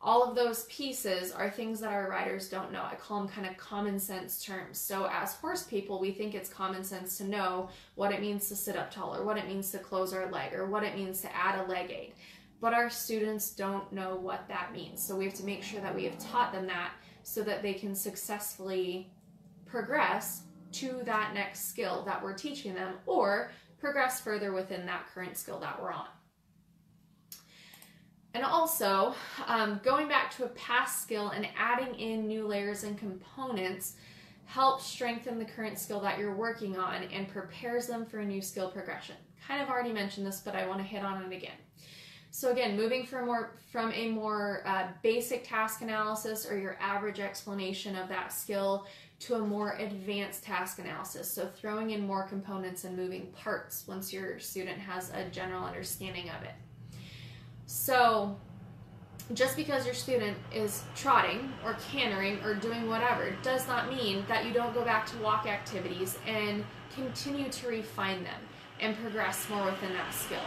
All 0.00 0.22
of 0.22 0.36
those 0.36 0.64
pieces 0.64 1.32
are 1.32 1.50
things 1.50 1.80
that 1.80 1.92
our 1.92 2.08
riders 2.08 2.48
don't 2.48 2.70
know. 2.70 2.82
I 2.82 2.94
call 2.94 3.20
them 3.20 3.28
kind 3.28 3.46
of 3.46 3.56
common 3.56 3.98
sense 3.98 4.44
terms. 4.44 4.78
So, 4.78 5.08
as 5.10 5.34
horse 5.34 5.64
people, 5.64 5.98
we 5.98 6.12
think 6.12 6.34
it's 6.34 6.50
common 6.50 6.84
sense 6.84 7.16
to 7.18 7.24
know 7.24 7.70
what 7.94 8.12
it 8.12 8.20
means 8.20 8.48
to 8.48 8.56
sit 8.56 8.76
up 8.76 8.90
tall, 8.90 9.16
or 9.16 9.24
what 9.24 9.38
it 9.38 9.48
means 9.48 9.70
to 9.70 9.78
close 9.78 10.12
our 10.12 10.30
leg, 10.30 10.52
or 10.52 10.66
what 10.66 10.84
it 10.84 10.94
means 10.94 11.22
to 11.22 11.34
add 11.34 11.58
a 11.58 11.68
leg 11.68 11.90
aid 11.90 12.12
but 12.60 12.72
our 12.72 12.88
students 12.88 13.50
don't 13.50 13.92
know 13.92 14.16
what 14.16 14.48
that 14.48 14.72
means. 14.72 15.02
So 15.02 15.14
we 15.14 15.24
have 15.24 15.34
to 15.34 15.44
make 15.44 15.62
sure 15.62 15.80
that 15.80 15.94
we 15.94 16.04
have 16.04 16.18
taught 16.18 16.52
them 16.52 16.66
that 16.66 16.92
so 17.22 17.42
that 17.42 17.62
they 17.62 17.74
can 17.74 17.94
successfully 17.94 19.10
progress 19.66 20.42
to 20.72 21.02
that 21.04 21.34
next 21.34 21.68
skill 21.68 22.02
that 22.06 22.22
we're 22.22 22.34
teaching 22.34 22.74
them 22.74 22.94
or 23.06 23.50
progress 23.78 24.20
further 24.20 24.52
within 24.52 24.86
that 24.86 25.06
current 25.12 25.36
skill 25.36 25.58
that 25.60 25.80
we're 25.80 25.92
on. 25.92 26.06
And 28.36 28.44
also, 28.44 29.14
um, 29.46 29.80
going 29.82 30.08
back 30.08 30.30
to 30.36 30.44
a 30.44 30.48
past 30.48 31.00
skill 31.00 31.30
and 31.30 31.48
adding 31.56 31.98
in 31.98 32.26
new 32.26 32.46
layers 32.46 32.84
and 32.84 32.98
components 32.98 33.94
helps 34.44 34.84
strengthen 34.84 35.38
the 35.38 35.46
current 35.46 35.78
skill 35.78 36.00
that 36.00 36.18
you're 36.18 36.36
working 36.36 36.76
on 36.76 37.04
and 37.04 37.26
prepares 37.28 37.86
them 37.86 38.04
for 38.04 38.18
a 38.18 38.24
new 38.26 38.42
skill 38.42 38.70
progression. 38.70 39.14
Kind 39.48 39.62
of 39.62 39.70
already 39.70 39.90
mentioned 39.90 40.26
this, 40.26 40.42
but 40.44 40.54
I 40.54 40.66
want 40.66 40.80
to 40.80 40.84
hit 40.84 41.02
on 41.02 41.22
it 41.22 41.34
again. 41.34 41.56
So 42.30 42.52
again, 42.52 42.76
moving 42.76 43.06
from 43.06 43.24
more 43.24 43.56
from 43.72 43.90
a 43.94 44.10
more 44.10 44.60
uh, 44.66 44.88
basic 45.02 45.48
task 45.48 45.80
analysis 45.80 46.46
or 46.46 46.58
your 46.58 46.76
average 46.78 47.20
explanation 47.20 47.96
of 47.96 48.10
that 48.10 48.34
skill 48.34 48.86
to 49.20 49.36
a 49.36 49.38
more 49.38 49.76
advanced 49.78 50.44
task 50.44 50.78
analysis. 50.78 51.32
So 51.32 51.48
throwing 51.56 51.92
in 51.92 52.06
more 52.06 52.24
components 52.24 52.84
and 52.84 52.98
moving 52.98 53.28
parts 53.28 53.88
once 53.88 54.12
your 54.12 54.38
student 54.40 54.76
has 54.76 55.10
a 55.14 55.24
general 55.30 55.64
understanding 55.64 56.28
of 56.28 56.42
it. 56.42 56.52
So 57.66 58.36
just 59.34 59.56
because 59.56 59.84
your 59.84 59.94
student 59.94 60.36
is 60.54 60.82
trotting 60.94 61.52
or 61.64 61.76
cantering 61.90 62.42
or 62.44 62.54
doing 62.54 62.88
whatever 62.88 63.36
does 63.42 63.66
not 63.66 63.88
mean 63.88 64.24
that 64.28 64.46
you 64.46 64.52
don't 64.52 64.72
go 64.72 64.84
back 64.84 65.06
to 65.06 65.16
walk 65.18 65.46
activities 65.46 66.16
and 66.26 66.64
continue 66.94 67.48
to 67.50 67.68
refine 67.68 68.22
them 68.22 68.40
and 68.80 68.96
progress 68.96 69.48
more 69.50 69.64
within 69.64 69.92
that 69.94 70.14
skill 70.14 70.38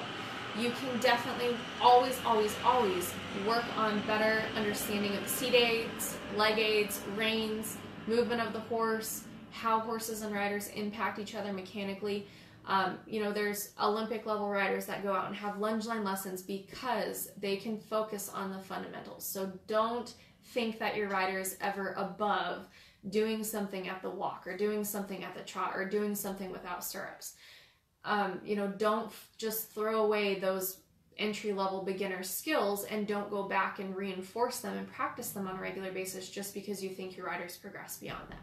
you 0.58 0.72
can 0.72 1.00
definitely 1.00 1.56
always, 1.82 2.20
always, 2.26 2.56
always 2.64 3.14
work 3.48 3.66
on 3.78 4.02
better 4.08 4.42
understanding 4.56 5.16
of 5.16 5.28
seat 5.28 5.54
aids, 5.54 6.18
leg 6.36 6.58
aids, 6.58 7.02
reins, 7.16 7.78
movement 8.08 8.42
of 8.42 8.54
the 8.54 8.60
horse, 8.62 9.24
how 9.52 9.80
horses 9.80 10.22
and 10.22 10.34
riders 10.34 10.70
impact 10.76 11.20
each 11.20 11.36
other 11.36 11.54
mechanically. 11.54 12.28
Um, 12.70 13.00
you 13.08 13.22
know, 13.24 13.32
there's 13.34 13.74
Olympic 13.82 14.26
level 14.26 14.48
riders 14.48 14.86
that 14.86 15.04
go 15.04 15.12
out 15.14 15.28
and 15.28 15.36
have 15.36 15.58
lunge 15.58 15.86
line 15.86 16.04
lessons 16.04 16.42
because 16.42 17.30
they 17.38 17.58
can 17.58 17.78
focus 17.78 18.30
on 18.34 18.52
the 18.52 18.60
fundamentals. 18.60 19.26
So 19.26 19.52
don't 19.68 20.14
think 20.54 20.80
that 20.80 20.96
your 20.96 21.10
rider 21.10 21.40
is 21.40 21.58
ever 21.62 21.94
above 21.98 22.68
doing 23.10 23.44
something 23.44 23.88
at 23.90 24.02
the 24.02 24.10
walk 24.10 24.46
or 24.46 24.56
doing 24.56 24.84
something 24.84 25.24
at 25.24 25.36
the 25.36 25.42
trot 25.42 25.72
or 25.76 25.88
doing 25.88 26.16
something 26.16 26.52
without 26.52 26.84
stirrups 26.84 27.34
um, 28.06 28.40
you 28.44 28.56
know, 28.56 28.68
don't 28.68 29.08
f- 29.08 29.30
just 29.38 29.72
throw 29.72 30.04
away 30.04 30.40
those 30.40 30.82
entry 31.18 31.52
level 31.52 31.84
beginner 31.84 32.24
skills 32.24 32.86
and 32.86 33.06
don't 33.06 33.30
go 33.30 33.44
back 33.44 33.80
and 33.80 33.96
reinforce 33.96 34.60
them 34.62 34.78
and 34.78 34.88
practice 34.88 35.30
them 35.30 35.48
on 35.48 35.58
a 35.58 35.62
regular 35.62 35.92
basis 35.92 36.30
just 36.30 36.54
because 36.54 36.82
you 36.82 36.90
think 36.90 37.18
your 37.18 37.26
riders 37.26 37.58
progress 37.58 37.98
beyond 37.98 38.30
them. 38.30 38.40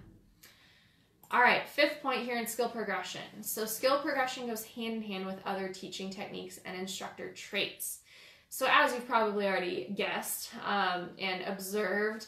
All 1.30 1.40
right, 1.40 1.68
fifth 1.68 2.00
point 2.02 2.24
here 2.24 2.36
in 2.36 2.46
skill 2.46 2.68
progression. 2.68 3.42
So, 3.42 3.64
skill 3.64 3.98
progression 4.00 4.46
goes 4.46 4.64
hand 4.64 4.94
in 4.94 5.02
hand 5.02 5.26
with 5.26 5.40
other 5.44 5.68
teaching 5.68 6.08
techniques 6.08 6.60
and 6.64 6.78
instructor 6.78 7.32
traits. 7.32 8.00
So, 8.48 8.68
as 8.70 8.92
you've 8.92 9.08
probably 9.08 9.46
already 9.46 9.92
guessed 9.96 10.50
um, 10.64 11.10
and 11.18 11.42
observed, 11.42 12.26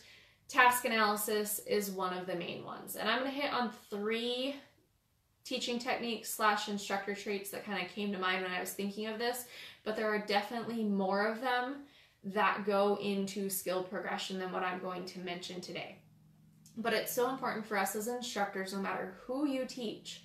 task 0.48 0.84
analysis 0.84 1.60
is 1.60 1.92
one 1.92 2.16
of 2.16 2.26
the 2.26 2.34
main 2.34 2.64
ones. 2.64 2.96
And 2.96 3.08
I'm 3.08 3.20
going 3.20 3.30
to 3.30 3.40
hit 3.40 3.52
on 3.52 3.70
three 3.88 4.56
teaching 5.44 5.78
techniques 5.78 6.28
slash 6.28 6.68
instructor 6.68 7.14
traits 7.14 7.50
that 7.50 7.64
kind 7.64 7.80
of 7.80 7.92
came 7.92 8.10
to 8.12 8.18
mind 8.18 8.42
when 8.42 8.50
I 8.50 8.60
was 8.60 8.72
thinking 8.72 9.06
of 9.06 9.18
this, 9.18 9.44
but 9.84 9.94
there 9.94 10.12
are 10.12 10.18
definitely 10.18 10.82
more 10.82 11.26
of 11.26 11.40
them 11.40 11.84
that 12.24 12.66
go 12.66 12.98
into 13.00 13.48
skill 13.48 13.84
progression 13.84 14.40
than 14.40 14.50
what 14.50 14.64
I'm 14.64 14.80
going 14.80 15.04
to 15.04 15.20
mention 15.20 15.60
today. 15.60 15.97
But 16.78 16.92
it's 16.92 17.12
so 17.12 17.28
important 17.28 17.66
for 17.66 17.76
us 17.76 17.96
as 17.96 18.06
instructors, 18.06 18.72
no 18.72 18.78
matter 18.78 19.16
who 19.26 19.46
you 19.46 19.66
teach, 19.66 20.22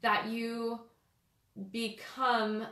that 0.00 0.28
you 0.28 0.80
become 1.72 2.66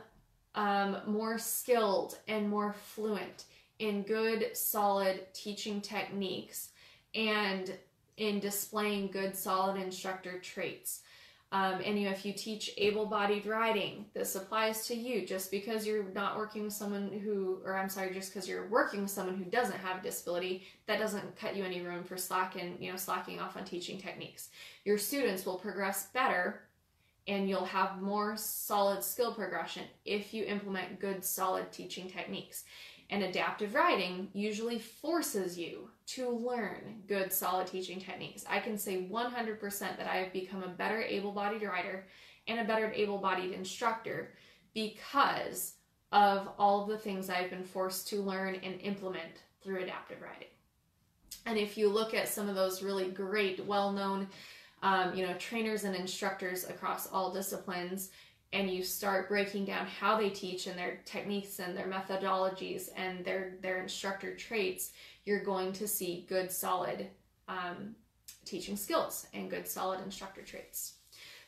um, 0.55 0.97
more 1.05 1.37
skilled 1.37 2.17
and 2.27 2.49
more 2.49 2.73
fluent 2.73 3.45
in 3.79 4.01
good, 4.03 4.55
solid 4.55 5.31
teaching 5.33 5.81
techniques 5.81 6.69
and 7.13 7.77
in 8.15 8.39
displaying 8.39 9.09
good, 9.09 9.35
solid 9.35 9.79
instructor 9.79 10.39
traits. 10.39 11.01
Um, 11.53 11.79
and 11.85 11.97
you 11.97 12.09
if 12.09 12.25
you 12.25 12.33
teach 12.33 12.73
able-bodied 12.77 13.45
riding, 13.45 14.05
this 14.13 14.35
applies 14.35 14.85
to 14.87 14.95
you. 14.95 15.25
Just 15.25 15.49
because 15.49 15.87
you're 15.87 16.11
not 16.13 16.37
working 16.37 16.63
with 16.63 16.73
someone 16.73 17.09
who, 17.23 17.61
or 17.63 17.77
I'm 17.77 17.87
sorry, 17.87 18.13
just 18.13 18.33
because 18.33 18.49
you're 18.49 18.67
working 18.67 19.03
with 19.03 19.11
someone 19.11 19.37
who 19.37 19.45
doesn't 19.45 19.79
have 19.79 19.99
a 19.99 20.03
disability, 20.03 20.67
that 20.87 20.99
doesn't 20.99 21.37
cut 21.37 21.55
you 21.55 21.63
any 21.63 21.81
room 21.81 22.03
for 22.03 22.17
slack 22.17 22.57
and 22.61 22.77
you 22.81 22.91
know, 22.91 22.97
slacking 22.97 23.39
off 23.39 23.55
on 23.55 23.63
teaching 23.63 23.97
techniques. 23.97 24.49
Your 24.83 24.97
students 24.97 25.45
will 25.45 25.57
progress 25.57 26.07
better, 26.07 26.63
and 27.29 27.47
you'll 27.47 27.63
have 27.65 28.01
more 28.01 28.35
solid 28.35 29.01
skill 29.01 29.33
progression 29.33 29.83
if 30.03 30.33
you 30.33 30.43
implement 30.43 30.99
good, 30.99 31.23
solid 31.23 31.71
teaching 31.71 32.09
techniques. 32.09 32.65
And 33.09 33.23
adaptive 33.23 33.73
riding 33.73 34.27
usually 34.33 34.79
forces 34.79 35.57
you 35.57 35.89
to 36.07 36.29
learn 36.29 37.03
good, 37.07 37.31
solid 37.33 37.67
teaching 37.67 37.99
techniques. 37.99 38.45
I 38.49 38.59
can 38.59 38.77
say 38.77 39.07
100% 39.11 39.79
that 39.79 40.07
I 40.07 40.17
have 40.17 40.33
become 40.33 40.63
a 40.63 40.69
better 40.69 41.01
able 41.01 41.33
bodied 41.33 41.63
rider 41.63 42.05
and 42.47 42.59
a 42.59 42.65
better 42.65 42.91
able 42.93 43.17
bodied 43.17 43.51
instructor 43.51 44.33
because 44.73 45.73
of 46.11 46.47
all 46.57 46.83
of 46.83 46.89
the 46.89 46.97
things 46.97 47.29
I've 47.29 47.49
been 47.49 47.65
forced 47.65 48.07
to 48.09 48.21
learn 48.21 48.55
and 48.55 48.79
implement 48.81 49.43
through 49.61 49.83
adaptive 49.83 50.21
riding. 50.21 50.47
And 51.45 51.57
if 51.57 51.77
you 51.77 51.89
look 51.89 52.13
at 52.13 52.29
some 52.29 52.47
of 52.47 52.55
those 52.55 52.81
really 52.81 53.09
great, 53.09 53.65
well-known, 53.65 54.27
um, 54.83 55.13
you 55.13 55.25
know, 55.25 55.33
trainers 55.33 55.83
and 55.83 55.95
instructors 55.95 56.69
across 56.69 57.07
all 57.07 57.33
disciplines, 57.33 58.11
and 58.53 58.69
you 58.69 58.81
start 58.81 59.27
breaking 59.27 59.65
down 59.65 59.85
how 59.85 60.17
they 60.17 60.29
teach 60.29 60.67
and 60.67 60.77
their 60.77 60.99
techniques 61.05 61.59
and 61.59 61.75
their 61.75 61.87
methodologies 61.87 62.89
and 62.95 63.25
their 63.25 63.55
their 63.61 63.81
instructor 63.81 64.35
traits, 64.35 64.91
you're 65.27 65.43
going 65.43 65.73
to 65.73 65.87
see 65.87 66.25
good, 66.29 66.49
solid 66.49 67.07
um, 67.49 67.95
teaching 68.45 68.77
skills 68.77 69.27
and 69.33 69.49
good, 69.49 69.67
solid 69.67 69.99
instructor 70.05 70.41
traits. 70.41 70.93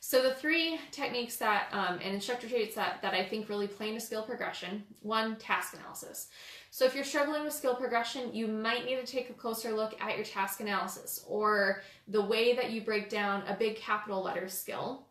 So 0.01 0.21
the 0.21 0.33
three 0.33 0.79
techniques 0.91 1.37
that 1.37 1.67
um, 1.71 1.99
and 2.03 2.13
instructor 2.13 2.47
traits 2.47 2.75
that, 2.75 3.01
that 3.01 3.13
I 3.13 3.23
think 3.23 3.47
really 3.47 3.67
play 3.67 3.89
into 3.89 4.01
skill 4.01 4.23
progression, 4.23 4.83
one, 5.01 5.37
task 5.37 5.73
analysis. 5.73 6.27
So 6.71 6.85
if 6.85 6.93
you're 6.93 7.03
struggling 7.03 7.43
with 7.43 7.53
skill 7.53 7.75
progression, 7.75 8.33
you 8.33 8.47
might 8.47 8.85
need 8.85 8.97
to 8.97 9.05
take 9.05 9.29
a 9.29 9.33
closer 9.33 9.71
look 9.71 9.99
at 10.01 10.15
your 10.15 10.25
task 10.25 10.59
analysis 10.59 11.23
or 11.27 11.81
the 12.07 12.21
way 12.21 12.55
that 12.55 12.71
you 12.71 12.81
break 12.81 13.09
down 13.09 13.43
a 13.47 13.55
big 13.55 13.77
capital 13.77 14.21
letter 14.21 14.47
skill, 14.49 15.05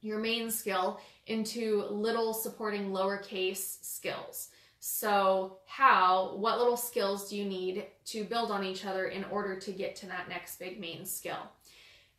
your 0.00 0.18
main 0.18 0.50
skill, 0.50 1.00
into 1.26 1.84
little 1.90 2.32
supporting 2.32 2.90
lowercase 2.90 3.82
skills. 3.82 4.48
So 4.88 5.58
how, 5.66 6.36
what 6.36 6.58
little 6.58 6.76
skills 6.76 7.28
do 7.28 7.36
you 7.36 7.44
need 7.44 7.86
to 8.04 8.22
build 8.22 8.52
on 8.52 8.62
each 8.62 8.86
other 8.86 9.06
in 9.06 9.24
order 9.24 9.58
to 9.58 9.72
get 9.72 9.96
to 9.96 10.06
that 10.06 10.28
next 10.28 10.60
big 10.60 10.78
main 10.78 11.04
skill? 11.04 11.50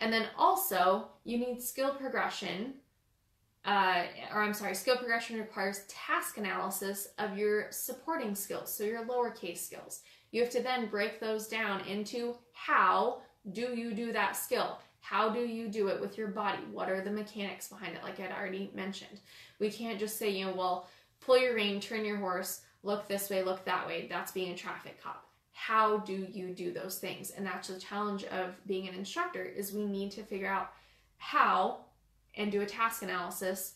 And 0.01 0.11
then 0.11 0.25
also, 0.37 1.07
you 1.23 1.37
need 1.37 1.61
skill 1.61 1.91
progression, 1.91 2.73
uh, 3.63 4.03
or 4.33 4.43
I'm 4.43 4.53
sorry, 4.53 4.75
skill 4.75 4.97
progression 4.97 5.39
requires 5.39 5.85
task 5.87 6.37
analysis 6.37 7.07
of 7.17 7.37
your 7.37 7.71
supporting 7.71 8.35
skills, 8.35 8.71
so 8.71 8.83
your 8.83 9.05
lowercase 9.05 9.59
skills. 9.59 10.01
You 10.31 10.41
have 10.41 10.51
to 10.51 10.61
then 10.61 10.87
break 10.87 11.21
those 11.21 11.47
down 11.47 11.87
into 11.87 12.35
how 12.51 13.21
do 13.53 13.73
you 13.77 13.93
do 13.93 14.11
that 14.11 14.35
skill? 14.35 14.77
How 14.99 15.29
do 15.29 15.39
you 15.39 15.69
do 15.69 15.87
it 15.87 16.01
with 16.01 16.17
your 16.17 16.27
body? 16.27 16.63
What 16.73 16.89
are 16.89 16.99
the 16.99 17.11
mechanics 17.11 17.69
behind 17.69 17.95
it, 17.95 18.03
like 18.03 18.19
I'd 18.19 18.37
already 18.37 18.71
mentioned? 18.75 19.21
We 19.57 19.71
can't 19.71 19.97
just 19.97 20.17
say, 20.17 20.31
you 20.31 20.47
know, 20.47 20.53
well, 20.53 20.89
pull 21.27 21.37
your 21.37 21.53
rein, 21.53 21.81
turn 21.81 22.05
your 22.05 22.17
horse, 22.17 22.61
look 22.83 23.07
this 23.07 23.29
way, 23.29 23.43
look 23.43 23.65
that 23.65 23.85
way. 23.85 24.07
That's 24.09 24.31
being 24.31 24.53
a 24.53 24.57
traffic 24.57 25.03
cop. 25.03 25.25
How 25.51 25.97
do 25.97 26.25
you 26.31 26.53
do 26.53 26.71
those 26.71 26.99
things? 26.99 27.31
And 27.31 27.45
that's 27.45 27.67
the 27.67 27.79
challenge 27.79 28.23
of 28.25 28.55
being 28.65 28.87
an 28.87 28.95
instructor 28.95 29.43
is 29.43 29.73
we 29.73 29.85
need 29.85 30.11
to 30.11 30.23
figure 30.23 30.47
out 30.47 30.71
how 31.17 31.79
and 32.35 32.49
do 32.49 32.61
a 32.61 32.65
task 32.65 33.03
analysis 33.03 33.73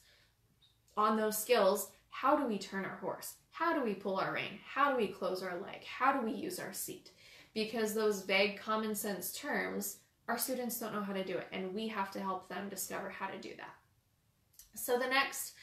on 0.95 1.17
those 1.17 1.37
skills. 1.37 1.91
How 2.09 2.37
do 2.37 2.47
we 2.47 2.57
turn 2.57 2.85
our 2.85 2.97
horse? 2.97 3.33
How 3.51 3.73
do 3.73 3.83
we 3.83 3.95
pull 3.95 4.15
our 4.15 4.33
rein? 4.33 4.59
How 4.65 4.91
do 4.91 4.97
we 4.97 5.07
close 5.07 5.43
our 5.43 5.59
leg? 5.59 5.83
How 5.83 6.13
do 6.13 6.25
we 6.25 6.31
use 6.31 6.57
our 6.57 6.71
seat? 6.71 7.11
Because 7.53 7.93
those 7.93 8.21
vague 8.21 8.59
common 8.59 8.95
sense 8.95 9.33
terms 9.33 9.97
our 10.29 10.37
students 10.37 10.79
don't 10.79 10.93
know 10.93 11.03
how 11.03 11.11
to 11.11 11.25
do 11.25 11.37
it 11.37 11.47
and 11.51 11.73
we 11.73 11.89
have 11.89 12.11
to 12.11 12.21
help 12.21 12.47
them 12.47 12.69
discover 12.69 13.09
how 13.09 13.27
to 13.27 13.37
do 13.39 13.49
that. 13.57 13.75
So 14.75 14.97
the 14.97 15.07
next 15.07 15.53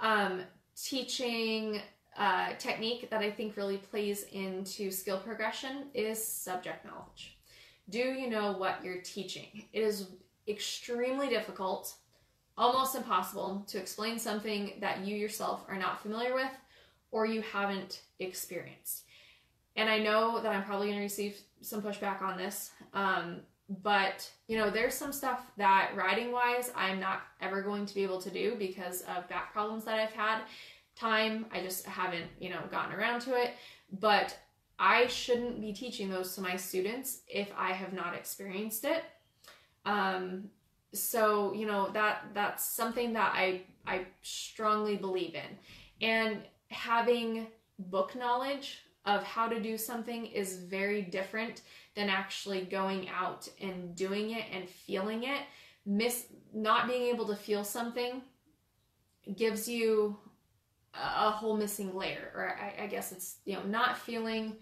um, 0.00 0.42
teaching 0.84 1.80
uh, 2.16 2.50
technique 2.58 3.10
that 3.10 3.20
I 3.20 3.30
think 3.30 3.56
really 3.56 3.78
plays 3.78 4.24
into 4.32 4.90
skill 4.90 5.18
progression 5.18 5.86
is 5.94 6.22
subject 6.22 6.84
knowledge. 6.84 7.38
Do 7.90 7.98
you 7.98 8.28
know 8.28 8.52
what 8.52 8.84
you're 8.84 9.00
teaching? 9.00 9.64
It 9.72 9.80
is 9.80 10.08
extremely 10.46 11.28
difficult, 11.28 11.94
almost 12.56 12.94
impossible, 12.94 13.64
to 13.68 13.78
explain 13.78 14.18
something 14.18 14.74
that 14.80 15.06
you 15.06 15.16
yourself 15.16 15.64
are 15.68 15.78
not 15.78 16.02
familiar 16.02 16.34
with 16.34 16.50
or 17.10 17.24
you 17.24 17.40
haven't 17.40 18.02
experienced. 18.18 19.04
And 19.76 19.88
I 19.88 19.98
know 19.98 20.42
that 20.42 20.52
I'm 20.52 20.64
probably 20.64 20.88
going 20.88 20.98
to 20.98 21.02
receive 21.04 21.38
some 21.60 21.80
pushback 21.80 22.20
on 22.20 22.36
this, 22.36 22.72
um, 22.92 23.40
but 23.82 24.30
you 24.46 24.56
know, 24.56 24.70
there's 24.70 24.94
some 24.94 25.12
stuff 25.12 25.50
that 25.56 25.92
riding 25.94 26.32
wise 26.32 26.72
I'm 26.74 26.98
not 26.98 27.22
ever 27.40 27.62
going 27.62 27.86
to 27.86 27.94
be 27.94 28.02
able 28.02 28.20
to 28.22 28.30
do 28.30 28.54
because 28.58 29.02
of 29.02 29.28
back 29.28 29.52
problems 29.52 29.84
that 29.84 29.98
I've 29.98 30.12
had 30.12 30.42
time. 30.96 31.46
I 31.52 31.60
just 31.60 31.86
haven't, 31.86 32.26
you 32.40 32.50
know, 32.50 32.60
gotten 32.70 32.94
around 32.94 33.20
to 33.22 33.34
it. 33.40 33.52
But 34.00 34.36
I 34.78 35.06
shouldn't 35.06 35.60
be 35.60 35.72
teaching 35.72 36.08
those 36.08 36.34
to 36.34 36.40
my 36.40 36.56
students 36.56 37.20
if 37.28 37.50
I 37.56 37.72
have 37.72 37.92
not 37.92 38.14
experienced 38.14 38.84
it. 38.84 39.04
Um, 39.84 40.50
so 40.94 41.52
you 41.52 41.66
know 41.66 41.90
that 41.92 42.26
that's 42.34 42.64
something 42.64 43.12
that 43.12 43.32
I 43.34 43.62
I 43.86 44.06
strongly 44.22 44.96
believe 44.96 45.34
in, 45.34 46.06
and 46.06 46.42
having 46.68 47.48
book 47.78 48.14
knowledge 48.16 48.82
of 49.08 49.24
how 49.24 49.48
to 49.48 49.58
do 49.58 49.78
something 49.78 50.26
is 50.26 50.58
very 50.58 51.00
different 51.00 51.62
than 51.96 52.10
actually 52.10 52.60
going 52.60 53.08
out 53.08 53.48
and 53.58 53.96
doing 53.96 54.32
it 54.32 54.44
and 54.52 54.68
feeling 54.68 55.22
it. 55.24 55.40
Miss 55.86 56.26
not 56.52 56.86
being 56.86 57.04
able 57.04 57.26
to 57.26 57.34
feel 57.34 57.64
something 57.64 58.20
gives 59.34 59.66
you 59.66 60.14
a 60.92 61.30
whole 61.30 61.56
missing 61.56 61.96
layer, 61.96 62.30
or 62.34 62.58
I, 62.60 62.84
I 62.84 62.86
guess 62.86 63.10
it's, 63.10 63.36
you 63.46 63.54
know, 63.54 63.62
not 63.62 63.96
feeling 63.96 64.56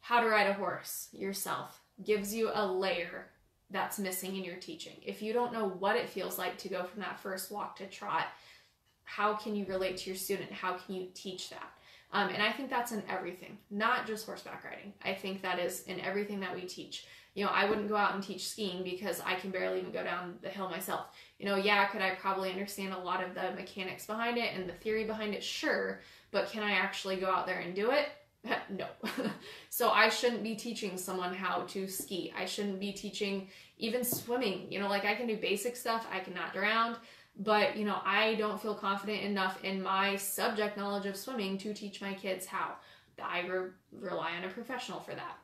how 0.00 0.20
to 0.20 0.28
ride 0.28 0.48
a 0.48 0.52
horse 0.52 1.08
yourself 1.12 1.80
gives 2.04 2.34
you 2.34 2.50
a 2.52 2.66
layer 2.66 3.30
that's 3.70 3.98
missing 3.98 4.36
in 4.36 4.44
your 4.44 4.56
teaching. 4.56 4.96
If 5.02 5.22
you 5.22 5.32
don't 5.32 5.52
know 5.52 5.68
what 5.68 5.96
it 5.96 6.10
feels 6.10 6.36
like 6.36 6.58
to 6.58 6.68
go 6.68 6.84
from 6.84 7.00
that 7.00 7.20
first 7.20 7.50
walk 7.50 7.76
to 7.76 7.86
trot, 7.86 8.26
how 9.04 9.34
can 9.34 9.54
you 9.54 9.64
relate 9.64 9.96
to 9.98 10.10
your 10.10 10.16
student? 10.16 10.52
How 10.52 10.74
can 10.74 10.94
you 10.94 11.08
teach 11.14 11.48
that? 11.48 11.72
Um, 12.12 12.28
and 12.28 12.42
I 12.42 12.52
think 12.52 12.68
that's 12.68 12.92
in 12.92 13.02
everything, 13.08 13.56
not 13.70 14.06
just 14.06 14.26
horseback 14.26 14.64
riding. 14.64 14.92
I 15.02 15.14
think 15.14 15.42
that 15.42 15.58
is 15.58 15.82
in 15.84 15.98
everything 16.00 16.40
that 16.40 16.54
we 16.54 16.62
teach. 16.62 17.06
You 17.34 17.46
know, 17.46 17.50
I 17.50 17.64
wouldn't 17.64 17.88
go 17.88 17.96
out 17.96 18.14
and 18.14 18.22
teach 18.22 18.46
skiing 18.46 18.84
because 18.84 19.22
I 19.24 19.34
can 19.36 19.50
barely 19.50 19.80
even 19.80 19.92
go 19.92 20.04
down 20.04 20.34
the 20.42 20.50
hill 20.50 20.68
myself. 20.68 21.06
You 21.38 21.46
know, 21.46 21.56
yeah, 21.56 21.86
could 21.86 22.02
I 22.02 22.10
probably 22.14 22.50
understand 22.50 22.92
a 22.92 22.98
lot 22.98 23.24
of 23.24 23.34
the 23.34 23.52
mechanics 23.52 24.06
behind 24.06 24.36
it 24.36 24.54
and 24.54 24.68
the 24.68 24.74
theory 24.74 25.04
behind 25.04 25.34
it? 25.34 25.42
Sure. 25.42 26.00
But 26.30 26.50
can 26.50 26.62
I 26.62 26.72
actually 26.72 27.16
go 27.16 27.30
out 27.30 27.46
there 27.46 27.60
and 27.60 27.74
do 27.74 27.90
it? 27.92 28.08
no. 28.70 28.86
so 29.70 29.90
I 29.90 30.10
shouldn't 30.10 30.42
be 30.42 30.54
teaching 30.54 30.98
someone 30.98 31.32
how 31.34 31.62
to 31.68 31.86
ski. 31.88 32.32
I 32.36 32.44
shouldn't 32.44 32.80
be 32.80 32.92
teaching 32.92 33.48
even 33.78 34.04
swimming. 34.04 34.70
You 34.70 34.80
know, 34.80 34.88
like 34.88 35.06
I 35.06 35.14
can 35.14 35.26
do 35.26 35.36
basic 35.36 35.76
stuff, 35.76 36.06
I 36.12 36.20
cannot 36.20 36.52
drown, 36.52 36.96
but 37.38 37.76
you 37.76 37.84
know, 37.84 37.98
I 38.04 38.34
don't 38.34 38.60
feel 38.60 38.74
confident 38.74 39.22
enough 39.22 39.62
in 39.64 39.82
my 39.82 40.16
subject 40.16 40.76
knowledge 40.76 41.06
of 41.06 41.16
swimming 41.16 41.58
to 41.58 41.74
teach 41.74 42.00
my 42.00 42.14
kids 42.14 42.46
how. 42.46 42.74
I 43.22 43.46
re- 43.46 43.70
rely 43.92 44.32
on 44.32 44.44
a 44.44 44.48
professional 44.48 45.00
for 45.00 45.14
that. 45.14 45.38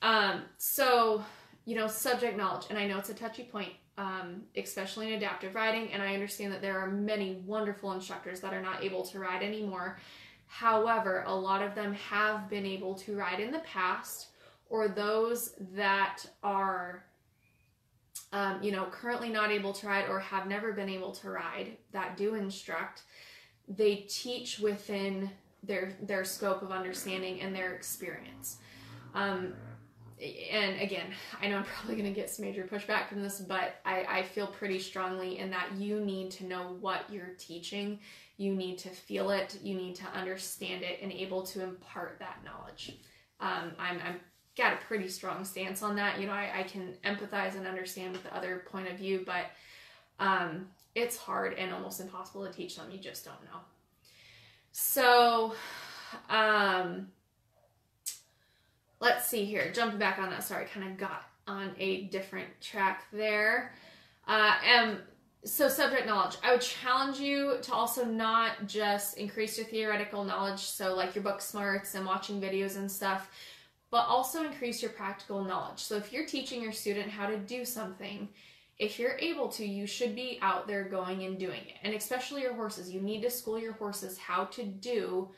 Um, 0.00 0.42
so, 0.58 1.24
you 1.64 1.76
know, 1.76 1.86
subject 1.86 2.36
knowledge, 2.36 2.66
and 2.70 2.78
I 2.78 2.86
know 2.86 2.98
it's 2.98 3.10
a 3.10 3.14
touchy 3.14 3.44
point, 3.44 3.72
um, 3.98 4.42
especially 4.56 5.08
in 5.08 5.14
adaptive 5.14 5.54
riding, 5.54 5.92
and 5.92 6.02
I 6.02 6.14
understand 6.14 6.52
that 6.52 6.60
there 6.60 6.78
are 6.78 6.90
many 6.90 7.42
wonderful 7.46 7.92
instructors 7.92 8.40
that 8.40 8.52
are 8.52 8.62
not 8.62 8.82
able 8.82 9.04
to 9.06 9.18
ride 9.18 9.42
anymore. 9.42 9.98
However, 10.46 11.22
a 11.26 11.34
lot 11.34 11.62
of 11.62 11.74
them 11.74 11.94
have 11.94 12.50
been 12.50 12.66
able 12.66 12.94
to 12.96 13.16
ride 13.16 13.40
in 13.40 13.52
the 13.52 13.60
past, 13.60 14.28
or 14.68 14.88
those 14.88 15.54
that 15.74 16.24
are, 16.42 17.04
um, 18.32 18.62
you 18.62 18.72
know, 18.72 18.86
currently 18.90 19.28
not 19.28 19.50
able 19.50 19.72
to 19.74 19.86
ride 19.86 20.08
or 20.08 20.18
have 20.18 20.46
never 20.46 20.72
been 20.72 20.88
able 20.88 21.12
to 21.12 21.30
ride 21.30 21.76
that 21.92 22.16
do 22.16 22.34
instruct, 22.34 23.02
they 23.68 24.06
teach 24.08 24.58
within 24.58 25.30
their 25.62 25.96
their 26.02 26.24
scope 26.24 26.62
of 26.62 26.72
understanding 26.72 27.40
and 27.40 27.54
their 27.54 27.74
experience. 27.74 28.58
Um, 29.14 29.54
and 30.50 30.80
again, 30.80 31.06
I 31.40 31.48
know 31.48 31.58
I'm 31.58 31.64
probably 31.78 31.96
going 31.96 32.12
to 32.12 32.18
get 32.18 32.30
some 32.30 32.44
major 32.44 32.64
pushback 32.64 33.08
from 33.08 33.22
this, 33.22 33.40
but 33.40 33.76
I, 33.84 34.04
I 34.08 34.22
feel 34.22 34.46
pretty 34.46 34.78
strongly 34.78 35.38
in 35.38 35.50
that 35.50 35.72
you 35.76 36.00
need 36.00 36.30
to 36.32 36.46
know 36.46 36.76
what 36.80 37.04
you're 37.10 37.34
teaching. 37.38 37.98
You 38.36 38.54
need 38.54 38.78
to 38.78 38.88
feel 38.88 39.30
it. 39.30 39.58
You 39.62 39.76
need 39.76 39.94
to 39.96 40.06
understand 40.14 40.82
it 40.82 41.00
and 41.02 41.12
able 41.12 41.42
to 41.42 41.62
impart 41.62 42.18
that 42.20 42.38
knowledge. 42.44 42.98
Um, 43.40 43.72
I'm, 43.78 43.98
I'm 44.06 44.20
got 44.56 44.74
a 44.74 44.76
pretty 44.76 45.08
strong 45.08 45.44
stance 45.44 45.82
on 45.82 45.96
that. 45.96 46.20
You 46.20 46.26
know, 46.26 46.32
I, 46.32 46.60
I 46.60 46.62
can 46.64 46.94
empathize 47.04 47.56
and 47.56 47.66
understand 47.66 48.12
with 48.12 48.22
the 48.22 48.36
other 48.36 48.64
point 48.70 48.88
of 48.88 48.98
view, 48.98 49.22
but 49.24 49.46
um, 50.18 50.66
it's 50.94 51.16
hard 51.16 51.54
and 51.54 51.72
almost 51.72 52.00
impossible 52.00 52.46
to 52.46 52.52
teach 52.52 52.76
them. 52.76 52.90
You 52.90 52.98
just 52.98 53.24
don't 53.24 53.42
know. 53.44 53.60
So, 54.72 55.54
um, 56.28 57.08
let's 59.00 59.26
see 59.26 59.44
here. 59.44 59.70
Jumping 59.72 59.98
back 59.98 60.18
on 60.18 60.30
that, 60.30 60.44
sorry, 60.44 60.66
kind 60.66 60.90
of 60.90 60.98
got 60.98 61.24
on 61.46 61.72
a 61.78 62.04
different 62.04 62.48
track 62.60 63.04
there. 63.12 63.74
Uh, 64.28 64.54
um, 64.76 64.98
so 65.44 65.68
subject 65.68 66.06
knowledge. 66.06 66.36
I 66.44 66.52
would 66.52 66.60
challenge 66.60 67.18
you 67.18 67.58
to 67.62 67.72
also 67.72 68.04
not 68.04 68.66
just 68.66 69.18
increase 69.18 69.58
your 69.58 69.66
theoretical 69.66 70.22
knowledge, 70.22 70.60
so 70.60 70.94
like 70.94 71.14
your 71.16 71.24
book 71.24 71.40
smarts 71.40 71.94
and 71.94 72.06
watching 72.06 72.40
videos 72.40 72.76
and 72.76 72.90
stuff, 72.90 73.28
but 73.92 74.06
also 74.08 74.42
increase 74.42 74.80
your 74.80 74.90
practical 74.90 75.44
knowledge. 75.44 75.78
So 75.78 75.96
if 75.96 76.14
you're 76.14 76.26
teaching 76.26 76.62
your 76.62 76.72
student 76.72 77.10
how 77.10 77.26
to 77.26 77.36
do 77.36 77.66
something, 77.66 78.26
if 78.78 78.98
you're 78.98 79.18
able 79.18 79.48
to, 79.50 79.66
you 79.66 79.86
should 79.86 80.14
be 80.14 80.38
out 80.40 80.66
there 80.66 80.84
going 80.84 81.24
and 81.24 81.38
doing 81.38 81.60
it. 81.60 81.76
And 81.84 81.94
especially 81.94 82.40
your 82.40 82.54
horses, 82.54 82.90
you 82.90 83.02
need 83.02 83.20
to 83.20 83.30
school 83.30 83.58
your 83.58 83.74
horses 83.74 84.16
how 84.16 84.46
to 84.46 84.64
do 84.64 85.28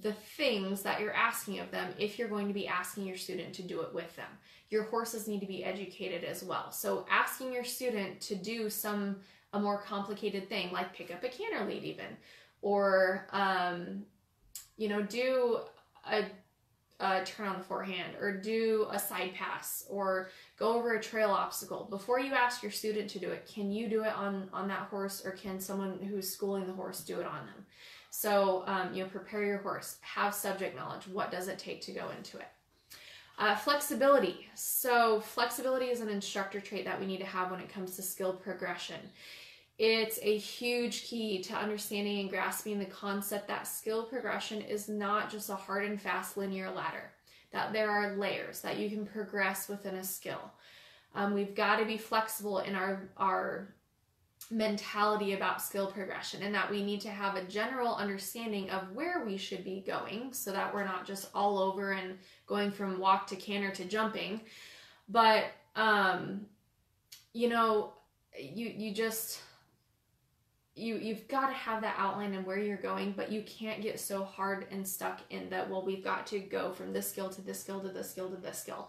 the 0.00 0.12
things 0.12 0.82
that 0.82 1.00
you're 1.00 1.12
asking 1.12 1.58
of 1.58 1.72
them 1.72 1.92
if 1.98 2.20
you're 2.20 2.28
going 2.28 2.46
to 2.46 2.54
be 2.54 2.68
asking 2.68 3.04
your 3.04 3.16
student 3.16 3.52
to 3.54 3.62
do 3.62 3.82
it 3.82 3.92
with 3.92 4.14
them. 4.14 4.30
Your 4.70 4.84
horses 4.84 5.26
need 5.26 5.40
to 5.40 5.46
be 5.46 5.64
educated 5.64 6.22
as 6.22 6.44
well. 6.44 6.70
So 6.70 7.04
asking 7.10 7.52
your 7.52 7.64
student 7.64 8.20
to 8.22 8.36
do 8.36 8.70
some 8.70 9.16
a 9.54 9.60
more 9.60 9.82
complicated 9.82 10.48
thing 10.48 10.72
like 10.72 10.94
pick 10.94 11.12
up 11.12 11.22
a 11.24 11.28
canter 11.28 11.66
lead 11.66 11.84
even 11.84 12.06
or 12.62 13.26
um, 13.32 14.02
you 14.78 14.88
know 14.88 15.02
do 15.02 15.58
a, 16.10 16.24
a 17.00 17.24
turn 17.24 17.48
on 17.48 17.58
the 17.58 17.64
forehand 17.64 18.14
or 18.20 18.32
do 18.32 18.86
a 18.90 18.98
side 18.98 19.32
pass 19.34 19.84
or 19.88 20.30
go 20.58 20.74
over 20.74 20.94
a 20.94 21.02
trail 21.02 21.30
obstacle 21.30 21.86
before 21.90 22.20
you 22.20 22.32
ask 22.32 22.62
your 22.62 22.72
student 22.72 23.10
to 23.10 23.18
do 23.18 23.30
it 23.30 23.50
can 23.52 23.72
you 23.72 23.88
do 23.88 24.04
it 24.04 24.16
on 24.16 24.48
on 24.52 24.68
that 24.68 24.88
horse 24.88 25.24
or 25.24 25.32
can 25.32 25.58
someone 25.58 25.98
who's 25.98 26.28
schooling 26.28 26.66
the 26.66 26.72
horse 26.72 27.00
do 27.00 27.18
it 27.18 27.26
on 27.26 27.46
them 27.46 27.66
so, 28.14 28.62
um, 28.66 28.92
you 28.92 29.02
know, 29.02 29.08
prepare 29.08 29.42
your 29.42 29.56
horse, 29.56 29.96
have 30.02 30.34
subject 30.34 30.76
knowledge. 30.76 31.08
What 31.08 31.30
does 31.30 31.48
it 31.48 31.58
take 31.58 31.80
to 31.82 31.92
go 31.92 32.10
into 32.10 32.36
it? 32.36 32.48
Uh, 33.38 33.56
flexibility. 33.56 34.48
So, 34.54 35.20
flexibility 35.20 35.86
is 35.86 36.02
an 36.02 36.10
instructor 36.10 36.60
trait 36.60 36.84
that 36.84 37.00
we 37.00 37.06
need 37.06 37.20
to 37.20 37.24
have 37.24 37.50
when 37.50 37.58
it 37.58 37.70
comes 37.70 37.96
to 37.96 38.02
skill 38.02 38.34
progression. 38.34 39.00
It's 39.84 40.20
a 40.22 40.38
huge 40.38 41.02
key 41.06 41.42
to 41.42 41.56
understanding 41.56 42.20
and 42.20 42.30
grasping 42.30 42.78
the 42.78 42.84
concept 42.84 43.48
that 43.48 43.66
skill 43.66 44.04
progression 44.04 44.62
is 44.62 44.88
not 44.88 45.28
just 45.28 45.50
a 45.50 45.56
hard 45.56 45.86
and 45.86 46.00
fast 46.00 46.36
linear 46.36 46.70
ladder, 46.70 47.10
that 47.50 47.72
there 47.72 47.90
are 47.90 48.14
layers 48.14 48.60
that 48.60 48.78
you 48.78 48.88
can 48.88 49.04
progress 49.04 49.68
within 49.68 49.96
a 49.96 50.04
skill. 50.04 50.52
Um, 51.16 51.34
we've 51.34 51.56
got 51.56 51.80
to 51.80 51.84
be 51.84 51.96
flexible 51.96 52.60
in 52.60 52.76
our, 52.76 53.10
our 53.16 53.74
mentality 54.52 55.32
about 55.32 55.60
skill 55.60 55.90
progression 55.90 56.44
and 56.44 56.54
that 56.54 56.70
we 56.70 56.84
need 56.84 57.00
to 57.00 57.10
have 57.10 57.34
a 57.34 57.42
general 57.46 57.96
understanding 57.96 58.70
of 58.70 58.92
where 58.94 59.24
we 59.26 59.36
should 59.36 59.64
be 59.64 59.82
going 59.84 60.32
so 60.32 60.52
that 60.52 60.72
we're 60.72 60.84
not 60.84 61.04
just 61.04 61.28
all 61.34 61.58
over 61.58 61.90
and 61.90 62.16
going 62.46 62.70
from 62.70 63.00
walk 63.00 63.26
to 63.26 63.34
canter 63.34 63.72
to 63.72 63.84
jumping 63.84 64.40
but 65.08 65.46
um 65.74 66.46
you 67.32 67.48
know 67.48 67.94
you 68.38 68.66
you 68.66 68.94
just 68.94 69.40
you 70.74 70.96
you've 70.96 71.28
got 71.28 71.48
to 71.48 71.54
have 71.54 71.82
that 71.82 71.94
outline 71.98 72.34
and 72.34 72.46
where 72.46 72.58
you're 72.58 72.76
going 72.76 73.12
but 73.12 73.30
you 73.30 73.42
can't 73.42 73.82
get 73.82 74.00
so 74.00 74.24
hard 74.24 74.66
and 74.70 74.86
stuck 74.86 75.20
in 75.30 75.50
that 75.50 75.68
well 75.68 75.84
we've 75.84 76.04
got 76.04 76.26
to 76.26 76.38
go 76.38 76.72
from 76.72 76.92
this 76.92 77.08
skill 77.08 77.28
to 77.28 77.42
this 77.42 77.60
skill 77.60 77.80
to 77.80 77.88
this 77.88 78.10
skill 78.10 78.30
to 78.30 78.36
this 78.36 78.58
skill 78.58 78.88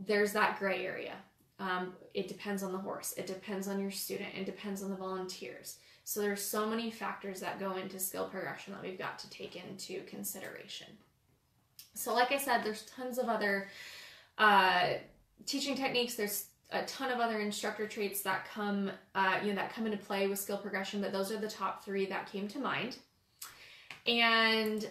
there's 0.00 0.32
that 0.32 0.58
gray 0.58 0.84
area 0.84 1.14
um, 1.62 1.92
it 2.12 2.26
depends 2.26 2.64
on 2.64 2.72
the 2.72 2.78
horse. 2.78 3.14
It 3.16 3.28
depends 3.28 3.68
on 3.68 3.80
your 3.80 3.92
student. 3.92 4.30
It 4.34 4.46
depends 4.46 4.82
on 4.82 4.90
the 4.90 4.96
volunteers. 4.96 5.78
So 6.02 6.20
there's 6.20 6.42
so 6.42 6.68
many 6.68 6.90
factors 6.90 7.38
that 7.40 7.60
go 7.60 7.76
into 7.76 8.00
skill 8.00 8.28
progression 8.28 8.72
that 8.72 8.82
we've 8.82 8.98
got 8.98 9.20
to 9.20 9.30
take 9.30 9.54
into 9.54 10.02
consideration. 10.04 10.88
So 11.94 12.14
like 12.14 12.32
I 12.32 12.38
said, 12.38 12.64
there's 12.64 12.86
tons 12.86 13.18
of 13.18 13.28
other 13.28 13.68
uh, 14.38 14.94
teaching 15.46 15.76
techniques. 15.76 16.16
There's 16.16 16.46
a 16.72 16.84
ton 16.86 17.10
of 17.10 17.20
other 17.20 17.40
instructor 17.40 17.86
traits 17.86 18.22
that 18.22 18.48
come, 18.48 18.90
uh, 19.14 19.38
you 19.42 19.50
know, 19.50 19.56
that 19.56 19.72
come 19.72 19.86
into 19.86 19.98
play 19.98 20.26
with 20.26 20.38
skill 20.38 20.58
progression, 20.58 21.00
but 21.00 21.12
those 21.12 21.30
are 21.30 21.38
the 21.38 21.48
top 21.48 21.84
three 21.84 22.06
that 22.06 22.30
came 22.30 22.48
to 22.48 22.58
mind. 22.58 22.96
And 24.06 24.88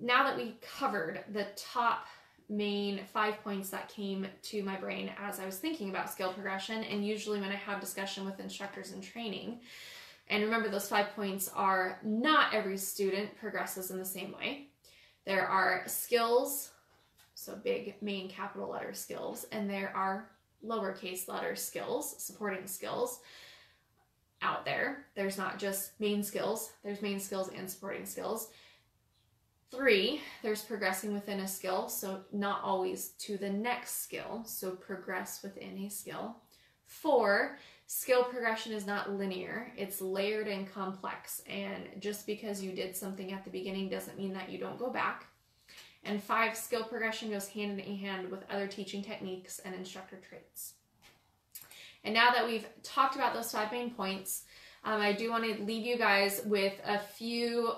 now 0.00 0.24
that 0.24 0.36
we 0.36 0.56
covered 0.60 1.24
the 1.32 1.46
top 1.56 2.06
main 2.48 3.00
five 3.12 3.42
points 3.42 3.70
that 3.70 3.88
came 3.88 4.26
to 4.42 4.62
my 4.62 4.76
brain 4.76 5.10
as 5.18 5.40
I 5.40 5.46
was 5.46 5.58
thinking 5.58 5.88
about 5.90 6.10
skill 6.10 6.32
progression. 6.32 6.84
And 6.84 7.06
usually, 7.06 7.40
when 7.40 7.50
I 7.50 7.56
have 7.56 7.80
discussion 7.80 8.24
with 8.24 8.40
instructors 8.40 8.92
in 8.92 9.00
training, 9.00 9.60
and 10.28 10.44
remember, 10.44 10.68
those 10.68 10.88
five 10.88 11.14
points 11.16 11.50
are 11.54 11.98
not 12.04 12.54
every 12.54 12.76
student 12.76 13.36
progresses 13.36 13.90
in 13.90 13.98
the 13.98 14.04
same 14.04 14.32
way. 14.32 14.68
There 15.24 15.46
are 15.46 15.82
skills, 15.86 16.70
so 17.34 17.56
big 17.56 17.96
main 18.00 18.28
capital 18.28 18.70
letter 18.70 18.92
skills, 18.92 19.46
and 19.52 19.68
there 19.68 19.92
are 19.96 20.30
lowercase 20.64 21.28
letter 21.28 21.56
skills, 21.56 22.14
supporting 22.22 22.66
skills 22.66 23.20
out 24.42 24.64
there. 24.64 25.06
There's 25.14 25.38
not 25.38 25.58
just 25.58 25.98
main 26.00 26.22
skills, 26.22 26.72
there's 26.82 27.02
main 27.02 27.20
skills 27.20 27.50
and 27.56 27.70
supporting 27.70 28.06
skills. 28.06 28.48
Three, 29.70 30.20
there's 30.42 30.62
progressing 30.62 31.14
within 31.14 31.40
a 31.40 31.48
skill, 31.48 31.88
so 31.88 32.20
not 32.30 32.62
always 32.62 33.10
to 33.20 33.38
the 33.38 33.48
next 33.48 34.02
skill, 34.02 34.42
so 34.44 34.72
progress 34.72 35.42
within 35.42 35.78
a 35.78 35.88
skill. 35.88 36.36
Four, 36.84 37.56
skill 37.86 38.22
progression 38.24 38.72
is 38.72 38.86
not 38.86 39.12
linear, 39.12 39.72
it's 39.76 40.02
layered 40.02 40.46
and 40.46 40.70
complex, 40.70 41.42
and 41.48 41.84
just 42.00 42.26
because 42.26 42.62
you 42.62 42.72
did 42.72 42.94
something 42.94 43.32
at 43.32 43.44
the 43.44 43.50
beginning 43.50 43.88
doesn't 43.88 44.18
mean 44.18 44.34
that 44.34 44.50
you 44.50 44.58
don't 44.58 44.78
go 44.78 44.90
back. 44.90 45.26
And 46.04 46.22
five, 46.22 46.56
skill 46.56 46.84
progression 46.84 47.30
goes 47.30 47.48
hand 47.48 47.78
in 47.78 47.96
hand 47.96 48.30
with 48.30 48.44
other 48.50 48.66
teaching 48.66 49.02
techniques 49.02 49.60
and 49.64 49.74
instructor 49.74 50.16
traits. 50.16 50.74
And 52.04 52.12
now 52.14 52.32
that 52.32 52.44
we've 52.44 52.66
talked 52.82 53.14
about 53.14 53.34
those 53.34 53.52
five 53.52 53.70
main 53.70 53.90
points, 53.90 54.44
um, 54.84 55.00
I 55.00 55.12
do 55.12 55.30
want 55.30 55.44
to 55.44 55.62
leave 55.62 55.86
you 55.86 55.96
guys 55.96 56.42
with 56.44 56.72
a 56.84 56.98
few 56.98 57.72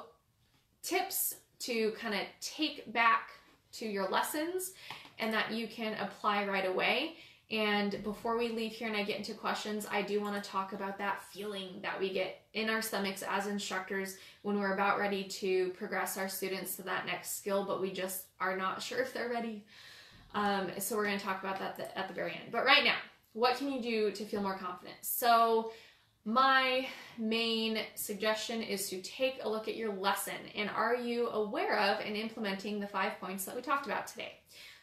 tips 0.82 1.34
to 1.60 1.92
kind 1.92 2.14
of 2.14 2.20
take 2.40 2.90
back 2.92 3.30
to 3.72 3.86
your 3.86 4.08
lessons 4.08 4.72
and 5.18 5.32
that 5.32 5.52
you 5.52 5.68
can 5.68 5.94
apply 6.00 6.46
right 6.46 6.66
away. 6.66 7.16
And 7.50 8.02
before 8.02 8.38
we 8.38 8.48
leave 8.48 8.72
here 8.72 8.88
and 8.88 8.96
I 8.96 9.02
get 9.02 9.18
into 9.18 9.34
questions, 9.34 9.86
I 9.90 10.02
do 10.02 10.20
want 10.20 10.42
to 10.42 10.50
talk 10.50 10.72
about 10.72 10.98
that 10.98 11.22
feeling 11.24 11.80
that 11.82 11.98
we 12.00 12.10
get 12.12 12.40
in 12.54 12.70
our 12.70 12.80
stomachs 12.80 13.22
as 13.22 13.46
instructors 13.46 14.16
when 14.42 14.58
we're 14.58 14.72
about 14.72 14.98
ready 14.98 15.24
to 15.24 15.68
progress 15.70 16.16
our 16.16 16.28
students 16.28 16.76
to 16.76 16.82
that 16.82 17.06
next 17.06 17.36
skill, 17.36 17.64
but 17.64 17.80
we 17.82 17.92
just 17.92 18.26
are 18.40 18.56
not 18.56 18.82
sure 18.82 19.00
if 19.00 19.12
they're 19.12 19.28
ready. 19.28 19.62
Um, 20.34 20.68
so 20.78 20.96
we're 20.96 21.04
going 21.04 21.18
to 21.18 21.24
talk 21.24 21.42
about 21.42 21.58
that 21.58 21.92
at 21.94 22.08
the 22.08 22.14
very 22.14 22.32
end. 22.32 22.50
But 22.50 22.64
right 22.64 22.82
now, 22.82 22.96
what 23.34 23.56
can 23.56 23.70
you 23.70 23.82
do 23.82 24.10
to 24.10 24.24
feel 24.24 24.40
more 24.40 24.56
confident? 24.56 24.96
So 25.02 25.72
my 26.24 26.86
main 27.18 27.80
suggestion 27.94 28.62
is 28.62 28.88
to 28.88 29.02
take 29.02 29.40
a 29.42 29.48
look 29.48 29.68
at 29.68 29.76
your 29.76 29.92
lesson 29.92 30.34
and 30.56 30.70
are 30.70 30.96
you 30.96 31.28
aware 31.28 31.78
of 31.78 32.00
and 32.00 32.16
implementing 32.16 32.80
the 32.80 32.86
five 32.86 33.20
points 33.20 33.44
that 33.44 33.54
we 33.54 33.60
talked 33.60 33.86
about 33.86 34.06
today? 34.06 34.32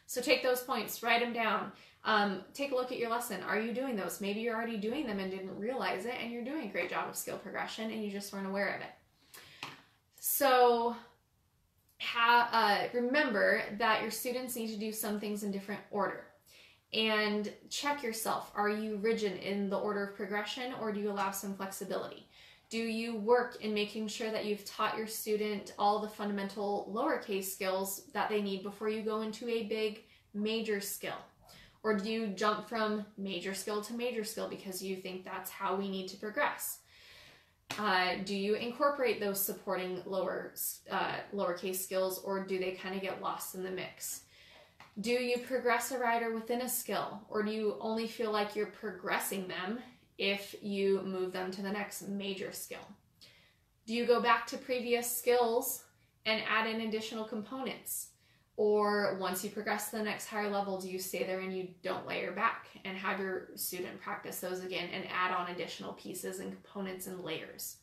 So 0.05 0.21
take 0.21 0.43
those 0.43 0.61
points, 0.61 1.01
write 1.01 1.21
them 1.21 1.33
down. 1.33 1.71
Um, 2.03 2.41
take 2.53 2.71
a 2.71 2.75
look 2.75 2.91
at 2.91 2.97
your 2.97 3.09
lesson. 3.09 3.41
Are 3.43 3.59
you 3.59 3.73
doing 3.73 3.95
those? 3.95 4.21
Maybe 4.21 4.39
you're 4.39 4.55
already 4.55 4.77
doing 4.77 5.05
them 5.05 5.19
and 5.19 5.29
didn't 5.29 5.55
realize 5.57 6.05
it, 6.05 6.15
and 6.21 6.31
you're 6.31 6.43
doing 6.43 6.67
a 6.67 6.71
great 6.71 6.89
job 6.89 7.07
of 7.09 7.15
skill 7.15 7.37
progression 7.37 7.91
and 7.91 8.03
you 8.03 8.09
just 8.09 8.33
weren't 8.33 8.47
aware 8.47 8.75
of 8.75 8.81
it. 8.81 9.69
So, 10.19 10.95
ha- 11.99 12.49
uh, 12.51 12.87
remember 12.93 13.63
that 13.77 14.01
your 14.01 14.11
students 14.11 14.55
need 14.55 14.69
to 14.69 14.77
do 14.77 14.91
some 14.91 15.19
things 15.19 15.43
in 15.43 15.51
different 15.51 15.81
order 15.91 16.25
and 16.93 17.51
check 17.69 18.03
yourself. 18.03 18.51
Are 18.55 18.69
you 18.69 18.97
rigid 18.97 19.37
in 19.39 19.69
the 19.69 19.77
order 19.77 20.03
of 20.05 20.15
progression 20.15 20.73
or 20.81 20.91
do 20.91 20.99
you 20.99 21.09
allow 21.11 21.31
some 21.31 21.55
flexibility? 21.55 22.27
Do 22.69 22.77
you 22.77 23.17
work 23.17 23.57
in 23.61 23.73
making 23.73 24.07
sure 24.07 24.31
that 24.31 24.45
you've 24.45 24.65
taught 24.65 24.97
your 24.97 25.07
student 25.07 25.73
all 25.77 25.99
the 25.99 26.07
fundamental 26.07 26.89
lowercase 26.93 27.45
skills 27.45 28.03
that 28.13 28.29
they 28.29 28.41
need 28.41 28.63
before 28.63 28.89
you 28.89 29.01
go 29.01 29.21
into 29.21 29.47
a 29.49 29.63
big 29.63 30.03
major 30.33 30.79
skill? 30.79 31.17
Or 31.83 31.97
do 31.97 32.09
you 32.09 32.27
jump 32.27 32.69
from 32.69 33.05
major 33.17 33.53
skill 33.53 33.81
to 33.81 33.93
major 33.93 34.23
skill 34.23 34.47
because 34.47 34.83
you 34.83 34.97
think 34.97 35.25
that's 35.25 35.49
how 35.49 35.75
we 35.75 35.89
need 35.89 36.07
to 36.09 36.17
progress? 36.17 36.79
Uh, 37.79 38.15
do 38.25 38.35
you 38.35 38.55
incorporate 38.55 39.19
those 39.19 39.39
supporting 39.39 40.01
lower 40.05 40.53
uh, 40.91 41.15
lowercase 41.33 41.77
skills 41.77 42.19
or 42.19 42.45
do 42.45 42.59
they 42.59 42.71
kind 42.71 42.95
of 42.95 43.01
get 43.01 43.21
lost 43.21 43.55
in 43.55 43.63
the 43.63 43.71
mix? 43.71 44.23
Do 44.99 45.11
you 45.11 45.37
progress 45.37 45.91
a 45.91 45.97
rider 45.97 46.33
within 46.33 46.61
a 46.61 46.69
skill, 46.69 47.21
or 47.29 47.43
do 47.43 47.51
you 47.51 47.77
only 47.79 48.07
feel 48.07 48.31
like 48.31 48.57
you're 48.57 48.67
progressing 48.67 49.47
them 49.47 49.79
if 50.17 50.53
you 50.61 51.01
move 51.03 51.31
them 51.31 51.49
to 51.51 51.61
the 51.61 51.71
next 51.71 52.09
major 52.09 52.51
skill? 52.51 52.85
Do 53.87 53.93
you 53.93 54.05
go 54.05 54.21
back 54.21 54.45
to 54.47 54.57
previous 54.57 55.09
skills 55.09 55.85
and 56.25 56.43
add 56.47 56.67
in 56.67 56.81
additional 56.81 57.23
components? 57.23 58.09
Or 58.57 59.17
once 59.19 59.43
you 59.43 59.49
progress 59.49 59.89
to 59.89 59.97
the 59.97 60.03
next 60.03 60.27
higher 60.27 60.49
level, 60.49 60.79
do 60.79 60.89
you 60.89 60.99
stay 60.99 61.23
there 61.23 61.39
and 61.39 61.55
you 61.55 61.69
don't 61.81 62.05
layer 62.05 62.31
back 62.31 62.67
and 62.85 62.95
have 62.97 63.19
your 63.19 63.47
student 63.55 63.99
practice 64.01 64.39
those 64.39 64.63
again 64.63 64.89
and 64.93 65.05
add 65.11 65.33
on 65.33 65.49
additional 65.49 65.93
pieces 65.93 66.39
and 66.39 66.51
components 66.51 67.07
and 67.07 67.21
layers? 67.21 67.77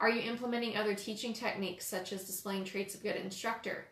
Are 0.00 0.08
you 0.08 0.20
implementing 0.22 0.76
other 0.76 0.94
teaching 0.94 1.32
techniques 1.32 1.86
such 1.86 2.12
as 2.12 2.24
displaying 2.24 2.64
traits 2.64 2.94
of 2.94 3.02
good 3.02 3.16
instructor? 3.16 3.86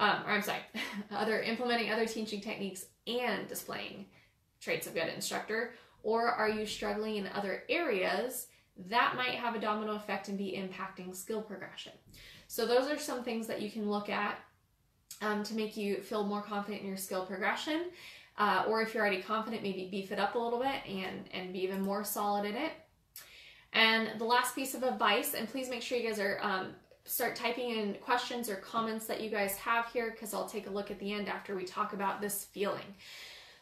um, 0.00 0.22
or 0.26 0.32
I'm 0.32 0.42
sorry, 0.42 0.62
other 1.12 1.40
implementing 1.40 1.92
other 1.92 2.06
teaching 2.06 2.40
techniques 2.40 2.86
and 3.06 3.46
displaying 3.46 4.06
traits 4.60 4.86
of 4.86 4.94
good 4.94 5.08
instructor, 5.14 5.74
or 6.02 6.28
are 6.28 6.48
you 6.48 6.66
struggling 6.66 7.16
in 7.16 7.28
other 7.28 7.64
areas 7.68 8.46
that 8.88 9.14
might 9.14 9.34
have 9.34 9.54
a 9.54 9.60
domino 9.60 9.94
effect 9.94 10.28
and 10.28 10.38
be 10.38 10.58
impacting 10.58 11.14
skill 11.14 11.42
progression? 11.42 11.92
So 12.48 12.66
those 12.66 12.90
are 12.90 12.98
some 12.98 13.22
things 13.22 13.46
that 13.46 13.60
you 13.60 13.70
can 13.70 13.90
look 13.90 14.08
at 14.08 14.38
um, 15.20 15.42
to 15.44 15.54
make 15.54 15.76
you 15.76 15.96
feel 15.96 16.24
more 16.24 16.42
confident 16.42 16.82
in 16.82 16.88
your 16.88 16.96
skill 16.96 17.26
progression. 17.26 17.86
Uh, 18.38 18.64
or 18.68 18.80
if 18.80 18.94
you're 18.94 19.02
already 19.02 19.20
confident, 19.20 19.62
maybe 19.62 19.88
beef 19.90 20.12
it 20.12 20.18
up 20.18 20.34
a 20.34 20.38
little 20.38 20.60
bit 20.60 20.80
and, 20.88 21.28
and 21.32 21.52
be 21.52 21.62
even 21.62 21.82
more 21.82 22.02
solid 22.04 22.46
in 22.46 22.56
it. 22.56 22.72
And 23.72 24.18
the 24.18 24.24
last 24.24 24.54
piece 24.54 24.74
of 24.74 24.82
advice, 24.82 25.34
and 25.34 25.48
please 25.48 25.68
make 25.68 25.82
sure 25.82 25.98
you 25.98 26.08
guys 26.08 26.18
are 26.18 26.38
um, 26.42 26.74
start 27.04 27.36
typing 27.36 27.70
in 27.70 27.94
questions 27.94 28.48
or 28.48 28.56
comments 28.56 29.06
that 29.06 29.20
you 29.20 29.30
guys 29.30 29.56
have 29.56 29.86
here 29.92 30.10
because 30.10 30.32
I'll 30.32 30.48
take 30.48 30.66
a 30.66 30.70
look 30.70 30.90
at 30.90 30.98
the 30.98 31.12
end 31.12 31.28
after 31.28 31.54
we 31.54 31.64
talk 31.64 31.92
about 31.92 32.20
this 32.20 32.44
feeling. 32.44 32.94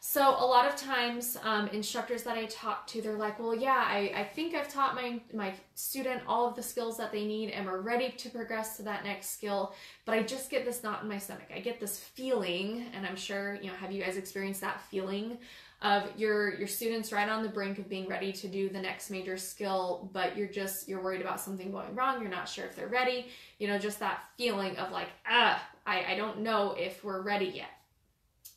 So 0.01 0.21
a 0.29 0.45
lot 0.45 0.65
of 0.65 0.77
times, 0.77 1.37
um, 1.43 1.67
instructors 1.69 2.23
that 2.23 2.37
I 2.37 2.45
talk 2.45 2.87
to, 2.87 3.01
they're 3.01 3.17
like, 3.17 3.37
"Well, 3.37 3.53
yeah, 3.53 3.83
I, 3.85 4.11
I 4.15 4.23
think 4.23 4.55
I've 4.55 4.69
taught 4.69 4.95
my 4.95 5.19
my 5.33 5.53
student 5.75 6.21
all 6.25 6.47
of 6.47 6.55
the 6.55 6.63
skills 6.63 6.97
that 6.97 7.11
they 7.11 7.25
need, 7.25 7.49
and 7.49 7.65
we're 7.65 7.81
ready 7.81 8.09
to 8.09 8.29
progress 8.29 8.77
to 8.77 8.83
that 8.83 9.03
next 9.03 9.31
skill, 9.31 9.75
but 10.05 10.15
I 10.15 10.23
just 10.23 10.49
get 10.49 10.63
this 10.63 10.83
knot 10.83 11.03
in 11.03 11.09
my 11.09 11.17
stomach. 11.17 11.49
I 11.53 11.59
get 11.59 11.81
this 11.81 11.99
feeling, 11.99 12.85
and 12.93 13.05
I'm 13.05 13.17
sure 13.17 13.55
you 13.55 13.67
know. 13.67 13.75
Have 13.75 13.91
you 13.91 14.01
guys 14.01 14.15
experienced 14.15 14.61
that 14.61 14.79
feeling 14.89 15.37
of 15.81 16.03
your 16.17 16.55
your 16.55 16.67
students 16.67 17.11
right 17.11 17.27
on 17.27 17.43
the 17.43 17.49
brink 17.49 17.77
of 17.77 17.89
being 17.89 18.07
ready 18.07 18.31
to 18.31 18.47
do 18.47 18.69
the 18.69 18.79
next 18.79 19.09
major 19.09 19.37
skill, 19.37 20.09
but 20.13 20.37
you're 20.37 20.47
just 20.47 20.87
you're 20.87 21.03
worried 21.03 21.21
about 21.21 21.41
something 21.41 21.71
going 21.71 21.93
wrong. 21.93 22.21
You're 22.21 22.31
not 22.31 22.47
sure 22.47 22.65
if 22.65 22.73
they're 22.73 22.87
ready. 22.87 23.27
You 23.59 23.67
know, 23.67 23.77
just 23.77 23.99
that 23.99 24.23
feeling 24.37 24.77
of 24.77 24.91
like, 24.93 25.09
ah, 25.27 25.61
I, 25.85 26.13
I 26.13 26.15
don't 26.15 26.39
know 26.39 26.73
if 26.77 27.03
we're 27.03 27.21
ready 27.21 27.47
yet. 27.47 27.71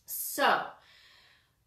So." 0.06 0.62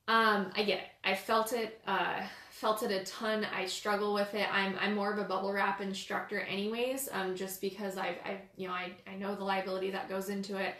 Um, 0.07 0.51
I 0.55 0.63
get 0.63 0.79
it. 0.79 0.87
I 1.03 1.15
felt 1.15 1.53
it. 1.53 1.81
Uh, 1.87 2.21
felt 2.51 2.83
it 2.83 2.91
a 2.91 3.03
ton. 3.03 3.45
I 3.55 3.65
struggle 3.65 4.13
with 4.13 4.33
it. 4.33 4.47
I'm 4.53 4.75
I'm 4.79 4.95
more 4.95 5.11
of 5.11 5.19
a 5.19 5.23
bubble 5.23 5.51
wrap 5.51 5.81
instructor, 5.81 6.39
anyways. 6.41 7.09
Um, 7.11 7.35
just 7.35 7.59
because 7.59 7.97
I've 7.97 8.17
I 8.23 8.41
you 8.55 8.67
know 8.67 8.73
I 8.73 8.91
I 9.07 9.15
know 9.15 9.35
the 9.35 9.43
liability 9.43 9.91
that 9.91 10.07
goes 10.07 10.29
into 10.29 10.57
it. 10.57 10.75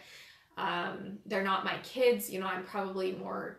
Um, 0.56 1.18
they're 1.26 1.42
not 1.42 1.64
my 1.64 1.76
kids. 1.82 2.30
You 2.30 2.40
know, 2.40 2.46
I'm 2.46 2.64
probably 2.64 3.12
more 3.12 3.58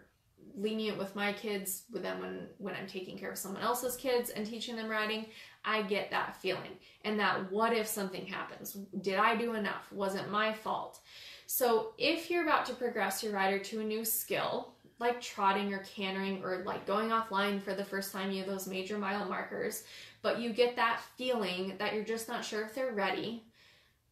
lenient 0.58 0.98
with 0.98 1.16
my 1.16 1.32
kids 1.34 1.84
with 1.92 2.02
them 2.02 2.20
when 2.22 2.48
when 2.58 2.74
I'm 2.74 2.88
taking 2.88 3.18
care 3.18 3.30
of 3.30 3.38
someone 3.38 3.62
else's 3.62 3.96
kids 3.96 4.30
and 4.32 4.46
teaching 4.46 4.76
them 4.76 4.90
writing. 4.90 5.28
I 5.64 5.82
get 5.82 6.10
that 6.12 6.42
feeling 6.42 6.72
and 7.04 7.20
that 7.20 7.52
what 7.52 7.74
if 7.74 7.88
something 7.88 8.26
happens? 8.26 8.78
Did 9.02 9.16
I 9.16 9.36
do 9.36 9.54
enough? 9.54 9.92
Was 9.92 10.16
it 10.16 10.30
my 10.32 10.54
fault? 10.54 11.02
So 11.46 11.94
if 11.98 12.30
you're 12.30 12.44
about 12.44 12.66
to 12.68 12.74
progress 12.74 13.24
your 13.24 13.34
rider 13.34 13.60
to 13.60 13.82
a 13.82 13.84
new 13.84 14.04
skill, 14.04 14.74
like 15.00 15.22
trotting 15.22 15.74
or 15.74 15.80
cantering 15.80 16.44
or 16.44 16.64
like 16.66 16.86
going 16.88 17.10
offline 17.10 17.62
for 17.62 17.74
the 17.74 17.86
first 17.86 18.12
time, 18.12 18.32
you 18.32 18.40
have 18.40 18.50
those 18.50 18.68
major 18.68 18.98
mile 18.98 19.26
markers, 19.26 19.84
but 20.22 20.40
you 20.40 20.52
get 20.52 20.76
that 20.76 21.02
feeling 21.18 21.74
that 21.78 21.94
you're 21.94 22.04
just 22.04 22.28
not 22.28 22.44
sure 22.44 22.64
if 22.64 22.74
they're 22.74 22.94
ready, 22.94 23.44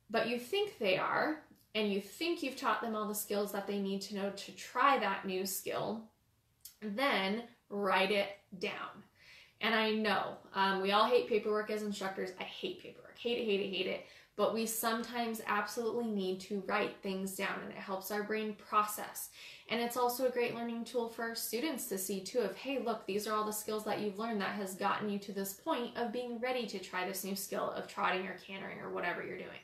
but 0.10 0.30
you 0.30 0.38
think 0.38 0.78
they 0.78 0.98
are, 0.98 1.40
and 1.74 1.92
you 1.92 2.00
think 2.00 2.42
you've 2.42 2.56
taught 2.56 2.82
them 2.82 2.96
all 2.96 3.08
the 3.08 3.16
skills 3.16 3.52
that 3.52 3.68
they 3.68 3.80
need 3.80 4.02
to 4.02 4.16
know 4.16 4.30
to 4.32 4.52
try 4.54 4.98
that 5.00 5.26
new 5.26 5.46
skill, 5.46 6.04
then 6.82 7.44
write 7.70 8.12
it 8.12 8.30
down. 8.60 9.04
And 9.62 9.74
I 9.74 9.92
know 9.92 10.38
um, 10.54 10.82
we 10.82 10.92
all 10.92 11.06
hate 11.06 11.28
paperwork 11.28 11.72
as 11.72 11.84
instructors. 11.84 12.32
I 12.40 12.44
hate 12.44 12.82
paperwork, 12.82 13.18
hate 13.18 13.40
it, 13.40 13.46
hate 13.46 13.60
it, 13.60 13.70
hate 13.70 13.88
it. 13.88 14.06
But 14.38 14.54
we 14.54 14.66
sometimes 14.66 15.42
absolutely 15.48 16.08
need 16.08 16.42
to 16.42 16.62
write 16.68 16.98
things 17.02 17.36
down, 17.36 17.60
and 17.64 17.72
it 17.72 17.78
helps 17.78 18.12
our 18.12 18.24
brain 18.24 18.54
process. 18.56 19.30
And 19.70 19.80
it's 19.80 19.96
also 19.96 20.28
a 20.28 20.32
great 20.32 20.54
learning 20.54 20.84
tool 20.84 21.08
for 21.08 21.34
students 21.36 21.88
to 21.88 21.98
see 21.98 22.20
too 22.20 22.40
of, 22.40 22.56
hey, 22.58 22.80
look, 22.80 23.06
these 23.06 23.28
are 23.28 23.34
all 23.34 23.46
the 23.46 23.54
skills 23.54 23.86
that 23.86 24.02
you've 24.02 24.20
learned 24.20 24.42
that 24.42 24.56
has 24.56 24.76
gotten 24.76 25.10
you 25.10 25.20
to 25.20 25.32
this 25.32 25.54
point 25.54 25.96
of 25.96 26.12
being 26.12 26.40
ready 26.40 26.68
to 26.68 26.80
try 26.80 27.08
this 27.08 27.24
new 27.24 27.36
skill 27.36 27.72
of 27.72 27.88
trotting 27.88 28.28
or 28.28 28.38
cantering 28.46 28.80
or 28.80 28.90
whatever 28.90 29.26
you're 29.26 29.38
doing. 29.38 29.60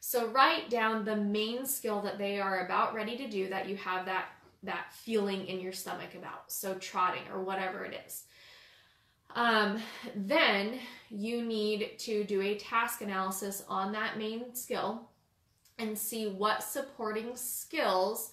So 0.00 0.28
write 0.28 0.70
down 0.70 1.04
the 1.04 1.16
main 1.16 1.66
skill 1.66 2.00
that 2.02 2.18
they 2.18 2.40
are 2.40 2.64
about 2.64 2.94
ready 2.94 3.16
to 3.16 3.28
do 3.28 3.48
that 3.48 3.68
you 3.68 3.76
have 3.76 4.06
that 4.06 4.26
that 4.64 4.92
feeling 4.92 5.46
in 5.46 5.60
your 5.60 5.72
stomach 5.72 6.14
about. 6.16 6.50
So 6.50 6.74
trotting 6.74 7.22
or 7.32 7.42
whatever 7.42 7.84
it 7.84 8.00
is. 8.06 8.24
Um, 9.38 9.80
then 10.16 10.80
you 11.10 11.44
need 11.44 11.96
to 11.98 12.24
do 12.24 12.42
a 12.42 12.56
task 12.56 13.02
analysis 13.02 13.62
on 13.68 13.92
that 13.92 14.18
main 14.18 14.52
skill 14.52 15.08
and 15.78 15.96
see 15.96 16.26
what 16.26 16.64
supporting 16.64 17.36
skills 17.36 18.32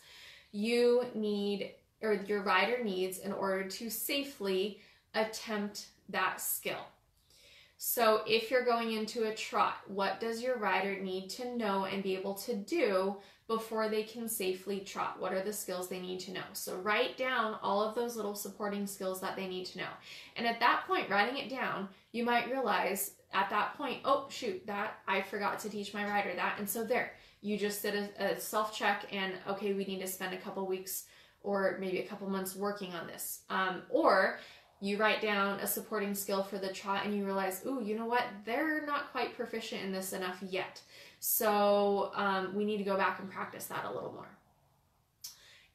you 0.52 1.06
need 1.14 1.74
or 2.02 2.14
your 2.14 2.42
rider 2.42 2.84
needs 2.84 3.20
in 3.20 3.32
order 3.32 3.70
to 3.70 3.92
safely 3.92 4.80
attempt 5.14 5.90
that 6.10 6.42
skill. 6.42 6.88
So, 7.78 8.22
if 8.26 8.50
you're 8.50 8.66
going 8.66 8.94
into 8.94 9.26
a 9.26 9.36
trot, 9.36 9.76
what 9.88 10.20
does 10.20 10.42
your 10.42 10.58
rider 10.58 11.00
need 11.00 11.30
to 11.32 11.56
know 11.56 11.86
and 11.86 12.02
be 12.02 12.16
able 12.16 12.34
to 12.34 12.56
do 12.56 13.18
before 13.48 13.90
they 13.90 14.04
can 14.04 14.28
safely 14.28 14.80
trot? 14.80 15.20
What 15.20 15.34
are 15.34 15.44
the 15.44 15.54
skills 15.54 15.88
they 15.88 16.00
need 16.00 16.20
to 16.22 16.32
know? 16.32 16.44
So, 16.54 16.76
write 16.78 17.18
down 17.18 17.58
all 17.62 17.82
of 17.82 17.96
those 17.96 18.16
little 18.16 18.36
supporting 18.36 18.88
skills 18.88 19.22
that 19.22 19.36
they 19.36 19.48
need 19.48 19.66
to 19.68 19.80
know. 19.80 19.90
And 20.36 20.48
at 20.48 20.60
that 20.60 20.86
point, 20.88 21.10
writing 21.10 21.38
it 21.38 21.50
down, 21.50 21.90
you 22.12 22.24
might 22.24 22.50
realize 22.50 23.12
at 23.34 23.50
that 23.50 23.78
point, 23.78 24.00
oh, 24.06 24.28
shoot, 24.30 24.66
that 24.66 25.00
I 25.08 25.22
forgot 25.22 25.60
to 25.60 25.70
teach 25.70 25.94
my 25.94 26.06
rider 26.06 26.34
that. 26.36 26.56
And 26.60 26.70
so, 26.70 26.84
there, 26.84 27.14
you 27.42 27.58
just 27.58 27.82
did 27.82 28.12
a, 28.20 28.34
a 28.34 28.40
self 28.40 28.76
check 28.76 29.06
and 29.12 29.34
okay, 29.48 29.74
we 29.74 29.86
need 29.86 30.02
to 30.02 30.08
spend 30.08 30.34
a 30.34 30.38
couple 30.38 30.66
weeks 30.66 31.06
or 31.46 31.78
maybe 31.80 32.00
a 32.00 32.08
couple 32.08 32.28
months 32.28 32.56
working 32.56 32.94
on 32.94 33.06
this. 33.08 33.42
Um, 33.50 33.84
or 33.90 34.40
you 34.86 34.98
write 34.98 35.22
down 35.22 35.60
a 35.60 35.68
supporting 35.68 36.14
skill 36.14 36.44
for 36.44 36.58
the 36.58 36.70
trot 36.70 37.06
and 37.06 37.16
you 37.16 37.26
realize, 37.26 37.64
ooh, 37.66 37.82
you 37.84 37.96
know 37.96 38.06
what? 38.06 38.24
They're 38.46 38.86
not 38.86 39.12
quite 39.12 39.36
proficient 39.36 39.84
in 39.84 39.92
this 39.92 40.14
enough 40.14 40.38
yet. 40.42 40.82
So 41.20 42.12
um, 42.14 42.54
we 42.54 42.66
need 42.66 42.78
to 42.78 42.84
go 42.84 42.98
back 42.98 43.20
and 43.20 43.32
practice 43.32 43.66
that 43.66 43.86
a 43.86 43.92
little 43.92 44.14
more. 44.14 44.30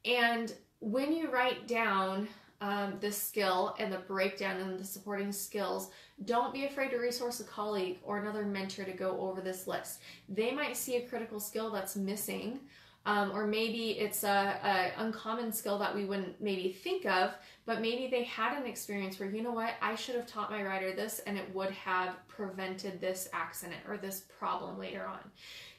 And 0.05 0.53
when 0.79 1.13
you 1.13 1.29
write 1.29 1.67
down 1.67 2.27
um, 2.61 2.97
the 3.01 3.11
skill 3.11 3.75
and 3.79 3.91
the 3.91 3.97
breakdown 3.97 4.57
and 4.61 4.79
the 4.79 4.83
supporting 4.83 5.31
skills, 5.31 5.89
don't 6.25 6.53
be 6.53 6.65
afraid 6.65 6.91
to 6.91 6.97
resource 6.97 7.39
a 7.39 7.43
colleague 7.43 7.97
or 8.03 8.19
another 8.19 8.45
mentor 8.45 8.83
to 8.83 8.91
go 8.91 9.19
over 9.19 9.41
this 9.41 9.67
list. 9.67 9.99
They 10.29 10.51
might 10.51 10.77
see 10.77 10.97
a 10.97 11.07
critical 11.07 11.39
skill 11.39 11.71
that's 11.71 11.95
missing, 11.95 12.59
um, 13.05 13.31
or 13.31 13.47
maybe 13.47 13.91
it's 13.91 14.23
a, 14.23 14.93
a, 14.97 15.01
uncommon 15.01 15.51
skill 15.51 15.79
that 15.79 15.95
we 15.95 16.05
wouldn't 16.05 16.39
maybe 16.39 16.71
think 16.71 17.05
of, 17.05 17.31
but 17.65 17.81
maybe 17.81 18.07
they 18.11 18.23
had 18.23 18.57
an 18.57 18.67
experience 18.67 19.19
where 19.19 19.29
you 19.29 19.41
know 19.41 19.51
what, 19.51 19.73
I 19.81 19.95
should 19.95 20.15
have 20.15 20.27
taught 20.27 20.51
my 20.51 20.63
rider 20.63 20.93
this, 20.93 21.19
and 21.25 21.37
it 21.37 21.53
would 21.53 21.71
have 21.71 22.15
prevented 22.27 23.01
this 23.01 23.27
accident 23.33 23.81
or 23.87 23.97
this 23.97 24.25
problem 24.37 24.77
later 24.77 25.05
on. 25.05 25.19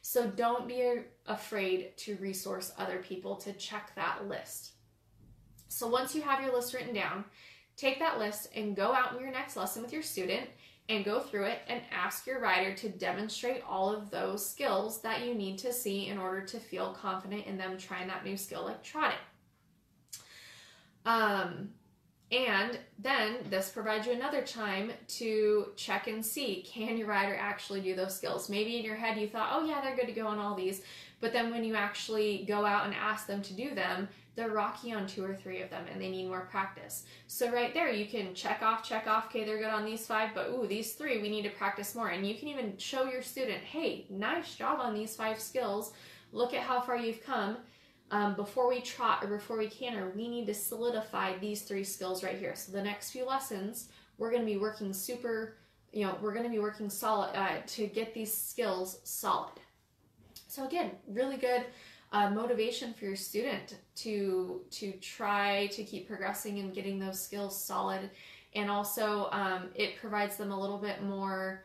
So 0.01 0.27
don't 0.27 0.67
be 0.67 1.03
afraid 1.27 1.97
to 1.99 2.17
resource 2.17 2.73
other 2.77 2.99
people 2.99 3.37
to 3.37 3.53
check 3.53 3.93
that 3.95 4.29
list. 4.29 4.73
So 5.69 5.87
once 5.87 6.15
you 6.15 6.23
have 6.23 6.43
your 6.43 6.53
list 6.53 6.75
written 6.75 6.93
down, 6.93 7.25
Take 7.77 7.99
that 8.01 8.19
list 8.19 8.49
and 8.55 8.77
go 8.77 8.93
out 8.93 9.15
in 9.15 9.21
your 9.21 9.33
next 9.33 9.57
lesson 9.57 9.83
with 9.83 9.93
your 9.93 10.03
student 10.03 10.49
and 10.89 11.05
go 11.05 11.21
through 11.21 11.45
it 11.45 11.61
and 11.69 11.81
ask 11.91 12.27
your 12.27 12.41
rider 12.41 12.75
to 12.75 12.89
demonstrate 12.89 13.63
all 13.69 13.95
of 13.95 14.11
those 14.11 14.45
skills 14.45 15.01
that 15.03 15.25
you 15.25 15.35
need 15.35 15.59
to 15.59 15.73
see 15.73 16.09
in 16.09 16.19
order 16.19 16.43
to 16.43 16.59
feel 16.59 16.93
confident 16.93 17.47
in 17.47 17.57
them 17.57 17.79
trying 17.79 18.09
that 18.09 18.25
new 18.25 18.37
skill 18.37 18.65
like 18.65 18.83
trotting. 18.83 19.19
Um, 21.07 21.71
and 22.31 22.79
then 22.99 23.37
this 23.51 23.69
provides 23.69 24.07
you 24.07 24.13
another 24.15 24.43
time 24.43 24.91
to 25.07 25.67
check 25.77 26.07
and 26.07 26.25
see 26.25 26.67
can 26.67 26.97
your 26.97 27.09
rider 27.09 27.37
actually 27.39 27.83
do 27.83 27.95
those 27.95 28.17
skills? 28.17 28.49
Maybe 28.49 28.79
in 28.79 28.85
your 28.85 28.97
head 28.97 29.19
you 29.19 29.29
thought, 29.29 29.51
oh 29.53 29.65
yeah, 29.67 29.81
they're 29.83 29.97
good 29.97 30.07
to 30.07 30.13
go 30.13 30.27
on 30.27 30.39
all 30.39 30.55
these. 30.55 30.83
But 31.21 31.33
then 31.33 31.51
when 31.51 31.63
you 31.63 31.75
actually 31.75 32.45
go 32.49 32.65
out 32.65 32.87
and 32.87 32.95
ask 32.95 33.27
them 33.27 33.43
to 33.43 33.53
do 33.55 33.75
them, 33.75 34.09
they're 34.35 34.51
rocky 34.51 34.93
on 34.93 35.07
two 35.07 35.25
or 35.25 35.35
three 35.35 35.61
of 35.61 35.71
them 35.71 35.85
and 35.93 36.01
they 36.01 36.09
need 36.09 36.27
more 36.27 36.49
practice. 36.51 37.05
So 37.27 37.53
right 37.53 37.75
there, 37.75 37.91
you 37.91 38.07
can 38.07 38.35
check 38.35 38.63
off, 38.63 38.83
check 38.83 39.07
off, 39.07 39.27
okay, 39.27 39.45
they're 39.45 39.59
good 39.59 39.67
on 39.67 39.85
these 39.85 40.07
five, 40.07 40.31
but 40.35 40.49
ooh, 40.49 40.67
these 40.67 40.95
three, 40.95 41.21
we 41.21 41.29
need 41.29 41.43
to 41.43 41.51
practice 41.51 41.95
more. 41.95 42.09
And 42.09 42.27
you 42.27 42.35
can 42.35 42.49
even 42.49 42.77
show 42.79 43.05
your 43.05 43.23
student, 43.23 43.59
hey, 43.59 44.07
nice 44.09 44.55
job 44.55 44.81
on 44.81 44.95
these 44.95 45.15
five 45.15 45.39
skills. 45.39 45.93
Look 46.33 46.55
at 46.55 46.63
how 46.63 46.81
far 46.81 46.97
you've 46.97 47.25
come. 47.25 47.59
Um, 48.11 48.35
before 48.35 48.69
we 48.69 48.81
trot 48.81 49.25
or 49.25 49.29
before 49.29 49.57
we 49.57 49.69
canter, 49.69 50.13
we 50.15 50.29
need 50.29 50.47
to 50.47 50.55
solidify 50.55 51.39
these 51.39 51.63
three 51.63 51.85
skills 51.85 52.23
right 52.23 52.39
here. 52.39 52.55
So 52.55 52.73
the 52.73 52.83
next 52.83 53.11
few 53.11 53.27
lessons, 53.27 53.89
we're 54.19 54.31
going 54.31 54.43
to 54.43 54.51
be 54.51 54.59
working 54.59 54.93
super, 54.93 55.57
you 55.93 56.07
know, 56.07 56.17
we're 56.21 56.33
going 56.33 56.45
to 56.45 56.51
be 56.51 56.59
working 56.59 56.91
solid 56.91 57.35
uh, 57.35 57.61
to 57.67 57.87
get 57.87 58.13
these 58.13 58.33
skills 58.33 59.01
solid. 59.05 59.55
So 60.47 60.67
again, 60.67 60.91
really 61.09 61.39
good 61.39 61.65
uh, 62.13 62.31
motivation 62.31 62.93
for 62.93 63.07
your 63.07 63.17
student 63.17 63.79
to 63.97 64.61
to 64.71 64.93
try 65.01 65.67
to 65.69 65.83
keep 65.83 66.07
progressing 66.07 66.59
and 66.59 66.75
getting 66.75 66.99
those 66.99 67.21
skills 67.21 67.63
solid. 67.63 68.11
And 68.55 68.71
also 68.71 69.29
um, 69.33 69.71
it 69.75 69.97
provides 69.97 70.37
them 70.37 70.53
a 70.53 70.61
little 70.61 70.79
bit 70.79 71.03
more 71.03 71.65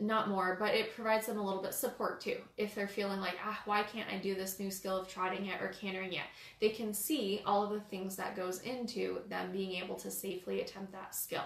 not 0.00 0.28
more 0.28 0.56
but 0.58 0.74
it 0.74 0.92
provides 0.92 1.28
them 1.28 1.38
a 1.38 1.44
little 1.44 1.62
bit 1.62 1.72
support 1.72 2.20
too. 2.20 2.38
If 2.56 2.74
they're 2.74 2.88
feeling 2.88 3.20
like 3.20 3.36
ah 3.44 3.62
why 3.64 3.84
can't 3.84 4.10
i 4.12 4.18
do 4.18 4.34
this 4.34 4.58
new 4.58 4.68
skill 4.68 4.96
of 4.96 5.06
trotting 5.06 5.44
yet 5.44 5.62
or 5.62 5.68
cantering 5.68 6.12
yet 6.12 6.24
they 6.60 6.70
can 6.70 6.92
see 6.92 7.42
all 7.46 7.62
of 7.62 7.70
the 7.70 7.78
things 7.78 8.16
that 8.16 8.34
goes 8.34 8.60
into 8.62 9.20
them 9.28 9.52
being 9.52 9.80
able 9.80 9.94
to 9.94 10.10
safely 10.10 10.60
attempt 10.60 10.90
that 10.90 11.14
skill. 11.14 11.44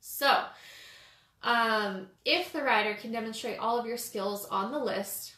So 0.00 0.44
um, 1.42 2.08
if 2.26 2.52
the 2.52 2.62
rider 2.62 2.94
can 2.94 3.12
demonstrate 3.12 3.58
all 3.58 3.78
of 3.78 3.86
your 3.86 3.96
skills 3.96 4.44
on 4.46 4.70
the 4.70 4.78
list 4.78 5.36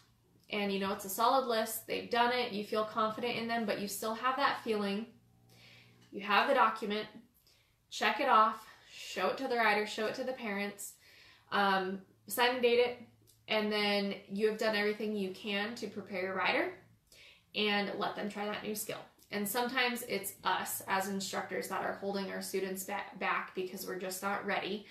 and 0.50 0.72
you 0.72 0.78
know 0.78 0.92
it's 0.92 1.04
a 1.04 1.10
solid 1.10 1.46
list, 1.46 1.86
they've 1.86 2.10
done 2.10 2.32
it, 2.32 2.52
you 2.52 2.64
feel 2.64 2.84
confident 2.84 3.36
in 3.36 3.48
them, 3.48 3.64
but 3.64 3.80
you 3.80 3.88
still 3.88 4.14
have 4.14 4.36
that 4.36 4.60
feeling, 4.62 5.06
You 6.12 6.20
have 6.20 6.48
the 6.48 6.54
document, 6.54 7.06
check 7.90 8.20
it 8.20 8.28
off, 8.28 8.64
show 8.90 9.28
it 9.28 9.38
to 9.38 9.48
the 9.48 9.56
rider, 9.56 9.86
show 9.86 10.06
it 10.06 10.14
to 10.14 10.24
the 10.24 10.32
parents, 10.32 10.94
um, 11.50 12.00
sign 12.28 12.50
and 12.50 12.62
date 12.62 12.78
it, 12.78 12.98
and 13.48 13.70
then 13.72 14.14
you 14.30 14.48
have 14.48 14.58
done 14.58 14.76
everything 14.76 15.16
you 15.16 15.30
can 15.30 15.74
to 15.76 15.86
prepare 15.88 16.22
your 16.22 16.34
rider 16.34 16.72
and 17.54 17.92
let 17.98 18.16
them 18.16 18.28
try 18.28 18.44
that 18.46 18.62
new 18.62 18.74
skill. 18.74 18.98
And 19.30 19.48
sometimes 19.48 20.02
it's 20.08 20.34
us 20.44 20.82
as 20.86 21.08
instructors 21.08 21.68
that 21.68 21.82
are 21.82 21.94
holding 21.94 22.30
our 22.30 22.42
students 22.42 22.84
back 22.84 23.54
because 23.54 23.86
we're 23.86 23.98
just 23.98 24.22
not 24.22 24.46
ready 24.46 24.86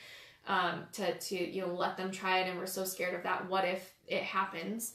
um, 0.48 0.84
to, 0.94 1.18
to 1.18 1.36
you 1.36 1.62
know 1.62 1.74
let 1.74 1.98
them 1.98 2.12
try 2.12 2.40
it 2.40 2.50
and 2.50 2.60
we're 2.60 2.66
so 2.66 2.84
scared 2.84 3.16
of 3.16 3.24
that 3.24 3.50
what 3.50 3.66
if 3.66 3.94
it 4.08 4.24
happens 4.24 4.94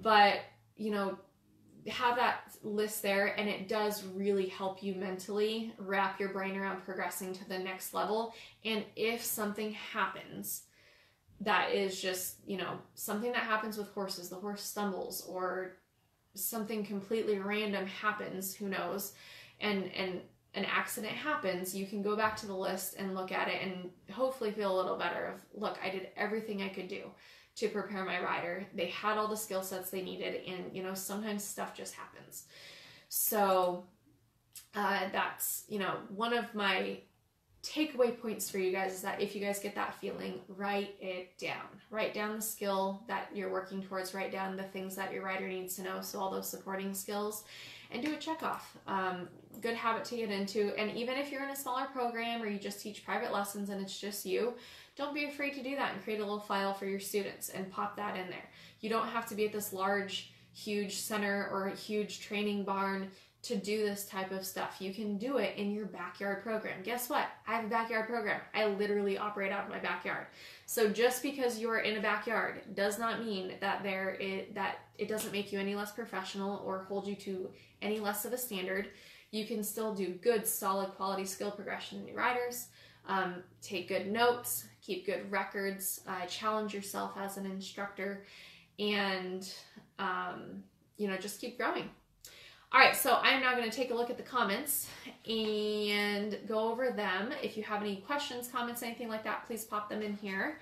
but 0.00 0.40
you 0.76 0.90
know 0.90 1.18
have 1.88 2.16
that 2.16 2.56
list 2.62 3.02
there 3.02 3.38
and 3.38 3.48
it 3.48 3.66
does 3.68 4.04
really 4.14 4.46
help 4.46 4.82
you 4.82 4.94
mentally 4.94 5.74
wrap 5.78 6.20
your 6.20 6.28
brain 6.28 6.56
around 6.56 6.80
progressing 6.84 7.32
to 7.32 7.48
the 7.48 7.58
next 7.58 7.92
level. 7.92 8.34
And 8.64 8.84
if 8.94 9.24
something 9.24 9.72
happens 9.72 10.62
that 11.44 11.72
is 11.72 12.00
just 12.00 12.36
you 12.46 12.56
know 12.56 12.78
something 12.94 13.32
that 13.32 13.42
happens 13.42 13.76
with 13.76 13.88
horses 13.88 14.28
the 14.28 14.36
horse 14.36 14.62
stumbles 14.62 15.26
or 15.28 15.76
something 16.34 16.84
completely 16.84 17.38
random 17.38 17.86
happens 17.86 18.54
who 18.54 18.68
knows 18.68 19.12
and 19.60 19.90
and 19.94 20.20
an 20.54 20.64
accident 20.64 21.12
happens 21.12 21.74
you 21.74 21.86
can 21.86 22.02
go 22.02 22.14
back 22.14 22.36
to 22.36 22.46
the 22.46 22.54
list 22.54 22.94
and 22.98 23.14
look 23.14 23.32
at 23.32 23.48
it 23.48 23.60
and 23.62 23.90
hopefully 24.14 24.52
feel 24.52 24.74
a 24.74 24.78
little 24.80 24.96
better 24.96 25.26
of 25.26 25.60
look 25.60 25.78
i 25.84 25.90
did 25.90 26.08
everything 26.16 26.62
i 26.62 26.68
could 26.68 26.88
do 26.88 27.10
to 27.56 27.68
prepare 27.68 28.04
my 28.04 28.20
rider. 28.20 28.66
They 28.74 28.86
had 28.86 29.18
all 29.18 29.28
the 29.28 29.36
skill 29.36 29.62
sets 29.62 29.90
they 29.90 30.02
needed, 30.02 30.42
and 30.46 30.74
you 30.74 30.82
know, 30.82 30.94
sometimes 30.94 31.44
stuff 31.44 31.76
just 31.76 31.94
happens. 31.94 32.44
So 33.08 33.84
uh, 34.74 35.08
that's 35.12 35.64
you 35.68 35.78
know 35.78 35.96
one 36.08 36.32
of 36.32 36.54
my 36.54 36.98
takeaway 37.62 38.18
points 38.20 38.50
for 38.50 38.58
you 38.58 38.72
guys 38.72 38.92
is 38.92 39.02
that 39.02 39.20
if 39.20 39.36
you 39.36 39.40
guys 39.40 39.60
get 39.60 39.74
that 39.76 39.94
feeling, 39.94 40.40
write 40.48 40.96
it 41.00 41.38
down. 41.38 41.66
Write 41.90 42.12
down 42.12 42.34
the 42.34 42.42
skill 42.42 43.04
that 43.06 43.28
you're 43.32 43.52
working 43.52 43.82
towards. 43.82 44.14
Write 44.14 44.32
down 44.32 44.56
the 44.56 44.64
things 44.64 44.96
that 44.96 45.12
your 45.12 45.24
rider 45.24 45.46
needs 45.46 45.76
to 45.76 45.82
know. 45.82 46.00
So 46.00 46.18
all 46.18 46.30
those 46.30 46.48
supporting 46.48 46.92
skills, 46.92 47.44
and 47.92 48.02
do 48.02 48.14
a 48.14 48.16
check 48.16 48.42
off. 48.42 48.76
Um, 48.86 49.28
good 49.60 49.74
habit 49.74 50.04
to 50.06 50.16
get 50.16 50.30
into. 50.30 50.72
And 50.78 50.96
even 50.96 51.16
if 51.16 51.30
you're 51.30 51.44
in 51.44 51.50
a 51.50 51.56
smaller 51.56 51.86
program 51.92 52.42
or 52.42 52.46
you 52.46 52.58
just 52.58 52.80
teach 52.80 53.04
private 53.04 53.32
lessons 53.32 53.70
and 53.70 53.80
it's 53.80 53.98
just 53.98 54.26
you, 54.26 54.54
don't 54.96 55.14
be 55.14 55.24
afraid 55.24 55.54
to 55.54 55.62
do 55.62 55.76
that 55.76 55.94
and 55.94 56.02
create 56.02 56.20
a 56.20 56.24
little 56.24 56.40
file 56.40 56.74
for 56.74 56.86
your 56.86 57.00
students 57.00 57.48
and 57.48 57.70
pop 57.70 57.96
that 57.96 58.16
in 58.16 58.28
there. 58.28 58.48
You 58.80 58.90
don't 58.90 59.08
have 59.08 59.26
to 59.28 59.34
be 59.34 59.46
at 59.46 59.52
this 59.52 59.72
large, 59.72 60.32
huge 60.54 60.96
center 60.96 61.48
or 61.50 61.68
a 61.68 61.76
huge 61.76 62.20
training 62.20 62.64
barn 62.64 63.10
to 63.42 63.56
do 63.56 63.84
this 63.84 64.06
type 64.06 64.30
of 64.30 64.46
stuff. 64.46 64.76
You 64.78 64.94
can 64.94 65.18
do 65.18 65.38
it 65.38 65.56
in 65.56 65.72
your 65.72 65.86
backyard 65.86 66.44
program. 66.44 66.82
Guess 66.84 67.10
what? 67.10 67.26
I 67.46 67.54
have 67.54 67.64
a 67.64 67.68
backyard 67.68 68.06
program. 68.06 68.40
I 68.54 68.66
literally 68.66 69.18
operate 69.18 69.50
out 69.50 69.64
of 69.64 69.70
my 69.70 69.80
backyard. 69.80 70.26
So 70.66 70.88
just 70.88 71.22
because 71.22 71.58
you 71.58 71.68
are 71.68 71.80
in 71.80 71.96
a 71.96 72.00
backyard 72.00 72.62
does 72.74 73.00
not 73.00 73.24
mean 73.24 73.54
that 73.60 73.82
there 73.82 74.10
it, 74.20 74.54
that 74.54 74.78
it 74.96 75.08
doesn't 75.08 75.32
make 75.32 75.52
you 75.52 75.58
any 75.58 75.74
less 75.74 75.90
professional 75.90 76.62
or 76.64 76.84
hold 76.84 77.06
you 77.06 77.16
to 77.16 77.50
any 77.80 77.98
less 77.98 78.24
of 78.24 78.32
a 78.32 78.38
standard. 78.38 78.90
You 79.32 79.44
can 79.44 79.64
still 79.64 79.92
do 79.92 80.10
good, 80.22 80.46
solid 80.46 80.90
quality 80.90 81.24
skill 81.24 81.50
progression 81.50 81.98
in 81.98 82.06
your 82.06 82.16
riders. 82.16 82.68
Um, 83.06 83.42
take 83.60 83.88
good 83.88 84.10
notes, 84.10 84.66
keep 84.80 85.06
good 85.06 85.30
records, 85.30 86.00
uh, 86.06 86.26
challenge 86.26 86.72
yourself 86.72 87.12
as 87.18 87.36
an 87.36 87.46
instructor, 87.46 88.24
and 88.78 89.52
um, 89.98 90.62
you 90.96 91.08
know 91.08 91.16
just 91.16 91.40
keep 91.40 91.58
growing. 91.58 91.90
All 92.72 92.80
right, 92.80 92.96
so 92.96 93.18
I'm 93.22 93.42
now 93.42 93.54
going 93.54 93.68
to 93.68 93.76
take 93.76 93.90
a 93.90 93.94
look 93.94 94.08
at 94.08 94.16
the 94.16 94.22
comments 94.22 94.88
and 95.28 96.38
go 96.48 96.70
over 96.70 96.90
them. 96.90 97.30
If 97.42 97.58
you 97.58 97.62
have 97.64 97.82
any 97.82 97.96
questions, 97.96 98.48
comments, 98.48 98.82
anything 98.82 99.08
like 99.08 99.24
that, 99.24 99.46
please 99.46 99.62
pop 99.62 99.90
them 99.90 100.00
in 100.00 100.14
here. 100.14 100.58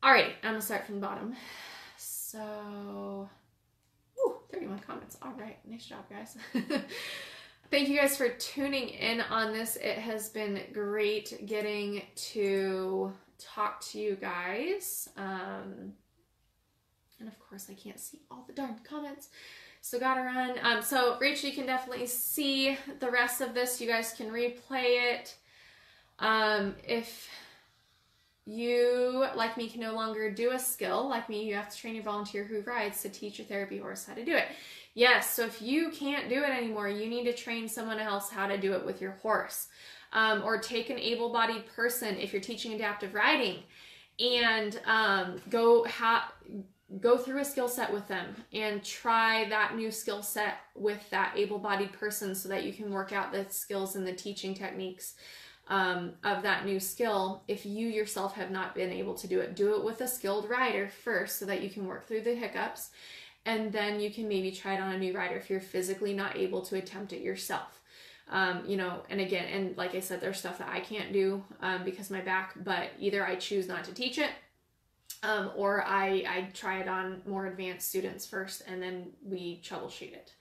All 0.00 0.12
right, 0.12 0.34
I'm 0.44 0.50
going 0.50 0.60
to 0.60 0.64
start 0.64 0.86
from 0.86 1.00
the 1.00 1.00
bottom. 1.00 1.34
So, 1.96 3.28
ooh, 4.20 4.36
31 4.52 4.78
comments. 4.78 5.18
All 5.20 5.34
right, 5.36 5.58
nice 5.68 5.86
job, 5.86 6.04
guys. 6.08 6.36
Thank 7.70 7.90
you 7.90 7.98
guys 7.98 8.16
for 8.16 8.30
tuning 8.30 8.88
in 8.88 9.20
on 9.20 9.52
this. 9.52 9.76
It 9.76 9.98
has 9.98 10.30
been 10.30 10.58
great 10.72 11.44
getting 11.44 12.00
to 12.32 13.12
talk 13.38 13.82
to 13.90 13.98
you 13.98 14.16
guys. 14.16 15.10
Um, 15.18 15.92
and 17.20 17.28
of 17.28 17.38
course, 17.38 17.68
I 17.70 17.74
can't 17.74 18.00
see 18.00 18.22
all 18.30 18.44
the 18.46 18.54
darn 18.54 18.76
comments. 18.84 19.28
So 19.82 20.00
gotta 20.00 20.22
run. 20.22 20.54
Um, 20.62 20.80
so 20.80 21.18
Rachel, 21.20 21.50
you 21.50 21.54
can 21.54 21.66
definitely 21.66 22.06
see 22.06 22.78
the 23.00 23.10
rest 23.10 23.42
of 23.42 23.52
this. 23.52 23.82
You 23.82 23.86
guys 23.86 24.14
can 24.16 24.30
replay 24.30 25.12
it. 25.12 25.36
Um, 26.20 26.74
if 26.86 27.28
you, 28.46 29.26
like 29.36 29.58
me, 29.58 29.68
can 29.68 29.82
no 29.82 29.92
longer 29.92 30.30
do 30.30 30.52
a 30.52 30.58
skill, 30.58 31.06
like 31.06 31.28
me, 31.28 31.44
you 31.44 31.54
have 31.54 31.68
to 31.68 31.76
train 31.76 31.94
your 31.94 32.04
volunteer 32.04 32.44
who 32.44 32.62
rides 32.62 33.02
to 33.02 33.10
teach 33.10 33.38
your 33.38 33.46
therapy 33.46 33.76
horse 33.76 34.06
how 34.06 34.14
to 34.14 34.24
do 34.24 34.34
it. 34.34 34.46
Yes, 34.94 35.32
so 35.32 35.44
if 35.44 35.62
you 35.62 35.90
can't 35.90 36.28
do 36.28 36.42
it 36.42 36.50
anymore, 36.50 36.88
you 36.88 37.08
need 37.08 37.24
to 37.24 37.32
train 37.32 37.68
someone 37.68 38.00
else 38.00 38.30
how 38.30 38.46
to 38.46 38.58
do 38.58 38.72
it 38.72 38.84
with 38.84 39.00
your 39.00 39.12
horse. 39.22 39.68
Um, 40.12 40.42
or 40.42 40.58
take 40.58 40.88
an 40.88 40.98
able 40.98 41.30
bodied 41.30 41.66
person 41.66 42.16
if 42.16 42.32
you're 42.32 42.40
teaching 42.40 42.72
adaptive 42.72 43.12
riding 43.12 43.58
and 44.18 44.80
um, 44.86 45.36
go 45.50 45.84
ha- 45.84 46.32
go 47.00 47.18
through 47.18 47.40
a 47.40 47.44
skill 47.44 47.68
set 47.68 47.92
with 47.92 48.08
them 48.08 48.34
and 48.52 48.82
try 48.82 49.46
that 49.50 49.76
new 49.76 49.90
skill 49.90 50.22
set 50.22 50.54
with 50.74 50.98
that 51.10 51.34
able 51.36 51.58
bodied 51.58 51.92
person 51.92 52.34
so 52.34 52.48
that 52.48 52.64
you 52.64 52.72
can 52.72 52.90
work 52.90 53.12
out 53.12 53.32
the 53.32 53.44
skills 53.50 53.96
and 53.96 54.06
the 54.06 54.12
teaching 54.12 54.54
techniques 54.54 55.14
um, 55.68 56.14
of 56.24 56.42
that 56.42 56.64
new 56.64 56.80
skill 56.80 57.42
if 57.46 57.66
you 57.66 57.88
yourself 57.88 58.34
have 58.34 58.50
not 58.50 58.74
been 58.74 58.90
able 58.90 59.14
to 59.14 59.26
do 59.26 59.40
it. 59.40 59.54
Do 59.54 59.74
it 59.74 59.84
with 59.84 60.00
a 60.00 60.08
skilled 60.08 60.48
rider 60.48 60.88
first 60.88 61.38
so 61.38 61.44
that 61.44 61.62
you 61.62 61.68
can 61.68 61.86
work 61.86 62.08
through 62.08 62.22
the 62.22 62.34
hiccups 62.34 62.90
and 63.48 63.72
then 63.72 63.98
you 63.98 64.10
can 64.10 64.28
maybe 64.28 64.50
try 64.52 64.74
it 64.74 64.80
on 64.80 64.92
a 64.92 64.98
new 64.98 65.16
rider 65.16 65.36
if 65.36 65.48
you're 65.48 65.58
physically 65.58 66.12
not 66.12 66.36
able 66.36 66.60
to 66.60 66.76
attempt 66.76 67.14
it 67.14 67.22
yourself. 67.22 67.80
Um, 68.30 68.62
you 68.66 68.76
know, 68.76 69.00
and 69.08 69.22
again, 69.22 69.46
and 69.46 69.74
like 69.78 69.94
I 69.94 70.00
said, 70.00 70.20
there's 70.20 70.38
stuff 70.38 70.58
that 70.58 70.68
I 70.68 70.80
can't 70.80 71.14
do 71.14 71.42
um, 71.62 71.82
because 71.82 72.10
my 72.10 72.20
back, 72.20 72.52
but 72.62 72.90
either 72.98 73.26
I 73.26 73.36
choose 73.36 73.66
not 73.66 73.84
to 73.84 73.94
teach 73.94 74.18
it 74.18 74.28
um, 75.22 75.50
or 75.56 75.82
I, 75.82 76.24
I 76.28 76.50
try 76.52 76.80
it 76.80 76.88
on 76.88 77.22
more 77.26 77.46
advanced 77.46 77.88
students 77.88 78.26
first 78.26 78.64
and 78.66 78.82
then 78.82 79.12
we 79.24 79.62
troubleshoot 79.64 80.12
it. 80.12 80.34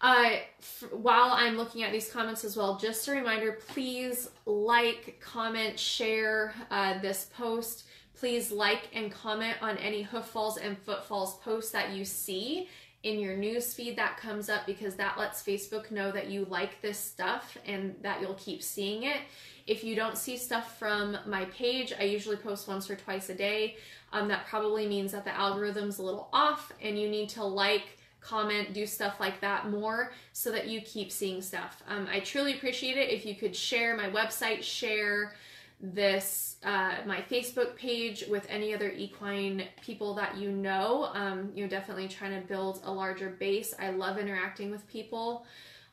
Uh, 0.00 0.36
f- 0.60 0.84
while 0.92 1.32
I'm 1.32 1.58
looking 1.58 1.82
at 1.82 1.92
these 1.92 2.10
comments 2.10 2.42
as 2.42 2.56
well, 2.56 2.78
just 2.78 3.06
a 3.06 3.12
reminder 3.12 3.58
please 3.68 4.30
like, 4.46 5.20
comment, 5.20 5.78
share 5.78 6.54
uh, 6.70 6.98
this 7.00 7.28
post. 7.36 7.84
Please 8.20 8.52
like 8.52 8.90
and 8.92 9.10
comment 9.10 9.56
on 9.62 9.78
any 9.78 10.02
hoof 10.02 10.26
falls 10.26 10.58
and 10.58 10.76
footfalls 10.76 11.38
posts 11.38 11.72
that 11.72 11.92
you 11.92 12.04
see 12.04 12.68
in 13.02 13.18
your 13.18 13.34
news 13.34 13.72
feed 13.72 13.96
that 13.96 14.18
comes 14.18 14.50
up 14.50 14.66
because 14.66 14.94
that 14.96 15.16
lets 15.16 15.42
Facebook 15.42 15.90
know 15.90 16.12
that 16.12 16.28
you 16.28 16.44
like 16.50 16.82
this 16.82 16.98
stuff 16.98 17.56
and 17.64 17.94
that 18.02 18.20
you'll 18.20 18.34
keep 18.34 18.62
seeing 18.62 19.04
it. 19.04 19.22
If 19.66 19.82
you 19.82 19.96
don't 19.96 20.18
see 20.18 20.36
stuff 20.36 20.78
from 20.78 21.16
my 21.24 21.46
page, 21.46 21.94
I 21.98 22.02
usually 22.02 22.36
post 22.36 22.68
once 22.68 22.90
or 22.90 22.96
twice 22.96 23.30
a 23.30 23.34
day. 23.34 23.78
Um, 24.12 24.28
that 24.28 24.46
probably 24.46 24.86
means 24.86 25.12
that 25.12 25.24
the 25.24 25.34
algorithm's 25.34 25.98
a 25.98 26.02
little 26.02 26.28
off 26.30 26.72
and 26.82 27.00
you 27.00 27.08
need 27.08 27.30
to 27.30 27.44
like, 27.44 27.96
comment, 28.20 28.74
do 28.74 28.84
stuff 28.84 29.18
like 29.18 29.40
that 29.40 29.70
more 29.70 30.12
so 30.34 30.52
that 30.52 30.68
you 30.68 30.82
keep 30.82 31.10
seeing 31.10 31.40
stuff. 31.40 31.82
Um, 31.88 32.06
I 32.12 32.20
truly 32.20 32.52
appreciate 32.52 32.98
it 32.98 33.08
if 33.08 33.24
you 33.24 33.34
could 33.34 33.56
share 33.56 33.96
my 33.96 34.10
website, 34.10 34.62
share 34.62 35.32
this 35.80 36.56
uh, 36.62 36.96
my 37.06 37.22
Facebook 37.30 37.74
page 37.74 38.24
with 38.28 38.46
any 38.48 38.74
other 38.74 38.90
equine 38.90 39.64
people 39.82 40.14
that 40.14 40.36
you 40.36 40.50
know. 40.50 41.10
Um, 41.14 41.50
you're 41.54 41.68
definitely 41.68 42.08
trying 42.08 42.40
to 42.40 42.46
build 42.46 42.80
a 42.84 42.92
larger 42.92 43.30
base. 43.30 43.74
I 43.78 43.90
love 43.90 44.18
interacting 44.18 44.70
with 44.70 44.86
people 44.86 45.46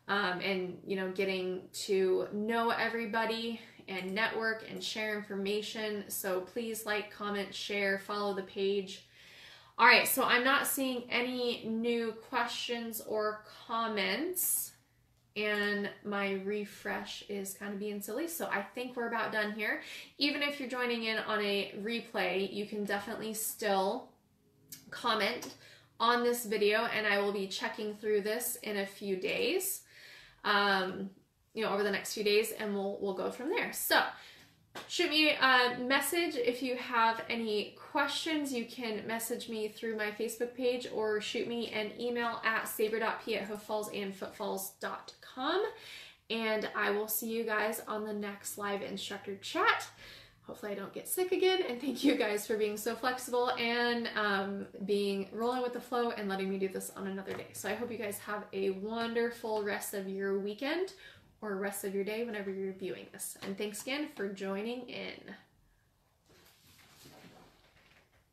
um, 0.07 0.39
and 0.41 0.77
you 0.85 0.95
know 0.95 1.11
getting 1.11 1.61
to 1.85 2.27
know 2.33 2.69
everybody 2.69 3.61
and 3.87 4.13
network 4.13 4.65
and 4.69 4.83
share 4.83 5.17
information. 5.17 6.03
So 6.09 6.41
please 6.41 6.85
like, 6.85 7.11
comment, 7.11 7.53
share, 7.53 7.99
follow 7.99 8.33
the 8.33 8.43
page. 8.43 9.07
All 9.79 9.85
right, 9.85 10.07
so 10.07 10.23
I'm 10.23 10.43
not 10.43 10.65
seeing 10.67 11.03
any 11.09 11.65
new 11.65 12.13
questions 12.29 13.01
or 13.07 13.43
comments 13.67 14.71
and 15.37 15.89
my 16.03 16.41
refresh 16.43 17.23
is 17.29 17.53
kind 17.53 17.71
of 17.73 17.79
being 17.79 18.01
silly. 18.01 18.27
So 18.27 18.47
I 18.47 18.61
think 18.61 18.95
we're 18.95 19.07
about 19.07 19.31
done 19.31 19.51
here. 19.51 19.81
Even 20.17 20.41
if 20.41 20.59
you're 20.59 20.69
joining 20.69 21.03
in 21.03 21.19
on 21.19 21.39
a 21.41 21.73
replay, 21.81 22.51
you 22.51 22.65
can 22.65 22.83
definitely 22.85 23.33
still 23.35 24.09
comment 24.89 25.53
on 25.99 26.23
this 26.23 26.45
video 26.45 26.85
and 26.85 27.05
I 27.05 27.19
will 27.19 27.31
be 27.31 27.47
checking 27.47 27.95
through 27.95 28.21
this 28.21 28.57
in 28.63 28.77
a 28.77 28.85
few 28.85 29.15
days. 29.15 29.81
Um, 30.43 31.11
you 31.53 31.63
know, 31.63 31.71
over 31.71 31.83
the 31.83 31.91
next 31.91 32.13
few 32.13 32.23
days 32.23 32.51
and 32.51 32.73
we'll 32.73 32.97
we'll 32.99 33.15
go 33.15 33.31
from 33.31 33.49
there. 33.49 33.73
So 33.73 34.01
shoot 34.87 35.09
me 35.09 35.31
a 35.31 35.77
message 35.79 36.35
if 36.35 36.61
you 36.63 36.75
have 36.77 37.23
any 37.29 37.75
questions. 37.97 38.53
You 38.53 38.65
can 38.65 39.07
message 39.07 39.49
me 39.49 39.69
through 39.69 39.97
my 39.97 40.11
Facebook 40.11 40.53
page 40.53 40.85
or 40.93 41.19
shoot 41.19 41.47
me 41.47 41.69
an 41.69 41.99
email 41.99 42.39
at 42.45 42.67
saber.p 42.67 43.35
at 43.35 43.49
hooffallsandfootfalls.com. 43.49 45.63
And 46.29 46.69
I 46.75 46.91
will 46.91 47.07
see 47.07 47.35
you 47.35 47.43
guys 47.43 47.81
on 47.87 48.05
the 48.05 48.13
next 48.13 48.59
live 48.59 48.83
instructor 48.83 49.35
chat. 49.37 49.87
Hopefully, 50.43 50.73
I 50.73 50.75
don't 50.75 50.93
get 50.93 51.07
sick 51.07 51.31
again. 51.31 51.63
And 51.67 51.81
thank 51.81 52.03
you 52.03 52.13
guys 52.13 52.45
for 52.45 52.55
being 52.55 52.77
so 52.77 52.93
flexible 52.93 53.49
and 53.53 54.07
um, 54.15 54.67
being 54.85 55.27
rolling 55.31 55.63
with 55.63 55.73
the 55.73 55.81
flow 55.81 56.11
and 56.11 56.29
letting 56.29 56.51
me 56.51 56.59
do 56.59 56.67
this 56.67 56.91
on 56.95 57.07
another 57.07 57.33
day. 57.33 57.47
So, 57.53 57.67
I 57.67 57.73
hope 57.73 57.91
you 57.91 57.97
guys 57.97 58.19
have 58.19 58.43
a 58.53 58.69
wonderful 58.69 59.63
rest 59.63 59.95
of 59.95 60.07
your 60.07 60.37
weekend 60.37 60.93
or 61.41 61.55
rest 61.55 61.83
of 61.83 61.95
your 61.95 62.03
day 62.03 62.23
whenever 62.25 62.51
you're 62.51 62.73
viewing 62.73 63.07
this. 63.11 63.39
And 63.41 63.57
thanks 63.57 63.81
again 63.81 64.09
for 64.15 64.29
joining 64.29 64.87
in. 64.87 65.33